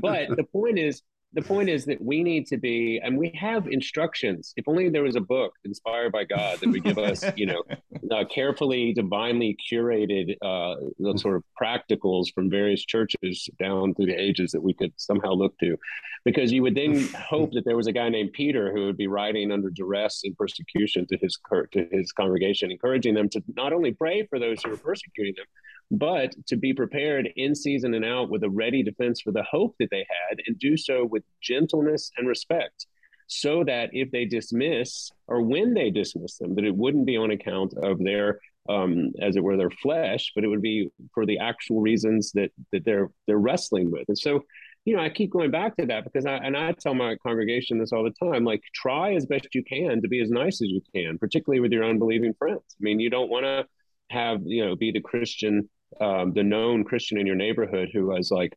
But 0.00 0.36
the 0.36 0.44
point 0.52 0.78
is 0.78 1.02
the 1.32 1.42
point 1.42 1.68
is 1.68 1.84
that 1.84 2.00
we 2.00 2.22
need 2.22 2.46
to 2.46 2.56
be, 2.56 3.00
and 3.02 3.18
we 3.18 3.30
have 3.38 3.66
instructions. 3.66 4.54
If 4.56 4.66
only 4.68 4.88
there 4.88 5.02
was 5.02 5.16
a 5.16 5.20
book 5.20 5.52
inspired 5.64 6.12
by 6.12 6.24
God 6.24 6.60
that 6.60 6.70
would 6.70 6.84
give 6.84 6.98
us, 6.98 7.24
you 7.36 7.46
know, 7.46 7.62
uh, 8.10 8.24
carefully, 8.24 8.92
divinely 8.94 9.56
curated 9.70 10.36
uh, 10.40 11.16
sort 11.18 11.36
of 11.36 11.44
practicals 11.60 12.32
from 12.34 12.48
various 12.48 12.84
churches 12.84 13.48
down 13.58 13.94
through 13.94 14.06
the 14.06 14.14
ages 14.14 14.52
that 14.52 14.62
we 14.62 14.72
could 14.72 14.92
somehow 14.96 15.32
look 15.32 15.58
to, 15.58 15.76
because 16.24 16.52
you 16.52 16.62
would 16.62 16.74
then 16.74 17.06
hope 17.28 17.52
that 17.52 17.64
there 17.66 17.76
was 17.76 17.86
a 17.86 17.92
guy 17.92 18.08
named 18.08 18.32
Peter 18.32 18.72
who 18.72 18.86
would 18.86 18.96
be 18.96 19.06
writing 19.06 19.52
under 19.52 19.68
duress 19.70 20.22
and 20.24 20.36
persecution 20.36 21.06
to 21.08 21.18
his 21.18 21.38
to 21.72 21.86
his 21.90 22.12
congregation, 22.12 22.70
encouraging 22.70 23.14
them 23.14 23.28
to 23.28 23.42
not 23.56 23.72
only 23.72 23.92
pray 23.92 24.26
for 24.26 24.38
those 24.38 24.62
who 24.62 24.72
are 24.72 24.78
persecuting 24.78 25.34
them, 25.36 25.46
but 25.90 26.34
to 26.48 26.56
be 26.56 26.74
prepared 26.74 27.28
in 27.36 27.54
season 27.54 27.94
and 27.94 28.04
out 28.04 28.28
with 28.28 28.42
a 28.42 28.50
ready 28.50 28.82
defense 28.82 29.20
for 29.20 29.32
the 29.32 29.44
hope 29.44 29.74
that 29.78 29.88
they 29.90 30.06
had 30.28 30.38
and 30.46 30.58
do 30.58 30.76
so 30.76 31.04
with 31.04 31.22
gentleness 31.40 32.10
and 32.16 32.28
respect. 32.28 32.86
so 33.28 33.64
that 33.64 33.90
if 33.92 34.10
they 34.10 34.24
dismiss 34.24 35.10
or 35.26 35.42
when 35.42 35.74
they 35.74 35.90
dismiss 35.90 36.38
them, 36.38 36.54
that 36.54 36.64
it 36.64 36.76
wouldn't 36.76 37.06
be 37.06 37.16
on 37.16 37.30
account 37.30 37.74
of 37.82 37.98
their 37.98 38.38
um, 38.68 39.12
as 39.20 39.36
it 39.36 39.42
were, 39.44 39.56
their 39.56 39.70
flesh, 39.70 40.32
but 40.34 40.42
it 40.44 40.48
would 40.48 40.62
be 40.62 40.88
for 41.14 41.24
the 41.24 41.38
actual 41.38 41.80
reasons 41.80 42.32
that 42.32 42.50
that 42.72 42.84
they're 42.84 43.10
they're 43.26 43.38
wrestling 43.38 43.90
with. 43.90 44.04
And 44.08 44.18
so, 44.18 44.42
you 44.84 44.96
know, 44.96 45.02
I 45.02 45.08
keep 45.08 45.30
going 45.30 45.50
back 45.52 45.76
to 45.76 45.86
that 45.86 46.04
because 46.04 46.26
I 46.26 46.36
and 46.36 46.56
I 46.56 46.72
tell 46.72 46.94
my 46.94 47.16
congregation 47.16 47.78
this 47.78 47.92
all 47.92 48.04
the 48.04 48.26
time: 48.26 48.44
like, 48.44 48.62
try 48.74 49.14
as 49.14 49.26
best 49.26 49.48
you 49.54 49.62
can 49.62 50.02
to 50.02 50.08
be 50.08 50.20
as 50.20 50.30
nice 50.30 50.60
as 50.62 50.68
you 50.68 50.80
can, 50.94 51.18
particularly 51.18 51.60
with 51.60 51.72
your 51.72 51.84
unbelieving 51.84 52.34
friends. 52.38 52.62
I 52.72 52.80
mean, 52.80 52.98
you 53.00 53.10
don't 53.10 53.30
want 53.30 53.44
to 53.44 53.66
have 54.10 54.40
you 54.44 54.64
know 54.64 54.76
be 54.76 54.90
the 54.92 55.00
Christian, 55.00 55.68
um, 56.00 56.32
the 56.32 56.42
known 56.42 56.84
Christian 56.84 57.18
in 57.18 57.26
your 57.26 57.36
neighborhood 57.36 57.90
who 57.92 58.14
has 58.14 58.30
like 58.30 58.56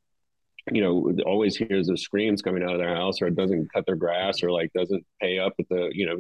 you 0.72 0.82
know 0.82 1.12
always 1.26 1.56
hears 1.56 1.88
the 1.88 1.98
screams 1.98 2.42
coming 2.42 2.64
out 2.64 2.74
of 2.74 2.80
their 2.80 2.96
house 2.96 3.22
or 3.22 3.30
doesn't 3.30 3.72
cut 3.74 3.86
their 3.86 3.96
grass 3.96 4.44
or 4.44 4.52
like 4.52 4.72
doesn't 4.74 5.06
pay 5.22 5.40
up 5.40 5.54
at 5.60 5.68
the 5.70 5.90
you 5.94 6.06
know 6.06 6.18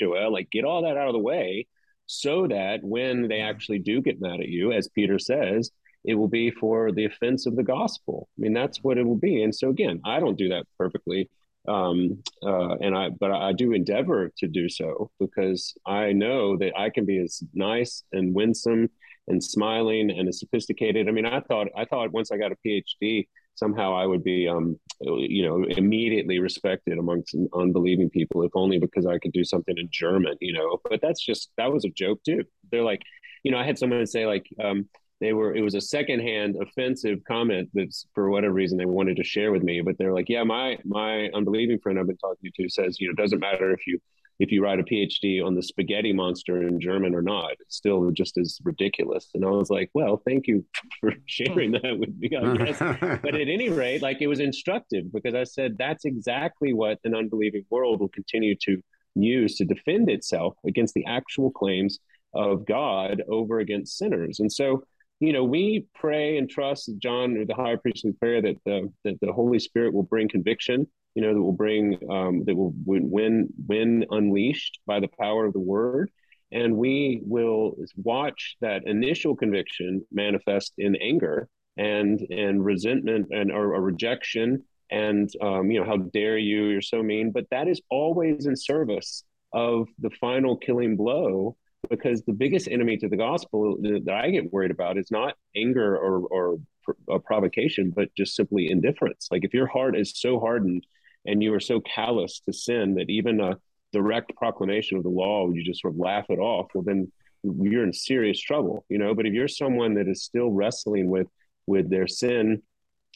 HOL 0.00 0.32
like 0.32 0.50
get 0.50 0.64
all 0.64 0.82
that 0.82 0.96
out 0.96 1.08
of 1.08 1.12
the 1.12 1.18
way 1.18 1.66
so 2.06 2.46
that 2.48 2.80
when 2.82 3.28
they 3.28 3.40
actually 3.40 3.78
do 3.78 4.00
get 4.00 4.20
mad 4.20 4.40
at 4.40 4.48
you 4.48 4.72
as 4.72 4.88
Peter 4.88 5.18
says 5.18 5.70
it 6.04 6.14
will 6.14 6.28
be 6.28 6.50
for 6.50 6.90
the 6.90 7.04
offense 7.04 7.46
of 7.46 7.54
the 7.54 7.62
gospel. 7.62 8.28
I 8.36 8.42
mean 8.42 8.54
that's 8.54 8.78
what 8.82 8.98
it 8.98 9.04
will 9.04 9.18
be. 9.18 9.42
And 9.42 9.54
so 9.54 9.68
again 9.70 10.00
I 10.04 10.20
don't 10.20 10.38
do 10.38 10.48
that 10.48 10.66
perfectly 10.78 11.28
um, 11.68 12.22
uh, 12.42 12.74
and 12.80 12.96
I 12.96 13.10
but 13.10 13.30
I 13.30 13.52
do 13.52 13.72
endeavor 13.72 14.32
to 14.38 14.48
do 14.48 14.68
so 14.68 15.10
because 15.20 15.74
I 15.86 16.12
know 16.12 16.56
that 16.56 16.72
I 16.76 16.90
can 16.90 17.04
be 17.04 17.18
as 17.18 17.42
nice 17.54 18.02
and 18.12 18.34
winsome 18.34 18.90
and 19.28 19.42
smiling 19.42 20.10
and 20.10 20.28
as 20.28 20.40
sophisticated. 20.40 21.08
I 21.08 21.12
mean, 21.12 21.26
I 21.26 21.40
thought 21.40 21.68
I 21.76 21.84
thought 21.84 22.12
once 22.12 22.30
I 22.32 22.36
got 22.36 22.52
a 22.52 22.56
PhD 22.66 23.26
somehow 23.54 23.94
I 23.94 24.06
would 24.06 24.24
be, 24.24 24.48
um, 24.48 24.78
you 25.00 25.46
know, 25.46 25.64
immediately 25.64 26.38
respected 26.38 26.98
amongst 26.98 27.36
unbelieving 27.54 28.08
people, 28.10 28.42
if 28.42 28.52
only 28.54 28.78
because 28.78 29.06
I 29.06 29.18
could 29.18 29.32
do 29.32 29.44
something 29.44 29.76
in 29.76 29.88
German, 29.92 30.36
you 30.40 30.52
know. 30.52 30.78
But 30.88 31.00
that's 31.02 31.24
just 31.24 31.50
that 31.58 31.72
was 31.72 31.84
a 31.84 31.90
joke 31.90 32.20
too. 32.24 32.44
They're 32.70 32.82
like, 32.82 33.02
you 33.42 33.50
know, 33.50 33.58
I 33.58 33.64
had 33.64 33.78
someone 33.78 34.06
say 34.06 34.26
like, 34.26 34.46
um, 34.62 34.88
they 35.22 35.32
were 35.32 35.54
it 35.54 35.62
was 35.62 35.74
a 35.74 35.80
secondhand 35.80 36.56
offensive 36.60 37.20
comment 37.26 37.70
that's 37.74 38.06
for 38.14 38.28
whatever 38.28 38.52
reason 38.52 38.76
they 38.76 38.86
wanted 38.86 39.16
to 39.16 39.22
share 39.22 39.52
with 39.52 39.62
me 39.62 39.80
but 39.80 39.96
they're 39.96 40.12
like 40.12 40.28
yeah 40.28 40.42
my 40.42 40.76
my 40.84 41.28
unbelieving 41.32 41.78
friend 41.78 41.96
i've 41.96 42.08
been 42.08 42.16
talking 42.16 42.50
to 42.56 42.68
says 42.68 42.96
you 42.98 43.06
know 43.06 43.12
it 43.12 43.22
doesn't 43.22 43.38
matter 43.38 43.70
if 43.70 43.86
you 43.86 44.00
if 44.42 44.50
you 44.50 44.60
write 44.60 44.80
a 44.80 44.82
PhD 44.82 45.40
on 45.44 45.54
the 45.54 45.62
spaghetti 45.62 46.12
monster 46.12 46.66
in 46.66 46.80
German 46.80 47.14
or 47.14 47.22
not. 47.22 47.52
It's 47.60 47.76
still 47.76 48.10
just 48.10 48.36
as 48.38 48.58
ridiculous. 48.64 49.28
And 49.34 49.44
I 49.44 49.50
was 49.50 49.70
like, 49.70 49.88
well, 49.94 50.20
thank 50.26 50.48
you 50.48 50.66
for 51.00 51.12
sharing 51.26 51.70
hmm. 51.70 51.76
that 51.80 51.98
with 51.98 52.16
me, 52.18 52.36
I 52.36 52.56
guess. 52.64 52.78
but 52.80 53.36
at 53.36 53.48
any 53.48 53.70
rate, 53.70 54.02
like 54.02 54.20
it 54.20 54.26
was 54.26 54.40
instructive 54.40 55.12
because 55.12 55.36
I 55.36 55.44
said 55.44 55.78
that's 55.78 56.04
exactly 56.04 56.72
what 56.72 56.98
an 57.04 57.14
unbelieving 57.14 57.64
world 57.70 58.00
will 58.00 58.08
continue 58.08 58.56
to 58.62 58.82
use 59.14 59.54
to 59.58 59.64
defend 59.64 60.10
itself 60.10 60.56
against 60.66 60.94
the 60.94 61.06
actual 61.06 61.52
claims 61.52 62.00
of 62.34 62.66
God 62.66 63.22
over 63.28 63.60
against 63.60 63.96
sinners. 63.96 64.40
And 64.40 64.50
so, 64.50 64.82
you 65.20 65.32
know, 65.32 65.44
we 65.44 65.86
pray 65.94 66.36
and 66.36 66.50
trust 66.50 66.90
John, 66.98 67.36
or 67.36 67.44
the 67.44 67.54
high 67.54 67.76
priestly 67.76 68.12
prayer, 68.12 68.42
that 68.42 68.56
the 68.66 68.92
that 69.04 69.20
the 69.20 69.32
Holy 69.32 69.60
Spirit 69.60 69.94
will 69.94 70.02
bring 70.02 70.28
conviction 70.28 70.88
you 71.14 71.22
know, 71.22 71.34
that 71.34 71.42
will 71.42 71.52
bring, 71.52 71.98
um, 72.10 72.44
that 72.44 72.56
will 72.56 72.72
when 72.84 73.48
when 73.66 74.04
unleashed 74.10 74.80
by 74.86 75.00
the 75.00 75.08
power 75.20 75.46
of 75.46 75.52
the 75.52 75.60
word. 75.60 76.10
And 76.50 76.76
we 76.76 77.22
will 77.24 77.76
watch 77.96 78.56
that 78.60 78.86
initial 78.86 79.34
conviction 79.34 80.04
manifest 80.12 80.74
in 80.76 80.96
anger 80.96 81.48
and 81.76 82.20
and 82.30 82.64
resentment 82.64 83.28
and 83.30 83.50
or, 83.50 83.74
or 83.74 83.80
rejection 83.80 84.62
and 84.90 85.30
um, 85.40 85.70
you 85.70 85.80
know 85.80 85.86
how 85.86 85.96
dare 85.96 86.36
you 86.36 86.66
you're 86.66 86.82
so 86.82 87.02
mean 87.02 87.32
but 87.32 87.46
that 87.50 87.66
is 87.66 87.80
always 87.88 88.44
in 88.44 88.54
service 88.54 89.24
of 89.54 89.88
the 89.98 90.10
final 90.20 90.54
killing 90.54 90.96
blow 90.96 91.56
because 91.90 92.22
the 92.22 92.32
biggest 92.32 92.68
enemy 92.68 92.96
to 92.96 93.08
the 93.08 93.16
gospel 93.16 93.76
that 93.80 94.08
I 94.08 94.30
get 94.30 94.52
worried 94.52 94.70
about 94.70 94.98
is 94.98 95.10
not 95.10 95.34
anger 95.56 95.96
or, 95.96 96.20
or, 96.26 96.58
or 97.06 97.20
provocation, 97.20 97.92
but 97.94 98.14
just 98.16 98.36
simply 98.36 98.70
indifference. 98.70 99.28
Like 99.30 99.44
if 99.44 99.52
your 99.52 99.66
heart 99.66 99.96
is 99.96 100.12
so 100.14 100.38
hardened 100.38 100.86
and 101.26 101.42
you 101.42 101.54
are 101.54 101.60
so 101.60 101.80
callous 101.80 102.40
to 102.40 102.52
sin 102.52 102.94
that 102.94 103.10
even 103.10 103.40
a 103.40 103.56
direct 103.92 104.34
proclamation 104.36 104.96
of 104.96 105.04
the 105.04 105.10
law, 105.10 105.50
you 105.50 105.64
just 105.64 105.82
sort 105.82 105.94
of 105.94 106.00
laugh 106.00 106.26
it 106.28 106.38
off, 106.38 106.68
well, 106.74 106.84
then 106.84 107.10
you're 107.42 107.84
in 107.84 107.92
serious 107.92 108.40
trouble, 108.40 108.84
you 108.88 108.98
know. 108.98 109.14
But 109.14 109.26
if 109.26 109.32
you're 109.32 109.48
someone 109.48 109.94
that 109.94 110.08
is 110.08 110.22
still 110.22 110.50
wrestling 110.50 111.08
with 111.08 111.26
with 111.66 111.90
their 111.90 112.06
sin, 112.06 112.62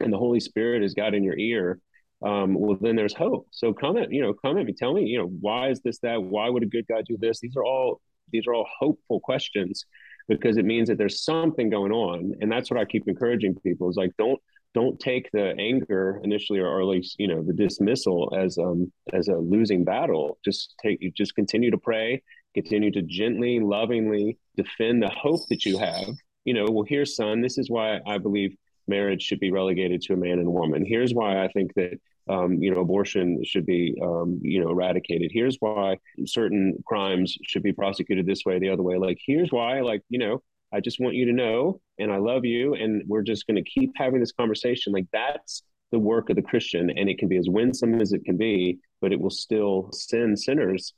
and 0.01 0.13
the 0.13 0.19
Holy 0.19 0.41
Spirit 0.41 0.83
has 0.83 0.95
got 0.95 1.15
in 1.15 1.25
your 1.25 1.39
ear, 1.39 1.81
um, 2.23 2.55
well, 2.55 2.77
then 2.81 2.97
there's 2.97 3.15
hope. 3.15 3.47
So 3.51 3.73
comment, 3.73 4.13
you 4.13 4.23
know, 4.23 4.35
comment 4.35 4.67
me, 4.67 4.73
tell 4.73 4.95
me, 4.95 5.05
you 5.05 5.19
know, 5.19 5.27
why 5.27 5.71
is 5.71 5.81
this 5.81 5.99
that? 6.01 6.23
Why 6.23 6.49
would 6.49 6.63
a 6.63 6.67
good 6.67 6.87
God 6.87 7.05
do 7.07 7.17
this? 7.19 7.41
These 7.41 7.57
are 7.57 7.65
all 7.65 8.01
these 8.33 8.47
are 8.47 8.55
all 8.55 8.67
hopeful 8.79 9.21
questions 9.21 9.85
because 10.29 10.57
it 10.57 10.65
means 10.65 10.89
that 10.89 10.99
there's 10.99 11.23
something 11.23 11.71
going 11.71 11.93
on, 11.93 12.35
and 12.41 12.51
that's 12.51 12.71
what 12.71 12.81
I 12.81 12.85
keep 12.85 13.07
encouraging 13.07 13.55
people 13.63 13.89
is 13.89 13.97
like, 13.97 14.13
don't 14.19 14.41
don't 14.77 15.01
take 15.01 15.31
the 15.33 15.55
anger 15.59 16.21
initially 16.23 16.61
or, 16.61 16.83
at 16.83 16.87
least 16.87 17.17
you 17.19 17.27
know 17.27 17.43
the 17.43 17.55
dismissal 17.55 18.31
as 18.39 18.59
um 18.59 18.93
as 19.15 19.29
a 19.29 19.35
losing 19.35 19.85
battle. 19.85 20.39
Just 20.45 20.75
take 20.83 20.99
you 21.01 21.11
just 21.11 21.35
continue 21.35 21.71
to 21.71 21.79
pray 21.79 22.23
continue 22.55 22.91
to 22.91 23.03
gently 23.03 23.59
lovingly 23.59 24.39
defend 24.55 25.03
the 25.03 25.09
hope 25.09 25.41
that 25.49 25.65
you 25.65 25.79
have. 25.79 26.11
You 26.45 26.53
know 26.53 26.67
well 26.71 26.85
here's 26.87 27.17
son 27.17 27.41
this 27.41 27.57
is 27.59 27.71
why 27.71 28.01
i 28.07 28.19
believe 28.19 28.55
marriage 28.87 29.23
should 29.23 29.41
be 29.41 29.51
relegated 29.51 30.01
to 30.03 30.13
a 30.13 30.17
man 30.17 30.39
and 30.39 30.53
woman. 30.53 30.85
Here's 30.85 31.15
why 31.15 31.43
i 31.43 31.49
think 31.49 31.73
that 31.75 31.99
um, 32.29 32.63
you 32.63 32.71
know 32.73 32.81
abortion 32.81 33.43
should 33.45 33.65
be 33.65 33.95
um, 34.03 34.39
you 34.43 34.61
know 34.61 34.69
eradicated. 34.71 35.31
Here's 35.33 35.57
why 35.59 35.97
certain 36.27 36.85
crimes 36.87 37.37
should 37.45 37.63
be 37.63 37.73
prosecuted 37.73 38.27
this 38.27 38.45
way 38.45 38.59
the 38.59 38.71
other 38.71 38.83
way. 38.83 38.97
Like 38.99 39.19
here's 39.25 39.51
why 39.51 39.81
like 39.81 40.03
you 40.11 40.19
know 40.19 40.43
I 40.73 40.81
just 40.81 41.01
want 41.01 41.15
you 41.15 41.27
to 41.27 41.33
know, 41.33 41.81
and 41.99 42.13
I 42.13 42.19
love 42.19 42.45
you, 42.45 42.75
and 42.75 43.03
we're 43.07 43.23
just 43.23 43.47
going 43.47 43.63
to 43.63 43.71
keep 43.71 43.93
having 43.97 44.21
this 44.21 44.33
conversation. 44.33 44.93
Like 44.93 45.07
that's 45.13 45.63
the 45.93 45.99
work 45.99 46.31
of 46.31 46.37
the 46.37 46.43
Christian, 46.43 46.91
and 46.91 47.09
it 47.09 47.19
can 47.19 47.29
be 47.29 47.37
as 47.37 47.49
winsome 47.49 48.01
as 48.01 48.13
it 48.13 48.25
can 48.25 48.37
be, 48.37 48.79
but 49.01 49.13
it 49.13 49.21
will 49.21 49.31
still 49.31 49.91
send 49.93 50.39
sinners, 50.39 50.93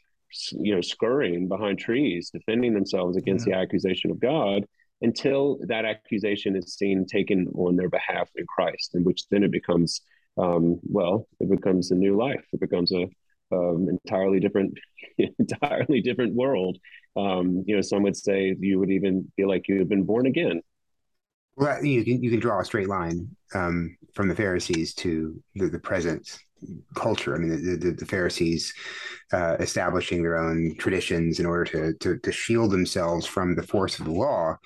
you 0.53 0.75
know, 0.75 0.81
scurrying 0.81 1.49
behind 1.49 1.79
trees, 1.79 2.31
defending 2.31 2.75
themselves 2.75 3.17
against 3.17 3.47
yeah. 3.47 3.57
the 3.57 3.61
accusation 3.61 4.11
of 4.11 4.21
God 4.21 4.65
until 5.03 5.59
that 5.69 5.85
accusation 5.85 6.57
is 6.57 6.75
seen 6.75 7.07
taken 7.07 7.47
on 7.55 7.77
their 7.77 7.89
behalf 7.89 8.29
in 8.37 8.47
Christ, 8.47 8.95
in 8.95 9.05
which 9.05 9.29
then 9.31 9.45
it 9.45 9.53
becomes, 9.53 10.01
um, 10.37 10.81
well, 10.83 11.29
it 11.41 11.49
becomes 11.49 11.91
a 11.91 11.95
new 11.95 12.17
life. 12.17 12.45
It 12.53 12.61
becomes 12.61 12.93
a 12.93 13.09
um, 13.53 13.89
entirely 13.89 14.41
different, 14.41 14.79
entirely 15.39 16.01
different 16.01 16.35
world. 16.35 16.79
Um, 17.19 17.65
you 17.67 17.75
know, 17.75 17.83
some 17.83 18.03
would 18.05 18.17
say 18.17 18.55
you 18.61 18.79
would 18.79 18.91
even 18.91 19.31
feel 19.37 19.49
like 19.49 19.67
you've 19.69 19.89
been 19.89 20.05
born 20.05 20.27
again. 20.27 20.63
Well, 21.57 21.85
you 21.85 22.05
can 22.05 22.23
you 22.23 22.31
can 22.31 22.41
draw 22.41 22.61
a 22.61 22.65
straight 22.65 22.89
line 22.89 23.29
um, 23.55 23.97
from 24.15 24.29
the 24.29 24.37
Pharisees 24.37 24.95
to 24.95 25.43
the, 25.57 25.69
the 25.69 25.79
present 25.81 26.39
culture. 26.95 27.35
I 27.35 27.39
mean, 27.39 27.51
the, 27.51 27.77
the, 27.77 27.91
the 27.93 28.07
Pharisees 28.07 28.73
uh, 29.33 29.57
establishing 29.61 30.23
their 30.23 30.37
own 30.37 30.75
traditions 30.79 31.41
in 31.41 31.47
order 31.47 31.65
to, 31.65 31.95
to, 31.95 32.19
to 32.19 32.33
shield 32.33 32.71
themselves 32.71 33.27
from 33.27 33.55
the 33.55 33.63
force 33.63 33.99
of 33.99 34.07
the 34.07 34.13
law. 34.13 34.57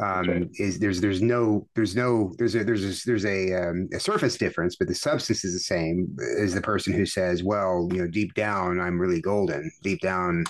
Um, 0.00 0.28
right. 0.28 0.48
Is 0.58 0.78
there's 0.78 1.00
there's 1.00 1.22
no 1.22 1.66
there's 1.74 1.96
no 1.96 2.34
there's 2.38 2.54
a 2.54 2.64
there's 2.64 2.84
a, 2.84 3.06
there's 3.06 3.24
a, 3.24 3.54
um, 3.54 3.88
a 3.92 4.00
surface 4.00 4.36
difference, 4.36 4.76
but 4.76 4.88
the 4.88 4.94
substance 4.94 5.44
is 5.44 5.54
the 5.54 5.60
same. 5.60 6.16
As 6.40 6.54
the 6.54 6.60
person 6.60 6.92
who 6.92 7.06
says, 7.06 7.42
"Well, 7.42 7.88
you 7.92 7.98
know, 7.98 8.08
deep 8.08 8.34
down, 8.34 8.80
I'm 8.80 9.00
really 9.00 9.20
golden. 9.20 9.70
Deep 9.82 10.00
down." 10.00 10.44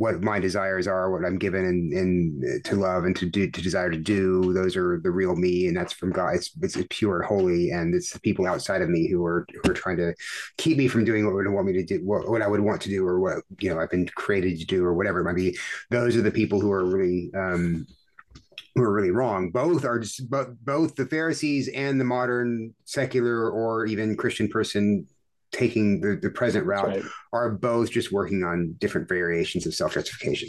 What 0.00 0.22
my 0.22 0.40
desires 0.40 0.86
are, 0.86 1.10
what 1.10 1.26
I'm 1.26 1.36
given 1.36 1.66
and, 1.66 1.92
and 1.92 2.64
to 2.64 2.74
love 2.74 3.04
and 3.04 3.14
to 3.16 3.26
do 3.26 3.50
to 3.50 3.60
desire 3.60 3.90
to 3.90 3.98
do. 3.98 4.54
Those 4.54 4.74
are 4.74 4.98
the 4.98 5.10
real 5.10 5.36
me, 5.36 5.66
and 5.66 5.76
that's 5.76 5.92
from 5.92 6.10
God. 6.10 6.36
It's, 6.36 6.50
it's 6.62 6.78
pure 6.88 7.20
and 7.20 7.28
holy, 7.28 7.70
and 7.70 7.94
it's 7.94 8.10
the 8.10 8.20
people 8.20 8.46
outside 8.46 8.80
of 8.80 8.88
me 8.88 9.10
who 9.10 9.22
are 9.26 9.46
who 9.52 9.70
are 9.70 9.74
trying 9.74 9.98
to 9.98 10.14
keep 10.56 10.78
me 10.78 10.88
from 10.88 11.04
doing 11.04 11.26
what 11.26 11.34
would 11.34 11.46
want 11.48 11.66
me 11.66 11.74
to 11.74 11.84
do, 11.84 12.02
what, 12.02 12.30
what 12.30 12.40
I 12.40 12.48
would 12.48 12.60
want 12.60 12.80
to 12.80 12.88
do, 12.88 13.06
or 13.06 13.20
what 13.20 13.44
you 13.58 13.68
know 13.68 13.78
I've 13.78 13.90
been 13.90 14.08
created 14.08 14.58
to 14.60 14.64
do, 14.64 14.82
or 14.82 14.94
whatever 14.94 15.20
it 15.20 15.24
might 15.24 15.36
be. 15.36 15.58
Those 15.90 16.16
are 16.16 16.22
the 16.22 16.30
people 16.30 16.62
who 16.62 16.72
are 16.72 16.86
really 16.86 17.30
um, 17.36 17.86
who 18.74 18.82
are 18.82 18.94
really 18.94 19.10
wrong. 19.10 19.50
Both 19.50 19.84
are 19.84 19.98
just, 19.98 20.30
both 20.30 20.94
the 20.94 21.06
Pharisees 21.10 21.68
and 21.68 22.00
the 22.00 22.06
modern 22.06 22.72
secular 22.86 23.50
or 23.50 23.84
even 23.84 24.16
Christian 24.16 24.48
person 24.48 25.06
taking 25.52 26.00
the, 26.00 26.16
the 26.22 26.30
present 26.30 26.64
route 26.64 26.86
right. 26.86 27.02
are 27.32 27.50
both 27.50 27.90
just 27.90 28.12
working 28.12 28.44
on 28.44 28.74
different 28.78 29.08
variations 29.08 29.66
of 29.66 29.74
self-justification. 29.74 30.48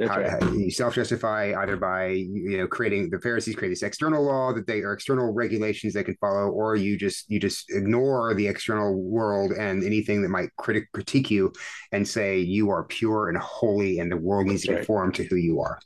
How, 0.00 0.20
right. 0.20 0.42
you 0.54 0.70
self-justify 0.70 1.54
either 1.56 1.76
by 1.76 2.08
you 2.08 2.58
know 2.58 2.66
creating 2.66 3.10
the 3.10 3.20
Pharisees 3.20 3.54
create 3.54 3.70
this 3.70 3.82
external 3.82 4.24
law 4.24 4.52
that 4.52 4.66
they 4.66 4.80
are 4.80 4.92
external 4.92 5.32
regulations 5.32 5.94
they 5.94 6.04
can 6.04 6.16
follow, 6.16 6.48
or 6.48 6.76
you 6.76 6.98
just 6.98 7.30
you 7.30 7.38
just 7.38 7.70
ignore 7.70 8.34
the 8.34 8.46
external 8.46 9.00
world 9.00 9.52
and 9.52 9.84
anything 9.84 10.22
that 10.22 10.28
might 10.28 10.54
critic 10.56 10.90
critique 10.92 11.30
you 11.30 11.52
and 11.92 12.06
say 12.06 12.38
you 12.38 12.70
are 12.70 12.84
pure 12.84 13.28
and 13.28 13.38
holy 13.38 13.98
and 13.98 14.10
the 14.10 14.16
world 14.16 14.46
needs 14.46 14.62
That's 14.62 14.66
to 14.66 14.72
right. 14.72 14.78
conform 14.80 15.12
to 15.12 15.24
who 15.24 15.36
you 15.36 15.60
are. 15.60 15.78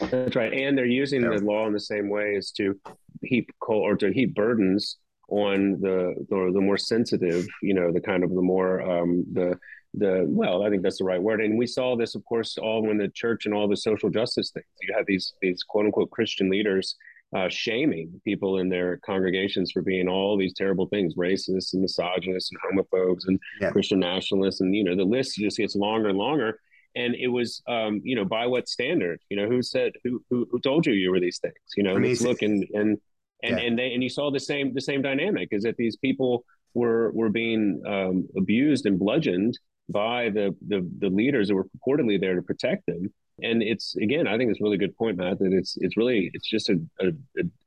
That's 0.00 0.36
right. 0.36 0.52
And 0.52 0.78
they're 0.78 0.86
using 0.86 1.22
the 1.22 1.38
law 1.38 1.66
in 1.66 1.72
the 1.72 1.80
same 1.80 2.08
way 2.08 2.36
as 2.36 2.52
to 2.52 2.78
heap 3.22 3.50
coal 3.60 3.80
or 3.80 3.96
to 3.96 4.12
heap 4.12 4.34
burdens 4.34 4.98
on 5.28 5.80
the, 5.80 6.14
the 6.30 6.50
the 6.54 6.60
more 6.60 6.76
sensitive, 6.76 7.46
you 7.62 7.74
know, 7.74 7.92
the 7.92 8.00
kind 8.00 8.22
of 8.22 8.30
the 8.34 8.42
more 8.42 8.80
um, 8.82 9.24
the 9.32 9.58
the 9.96 10.26
well 10.28 10.62
i 10.62 10.70
think 10.70 10.82
that's 10.82 10.98
the 10.98 11.04
right 11.04 11.22
word. 11.22 11.40
And 11.40 11.58
we 11.58 11.66
saw 11.66 11.96
this 11.96 12.14
of 12.14 12.24
course 12.24 12.58
all 12.58 12.82
when 12.82 12.98
the 12.98 13.08
church 13.08 13.46
and 13.46 13.54
all 13.54 13.68
the 13.68 13.76
social 13.76 14.10
justice 14.10 14.50
things. 14.50 14.66
You 14.82 14.94
have 14.96 15.06
these 15.06 15.32
these 15.40 15.62
quote 15.62 15.86
unquote 15.86 16.10
christian 16.10 16.50
leaders 16.50 16.96
uh, 17.34 17.48
shaming 17.48 18.20
people 18.24 18.58
in 18.58 18.68
their 18.68 18.98
congregations 18.98 19.72
for 19.72 19.82
being 19.82 20.08
all 20.08 20.36
these 20.36 20.54
terrible 20.54 20.86
things 20.86 21.14
racists 21.16 21.72
and 21.72 21.82
misogynists 21.82 22.50
and 22.50 22.60
homophobes 22.78 23.26
and 23.26 23.40
yeah. 23.60 23.70
christian 23.70 23.98
nationalists. 23.98 24.60
And 24.60 24.74
you 24.74 24.84
know 24.84 24.94
the 24.94 25.04
list 25.04 25.36
just 25.36 25.56
gets 25.56 25.74
longer 25.74 26.08
and 26.08 26.18
longer. 26.18 26.60
And 26.94 27.14
it 27.14 27.28
was 27.28 27.62
um, 27.68 28.00
you 28.04 28.16
know 28.16 28.24
by 28.24 28.46
what 28.46 28.68
standard? 28.68 29.20
You 29.28 29.36
know 29.38 29.48
who 29.48 29.62
said 29.62 29.92
who 30.04 30.22
who, 30.30 30.46
who 30.50 30.60
told 30.60 30.86
you 30.86 30.92
you 30.92 31.10
were 31.10 31.20
these 31.20 31.38
things? 31.38 31.54
You 31.76 31.82
know 31.82 31.94
look 32.22 32.42
and 32.42 32.64
and 32.74 32.98
and, 33.42 33.58
yeah. 33.58 33.64
and 33.64 33.78
they 33.78 33.92
and 33.92 34.02
you 34.02 34.08
saw 34.08 34.30
the 34.30 34.40
same 34.40 34.74
the 34.74 34.80
same 34.80 35.02
dynamic 35.02 35.48
is 35.52 35.62
that 35.64 35.76
these 35.76 35.96
people 35.96 36.44
were 36.74 37.10
were 37.12 37.30
being 37.30 37.82
um, 37.86 38.28
abused 38.36 38.86
and 38.86 38.98
bludgeoned 38.98 39.58
by 39.88 40.30
the, 40.30 40.54
the 40.66 40.88
the 40.98 41.08
leaders 41.08 41.48
that 41.48 41.54
were 41.54 41.64
purportedly 41.64 42.20
there 42.20 42.34
to 42.34 42.42
protect 42.42 42.86
them. 42.86 43.12
And 43.42 43.62
it's 43.62 43.94
again, 43.96 44.26
I 44.26 44.38
think 44.38 44.50
it's 44.50 44.60
a 44.60 44.64
really 44.64 44.78
good 44.78 44.96
point, 44.96 45.18
Matt, 45.18 45.38
that 45.40 45.52
it's 45.52 45.76
it's 45.80 45.96
really 45.96 46.30
it's 46.32 46.48
just 46.48 46.70
a, 46.70 46.80
a, 47.00 47.12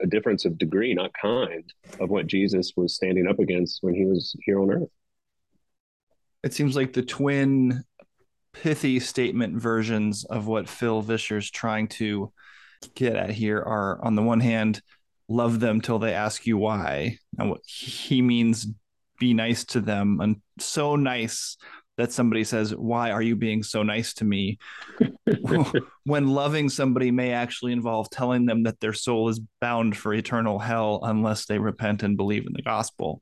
a 0.02 0.08
difference 0.08 0.46
of 0.46 0.58
degree, 0.58 0.94
not 0.94 1.12
kind, 1.20 1.64
of 2.00 2.10
what 2.10 2.28
Jesus 2.28 2.74
was 2.76 2.96
standing 2.96 3.28
up 3.28 3.40
against 3.40 3.80
when 3.82 3.94
he 3.94 4.06
was 4.06 4.36
here 4.44 4.60
on 4.60 4.72
earth. 4.72 4.90
It 6.44 6.54
seems 6.54 6.76
like 6.76 6.94
the 6.94 7.04
twin 7.04 7.84
pithy 8.54 9.00
statement 9.00 9.62
versions 9.62 10.26
of 10.26 10.48
what 10.48 10.68
Phil 10.68 11.02
Vischer's 11.02 11.52
trying 11.52 11.88
to 11.88 12.32
get 12.96 13.16
at 13.16 13.30
here 13.30 13.60
are 13.60 14.04
on 14.04 14.16
the 14.16 14.24
one 14.24 14.40
hand, 14.40 14.82
love 15.30 15.60
them 15.60 15.80
till 15.80 16.00
they 16.00 16.14
ask 16.14 16.46
you 16.46 16.58
why. 16.58 17.18
And 17.38 17.52
what 17.52 17.62
he 17.66 18.22
means 18.22 18.68
be 19.20 19.34
nice 19.34 19.66
to 19.66 19.82
them 19.82 20.20
and 20.22 20.38
so 20.60 20.96
nice 20.96 21.58
that 21.98 22.14
somebody 22.14 22.46
says, 22.46 22.74
Why 22.74 23.12
are 23.12 23.22
you 23.22 23.36
being 23.36 23.62
so 23.62 23.84
nice 23.84 24.14
to 24.16 24.26
me? 24.26 24.58
when 26.06 26.28
loving 26.30 26.70
somebody 26.70 27.12
may 27.12 27.34
actually 27.34 27.74
involve 27.74 28.10
telling 28.10 28.46
them 28.46 28.64
that 28.64 28.80
their 28.80 28.94
soul 28.94 29.30
is 29.30 29.42
bound 29.60 29.96
for 29.96 30.14
eternal 30.14 30.60
hell 30.60 31.02
unless 31.04 31.46
they 31.46 31.60
repent 31.60 32.04
and 32.04 32.18
believe 32.18 32.48
in 32.48 32.54
the 32.54 32.62
gospel. 32.62 33.22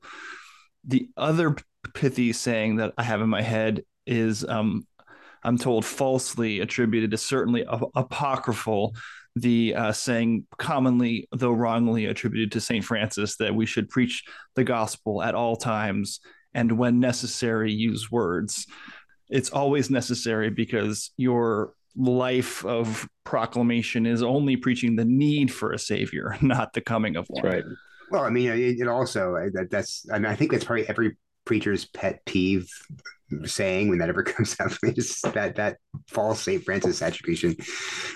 The 0.84 1.08
other 1.16 1.56
pithy 1.92 2.32
saying 2.32 2.76
that 2.76 2.94
I 2.96 3.02
have 3.02 3.20
in 3.20 3.28
my 3.28 3.42
head 3.42 3.82
is 4.06 4.44
um, 4.44 4.86
I'm 5.42 5.58
told 5.58 5.84
falsely 5.84 6.60
attributed 6.60 7.10
to 7.10 7.18
certainly 7.18 7.64
apocryphal 7.96 8.94
the 9.36 9.74
uh, 9.74 9.92
saying 9.92 10.46
commonly, 10.58 11.28
though 11.32 11.52
wrongly 11.52 12.06
attributed 12.06 12.52
to 12.52 12.60
St. 12.60 12.84
Francis, 12.84 13.36
that 13.36 13.54
we 13.54 13.66
should 13.66 13.88
preach 13.88 14.24
the 14.54 14.64
gospel 14.64 15.22
at 15.22 15.34
all 15.34 15.56
times 15.56 16.20
and 16.54 16.78
when 16.78 17.00
necessary, 17.00 17.72
use 17.72 18.10
words. 18.10 18.66
It's 19.28 19.50
always 19.50 19.90
necessary 19.90 20.50
because 20.50 21.12
your 21.16 21.74
life 21.96 22.64
of 22.64 23.08
proclamation 23.24 24.06
is 24.06 24.22
only 24.22 24.56
preaching 24.56 24.96
the 24.96 25.04
need 25.04 25.52
for 25.52 25.72
a 25.72 25.78
savior, 25.78 26.36
not 26.42 26.72
the 26.72 26.80
coming 26.80 27.16
of 27.16 27.26
one. 27.28 27.44
right. 27.44 27.64
Well, 28.10 28.24
I 28.24 28.30
mean, 28.30 28.50
it, 28.50 28.80
it 28.80 28.88
also 28.88 29.34
that, 29.52 29.70
that's. 29.70 30.06
I 30.10 30.18
mean, 30.18 30.26
I 30.26 30.34
think 30.34 30.50
that's 30.50 30.64
probably 30.64 30.88
every 30.88 31.16
preacher's 31.44 31.84
pet 31.84 32.24
peeve 32.24 32.68
saying 33.44 33.88
when 33.88 33.98
that 33.98 34.08
ever 34.08 34.22
comes 34.24 34.56
out. 34.60 34.76
just 34.94 35.22
that 35.34 35.56
that 35.56 35.78
false 36.08 36.42
St. 36.42 36.64
Francis 36.64 37.02
attribution, 37.02 37.56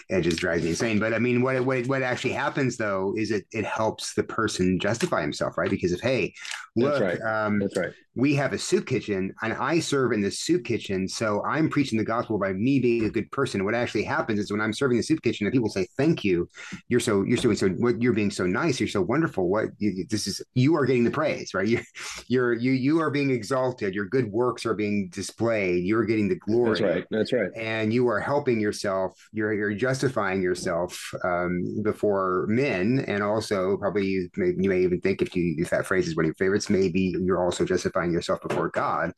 it 0.08 0.22
just 0.22 0.38
drives 0.38 0.62
me 0.62 0.70
insane. 0.70 0.98
But 0.98 1.14
I 1.14 1.18
mean, 1.18 1.42
what 1.42 1.64
what 1.64 1.86
what 1.86 2.02
actually 2.02 2.32
happens 2.32 2.76
though 2.76 3.14
is 3.16 3.30
it 3.30 3.46
it 3.52 3.64
helps 3.64 4.14
the 4.14 4.24
person 4.24 4.78
justify 4.78 5.20
himself, 5.20 5.58
right? 5.58 5.70
Because 5.70 5.92
if 5.92 6.00
hey, 6.00 6.34
look, 6.76 6.98
That's 6.98 7.20
right. 7.20 7.46
Um, 7.46 7.58
That's 7.58 7.76
right 7.76 7.92
we 8.14 8.34
have 8.34 8.52
a 8.52 8.58
soup 8.58 8.86
kitchen 8.86 9.34
and 9.42 9.52
I 9.54 9.80
serve 9.80 10.12
in 10.12 10.20
the 10.20 10.30
soup 10.30 10.64
kitchen. 10.64 11.08
So 11.08 11.42
I'm 11.44 11.70
preaching 11.70 11.98
the 11.98 12.04
gospel 12.04 12.38
by 12.38 12.52
me 12.52 12.78
being 12.78 13.06
a 13.06 13.10
good 13.10 13.30
person. 13.30 13.64
What 13.64 13.74
actually 13.74 14.04
happens 14.04 14.38
is 14.38 14.50
when 14.50 14.60
I'm 14.60 14.72
serving 14.72 14.98
the 14.98 15.02
soup 15.02 15.22
kitchen 15.22 15.46
and 15.46 15.52
people 15.52 15.70
say, 15.70 15.86
thank 15.96 16.22
you, 16.22 16.48
you're 16.88 17.00
so, 17.00 17.22
you're 17.22 17.38
doing 17.38 17.56
so, 17.56 17.68
what 17.70 18.02
you're 18.02 18.12
being 18.12 18.30
so 18.30 18.46
nice. 18.46 18.78
You're 18.78 18.88
so 18.88 19.00
wonderful. 19.00 19.48
What 19.48 19.68
you, 19.78 20.04
this 20.10 20.26
is, 20.26 20.42
you 20.54 20.76
are 20.76 20.84
getting 20.84 21.04
the 21.04 21.10
praise, 21.10 21.54
right? 21.54 21.66
You're, 21.66 21.82
you're, 22.28 22.52
you, 22.52 22.72
you 22.72 23.00
are 23.00 23.10
being 23.10 23.30
exalted. 23.30 23.94
Your 23.94 24.04
good 24.04 24.30
works 24.30 24.66
are 24.66 24.74
being 24.74 25.08
displayed. 25.08 25.84
You're 25.84 26.04
getting 26.04 26.28
the 26.28 26.36
glory. 26.36 26.80
That's 26.80 26.80
right. 26.80 27.04
That's 27.10 27.32
right. 27.32 27.50
And 27.56 27.92
you 27.92 28.08
are 28.08 28.20
helping 28.20 28.60
yourself. 28.60 29.18
You're, 29.32 29.54
you're 29.54 29.74
justifying 29.74 30.42
yourself 30.42 31.00
um, 31.24 31.82
before 31.82 32.46
men. 32.48 33.04
And 33.08 33.22
also 33.22 33.78
probably 33.78 34.06
you 34.06 34.28
may, 34.36 34.52
you 34.58 34.68
may 34.68 34.80
even 34.80 35.00
think 35.00 35.22
if 35.22 35.34
you, 35.34 35.54
if 35.58 35.70
that 35.70 35.86
phrase 35.86 36.08
is 36.08 36.16
one 36.16 36.26
of 36.26 36.28
your 36.28 36.34
favorites, 36.34 36.61
maybe 36.70 37.14
you're 37.20 37.42
also 37.42 37.64
justifying 37.64 38.12
yourself 38.12 38.40
before 38.46 38.68
God 38.70 39.12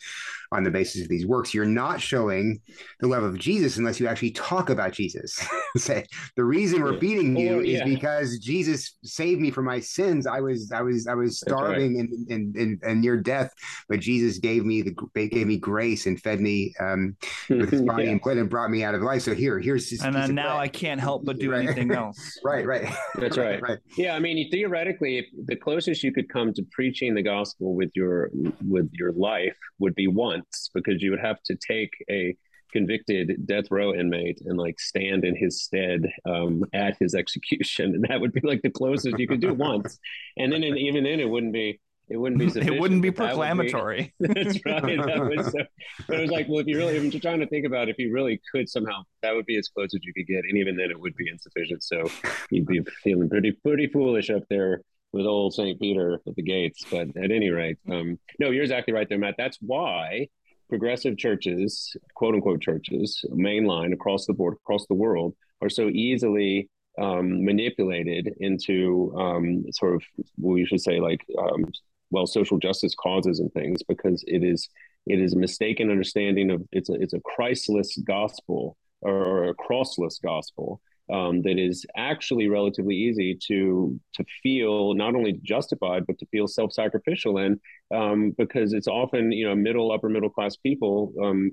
on 0.53 0.63
the 0.63 0.71
basis 0.71 1.03
of 1.03 1.09
these 1.09 1.27
works. 1.27 1.53
You're 1.53 1.65
not 1.65 2.01
showing 2.01 2.61
the 3.01 3.09
love 3.09 3.23
of 3.23 3.39
Jesus 3.39 3.77
unless 3.77 3.99
you 3.99 4.07
actually 4.07 4.31
talk 4.31 4.71
about 4.71 4.93
Jesus. 4.93 5.45
Say 5.77 6.07
the 6.37 6.45
reason 6.45 6.83
we're 6.83 6.99
feeding 6.99 7.37
you 7.37 7.61
is 7.61 7.83
because 7.83 8.39
Jesus 8.39 8.97
saved 9.03 9.41
me 9.41 9.51
from 9.51 9.65
my 9.65 9.81
sins. 9.81 10.27
I 10.27 10.41
was 10.41 10.71
I 10.73 10.83
was 10.83 11.07
I 11.07 11.15
was 11.15 11.41
starving 11.41 11.97
right. 11.99 12.09
and, 12.09 12.31
and, 12.31 12.57
and 12.57 12.83
and 12.83 13.01
near 13.01 13.17
death, 13.17 13.53
but 13.89 14.01
Jesus 14.01 14.39
gave 14.39 14.65
me 14.65 14.83
the 14.83 14.95
gave 15.15 15.47
me 15.47 15.59
grace 15.59 16.07
and 16.07 16.21
fed 16.21 16.41
me 16.41 16.75
um, 16.81 17.17
with 17.49 17.71
His 17.71 17.83
body 17.83 18.05
yeah. 18.05 18.11
and 18.13 18.21
blood 18.21 18.37
and 18.37 18.49
brought 18.49 18.71
me 18.71 18.85
out 18.85 18.95
of 18.95 19.03
life. 19.03 19.23
So 19.23 19.35
here 19.35 19.59
here's 19.59 19.91
this 19.91 20.03
and 20.03 20.15
then 20.15 20.35
now 20.35 20.57
I 20.57 20.69
can't 20.69 21.01
help 21.01 21.25
but 21.25 21.39
do 21.39 21.51
right. 21.53 21.65
anything 21.65 21.93
else. 21.93 22.39
right, 22.45 22.67
right. 22.67 22.95
That's 23.17 23.37
right. 23.37 23.61
right. 23.61 23.79
Yeah, 23.97 24.15
I 24.15 24.21
mean 24.21 24.51
theoretically, 24.51 25.27
the 25.47 25.57
closest 25.57 26.05
you 26.05 26.13
could 26.13 26.29
come 26.29 26.53
to 26.53 26.63
preaching 26.71 27.15
the 27.15 27.23
gospel 27.23 27.34
with 27.59 27.91
your 27.95 28.31
with 28.67 28.91
your 28.93 29.13
life 29.13 29.57
would 29.79 29.95
be 29.95 30.07
once 30.07 30.71
because 30.75 31.03
you 31.03 31.11
would 31.11 31.21
have 31.21 31.43
to 31.45 31.57
take 31.57 31.91
a 32.11 32.37
convicted 32.75 33.47
death 33.47 33.67
row 33.71 33.95
inmate 33.95 34.41
and 34.45 34.59
like 34.59 34.79
stand 34.81 35.25
in 35.25 35.37
his 35.37 35.63
stead 35.63 36.11
um, 36.29 36.65
at 36.75 36.97
his 36.99 37.15
execution, 37.15 37.87
and 37.95 38.05
that 38.09 38.21
would 38.21 38.33
be 38.33 38.41
like 38.43 38.61
the 38.63 38.71
closest 38.71 39.19
you 39.19 39.29
could 39.29 39.41
do 39.41 39.55
once. 39.55 39.99
And 40.37 40.53
then, 40.53 40.63
and 40.63 40.77
even 40.77 41.05
then, 41.05 41.21
it 41.21 41.29
wouldn't 41.31 41.55
be. 41.55 41.81
It 42.11 42.19
wouldn't 42.19 42.39
be. 42.39 42.61
It 42.61 42.79
wouldn't 42.79 43.01
be 43.01 43.11
proclamatory. 43.11 44.13
Would 44.19 44.35
be, 44.35 44.45
that's 44.45 44.67
right. 44.67 44.99
That 45.07 45.25
was 45.25 45.53
so, 45.53 45.59
but 46.07 46.19
it 46.19 46.21
was 46.21 46.31
like, 46.31 46.49
well, 46.49 46.59
if 46.59 46.67
you 46.67 46.77
really, 46.77 46.99
I'm 46.99 47.11
trying 47.11 47.41
to 47.41 47.47
think 47.47 47.65
about 47.65 47.89
it, 47.89 47.93
if 47.93 47.99
you 47.99 48.13
really 48.13 48.41
could 48.53 48.69
somehow, 48.69 49.05
that 49.23 49.35
would 49.35 49.47
be 49.47 49.57
as 49.57 49.69
close 49.69 49.95
as 49.95 50.05
you 50.05 50.13
could 50.13 50.27
get, 50.27 50.45
and 50.45 50.59
even 50.59 50.77
then, 50.77 50.91
it 50.91 51.01
would 51.01 51.17
be 51.17 51.31
insufficient. 51.31 51.83
So 51.83 52.11
you'd 52.51 52.67
be 52.67 52.83
feeling 53.03 53.31
pretty, 53.31 53.53
pretty 53.53 53.87
foolish 53.87 54.29
up 54.29 54.43
there 54.51 54.83
with 55.15 55.27
old 55.27 55.55
St. 55.55 55.81
Peter 55.81 56.21
at 56.27 56.35
the 56.35 56.43
gates. 56.43 56.85
But 56.91 57.17
at 57.17 57.31
any 57.31 57.49
rate, 57.51 57.79
um, 57.91 58.19
no, 58.41 58.51
you're 58.51 58.65
exactly 58.65 58.93
right 58.93 59.09
there, 59.09 59.19
Matt. 59.19 59.37
That's 59.39 59.59
why 59.61 60.29
progressive 60.69 61.17
churches, 61.17 61.97
quote 62.15 62.35
unquote 62.35 62.61
churches, 62.61 63.25
mainline 63.31 63.93
across 63.93 64.27
the 64.27 64.33
board, 64.33 64.55
across 64.55 64.87
the 64.89 64.95
world, 64.95 65.35
are 65.63 65.71
so 65.71 65.89
easily 65.89 66.69
um, 67.01 67.45
manipulated 67.45 68.35
into 68.41 69.15
um, 69.17 69.65
sort 69.73 69.95
of 69.95 70.03
we 70.41 70.67
should 70.67 70.81
say 70.81 71.01
like 71.01 71.25
um, 71.39 71.65
well 72.11 72.27
social 72.27 72.59
justice 72.59 72.95
causes 72.95 73.39
and 73.39 73.53
things 73.53 73.83
because 73.85 74.25
it 74.27 74.43
is 74.43 74.69
it 75.07 75.21
is 75.21 75.35
a 75.35 75.39
mistaken 75.39 75.91
understanding 75.91 76.51
of 76.51 76.63
it's 76.73 76.89
a 76.89 76.95
it's 76.95 77.15
a 77.15 77.21
Christless 77.21 77.97
gospel 77.99 78.77
or, 79.01 79.13
or 79.13 79.45
a 79.45 79.55
crossless 79.55 80.21
gospel 80.21 80.81
um, 81.13 81.43
that 81.43 81.59
is 81.59 81.85
actually 81.97 82.49
relatively 82.49 82.95
easy 82.95 83.39
to 83.49 83.99
to 84.15 84.25
feel 84.43 84.95
not 84.95 85.15
only 85.15 85.39
justified 85.43 86.07
but 86.07 86.19
to 86.19 86.27
feel 86.27 86.47
self-sacrificial 86.47 87.39
in 87.39 87.61
um, 87.95 88.35
because 88.39 88.73
it's 88.73 88.89
often 88.89 89.31
you 89.33 89.47
know 89.47 89.55
middle 89.55 89.93
upper 89.93 90.09
middle 90.09 90.31
class 90.31 90.57
people 90.57 91.13
um, 91.23 91.51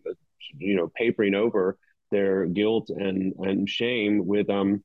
you 0.58 0.76
know 0.76 0.90
papering 0.96 1.36
over 1.36 1.78
their 2.12 2.46
guilt 2.46 2.90
and 2.90 3.34
and 3.40 3.68
shame 3.70 4.26
with 4.26 4.50
um 4.50 4.84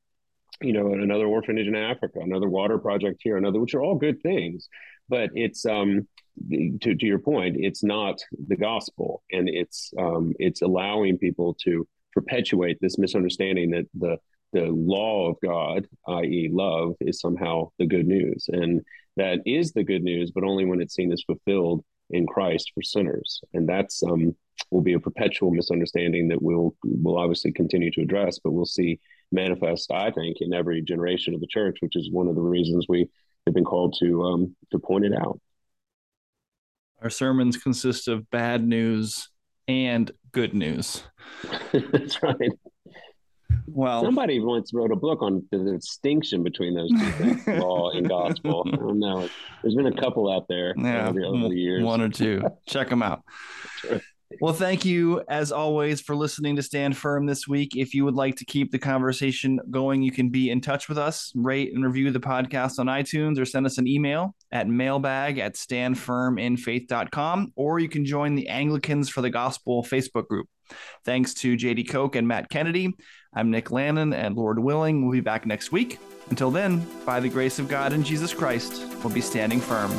you 0.63 0.73
know 0.73 0.93
another 0.93 1.27
orphanage 1.27 1.67
in 1.67 1.77
Africa 1.77 2.21
another 2.21 2.49
water 2.49 2.79
project 2.79 3.21
here 3.23 3.37
another 3.37 3.61
which 3.61 3.75
are 3.75 3.83
all 3.83 3.97
good 3.97 4.23
things. 4.23 4.69
But 5.09 5.31
it's 5.35 5.67
um 5.67 6.09
to, 6.51 6.95
to 6.95 7.07
your 7.07 7.19
point 7.19 7.57
it's 7.59 7.83
not 7.83 8.21
the 8.49 8.57
gospel. 8.57 9.23
And 9.31 9.49
it's 9.49 9.93
um 9.99 10.33
it's 10.39 10.63
allowing 10.63 11.19
people 11.19 11.55
to 11.65 11.87
perpetuate 12.13 12.79
this 12.81 12.97
misunderstanding 12.97 13.71
that 13.71 13.87
the 13.95 14.17
the 14.57 14.73
law 14.73 15.29
of 15.29 15.37
God, 15.43 15.87
i.e., 16.09 16.49
love, 16.51 16.95
is 17.01 17.21
somehow 17.21 17.71
the 17.79 17.87
good 17.87 18.07
news. 18.07 18.47
And 18.49 18.83
that 19.17 19.41
is 19.45 19.73
the 19.73 19.85
good 19.85 20.03
news, 20.03 20.31
but 20.31 20.45
only 20.45 20.65
when 20.65 20.81
it's 20.81 20.95
seen 20.95 21.13
as 21.13 21.23
fulfilled 21.23 21.85
in 22.09 22.27
Christ 22.27 22.73
for 22.75 22.83
sinners. 22.83 23.41
And 23.53 23.69
that's 23.69 24.03
um, 24.03 24.35
will 24.71 24.81
be 24.81 24.95
a 24.95 25.01
perpetual 25.01 25.51
misunderstanding 25.51 26.29
that 26.29 26.41
we'll 26.41 26.75
will 26.83 27.19
obviously 27.19 27.53
continue 27.53 27.91
to 27.93 28.01
address, 28.01 28.39
but 28.43 28.53
we'll 28.53 28.65
see 28.65 28.99
manifest, 29.31 29.93
I 29.93 30.11
think, 30.11 30.39
in 30.41 30.55
every 30.55 30.81
generation 30.81 31.35
of 31.35 31.41
the 31.41 31.47
church, 31.47 31.79
which 31.81 31.97
is 31.97 32.11
one 32.11 32.29
of 32.29 32.35
the 32.35 32.41
reasons 32.41 32.87
we 32.89 33.11
have 33.47 33.55
been 33.55 33.65
called 33.65 33.95
to 34.01 34.23
um, 34.23 34.57
to 34.71 34.79
point 34.79 35.05
it 35.05 35.13
out. 35.15 35.39
Our 37.03 37.11
sermons 37.11 37.59
consist 37.59 38.09
of 38.09 38.31
bad 38.31 38.67
news 38.67 39.29
and 39.69 40.11
good 40.33 40.55
news. 40.55 41.03
That's 41.73 42.23
right. 42.23 42.53
Well, 43.69 44.03
somebody 44.03 44.41
once 44.41 44.73
wrote 44.73 44.93
a 44.93 44.97
book 44.97 45.23
on 45.23 45.45
the 45.51 45.59
distinction 45.59 46.43
between 46.43 46.75
those 46.75 46.91
two 46.91 47.11
things, 47.13 47.47
law 47.63 47.91
and 47.91 48.09
gospel. 48.09 48.67
I 48.73 48.77
don't 48.77 48.99
know. 48.99 49.29
There's 49.63 49.75
been 49.75 49.87
a 49.87 50.01
couple 50.01 50.31
out 50.31 50.47
there 50.49 50.75
yeah, 50.77 51.09
over, 51.09 51.21
the, 51.21 51.27
over 51.27 51.49
the 51.49 51.57
years. 51.57 51.83
One 51.85 52.01
or 52.01 52.09
two. 52.09 52.43
Check 52.67 52.89
them 52.89 53.03
out. 53.03 53.23
Well, 54.41 54.53
thank 54.53 54.85
you 54.85 55.23
as 55.29 55.53
always 55.53 56.01
for 56.01 56.17
listening 56.17 56.57
to 56.57 56.63
Stand 56.63 56.97
Firm 56.97 57.27
this 57.27 57.47
week. 57.47 57.77
If 57.77 57.95
you 57.95 58.05
would 58.05 58.17
like 58.17 58.37
to 58.37 58.45
keep 58.45 58.73
the 58.73 58.79
conversation 58.79 59.61
going, 59.71 60.03
you 60.03 60.11
can 60.11 60.31
be 60.31 60.51
in 60.51 60.61
touch 60.61 60.89
with 60.89 60.99
us, 60.99 61.33
rate 61.37 61.73
and 61.73 61.85
review 61.85 62.11
the 62.11 62.21
podcast 62.21 62.79
on 62.79 62.87
iTunes, 62.87 63.39
or 63.39 63.45
send 63.45 63.67
us 63.67 63.79
an 63.79 63.87
email 63.87 64.35
at 64.51 64.69
mailbag 64.69 65.39
at 65.39 65.55
standfirminfaith.com, 65.55 67.53
or 67.55 67.79
you 67.79 67.89
can 67.89 68.05
join 68.05 68.35
the 68.35 68.49
Anglicans 68.49 69.09
for 69.09 69.23
the 69.23 69.31
Gospel 69.31 69.85
Facebook 69.85 70.27
group. 70.27 70.49
Thanks 71.05 71.33
to 71.35 71.57
Jady 71.57 71.89
Koch 71.89 72.17
and 72.17 72.27
Matt 72.27 72.51
Kennedy. 72.51 72.93
I'm 73.35 73.51
Nick 73.51 73.71
Lannon, 73.71 74.13
and 74.13 74.37
Lord 74.37 74.59
willing, 74.59 75.03
we'll 75.03 75.13
be 75.13 75.21
back 75.21 75.47
next 75.47 75.73
week. 75.73 75.99
Until 76.31 76.51
then, 76.51 76.87
by 77.05 77.21
the 77.21 77.29
grace 77.29 77.59
of 77.59 77.69
God 77.69 77.93
and 77.93 78.05
Jesus 78.05 78.33
Christ, 78.33 78.83
we'll 79.03 79.13
be 79.13 79.21
standing 79.21 79.61
firm. 79.61 79.91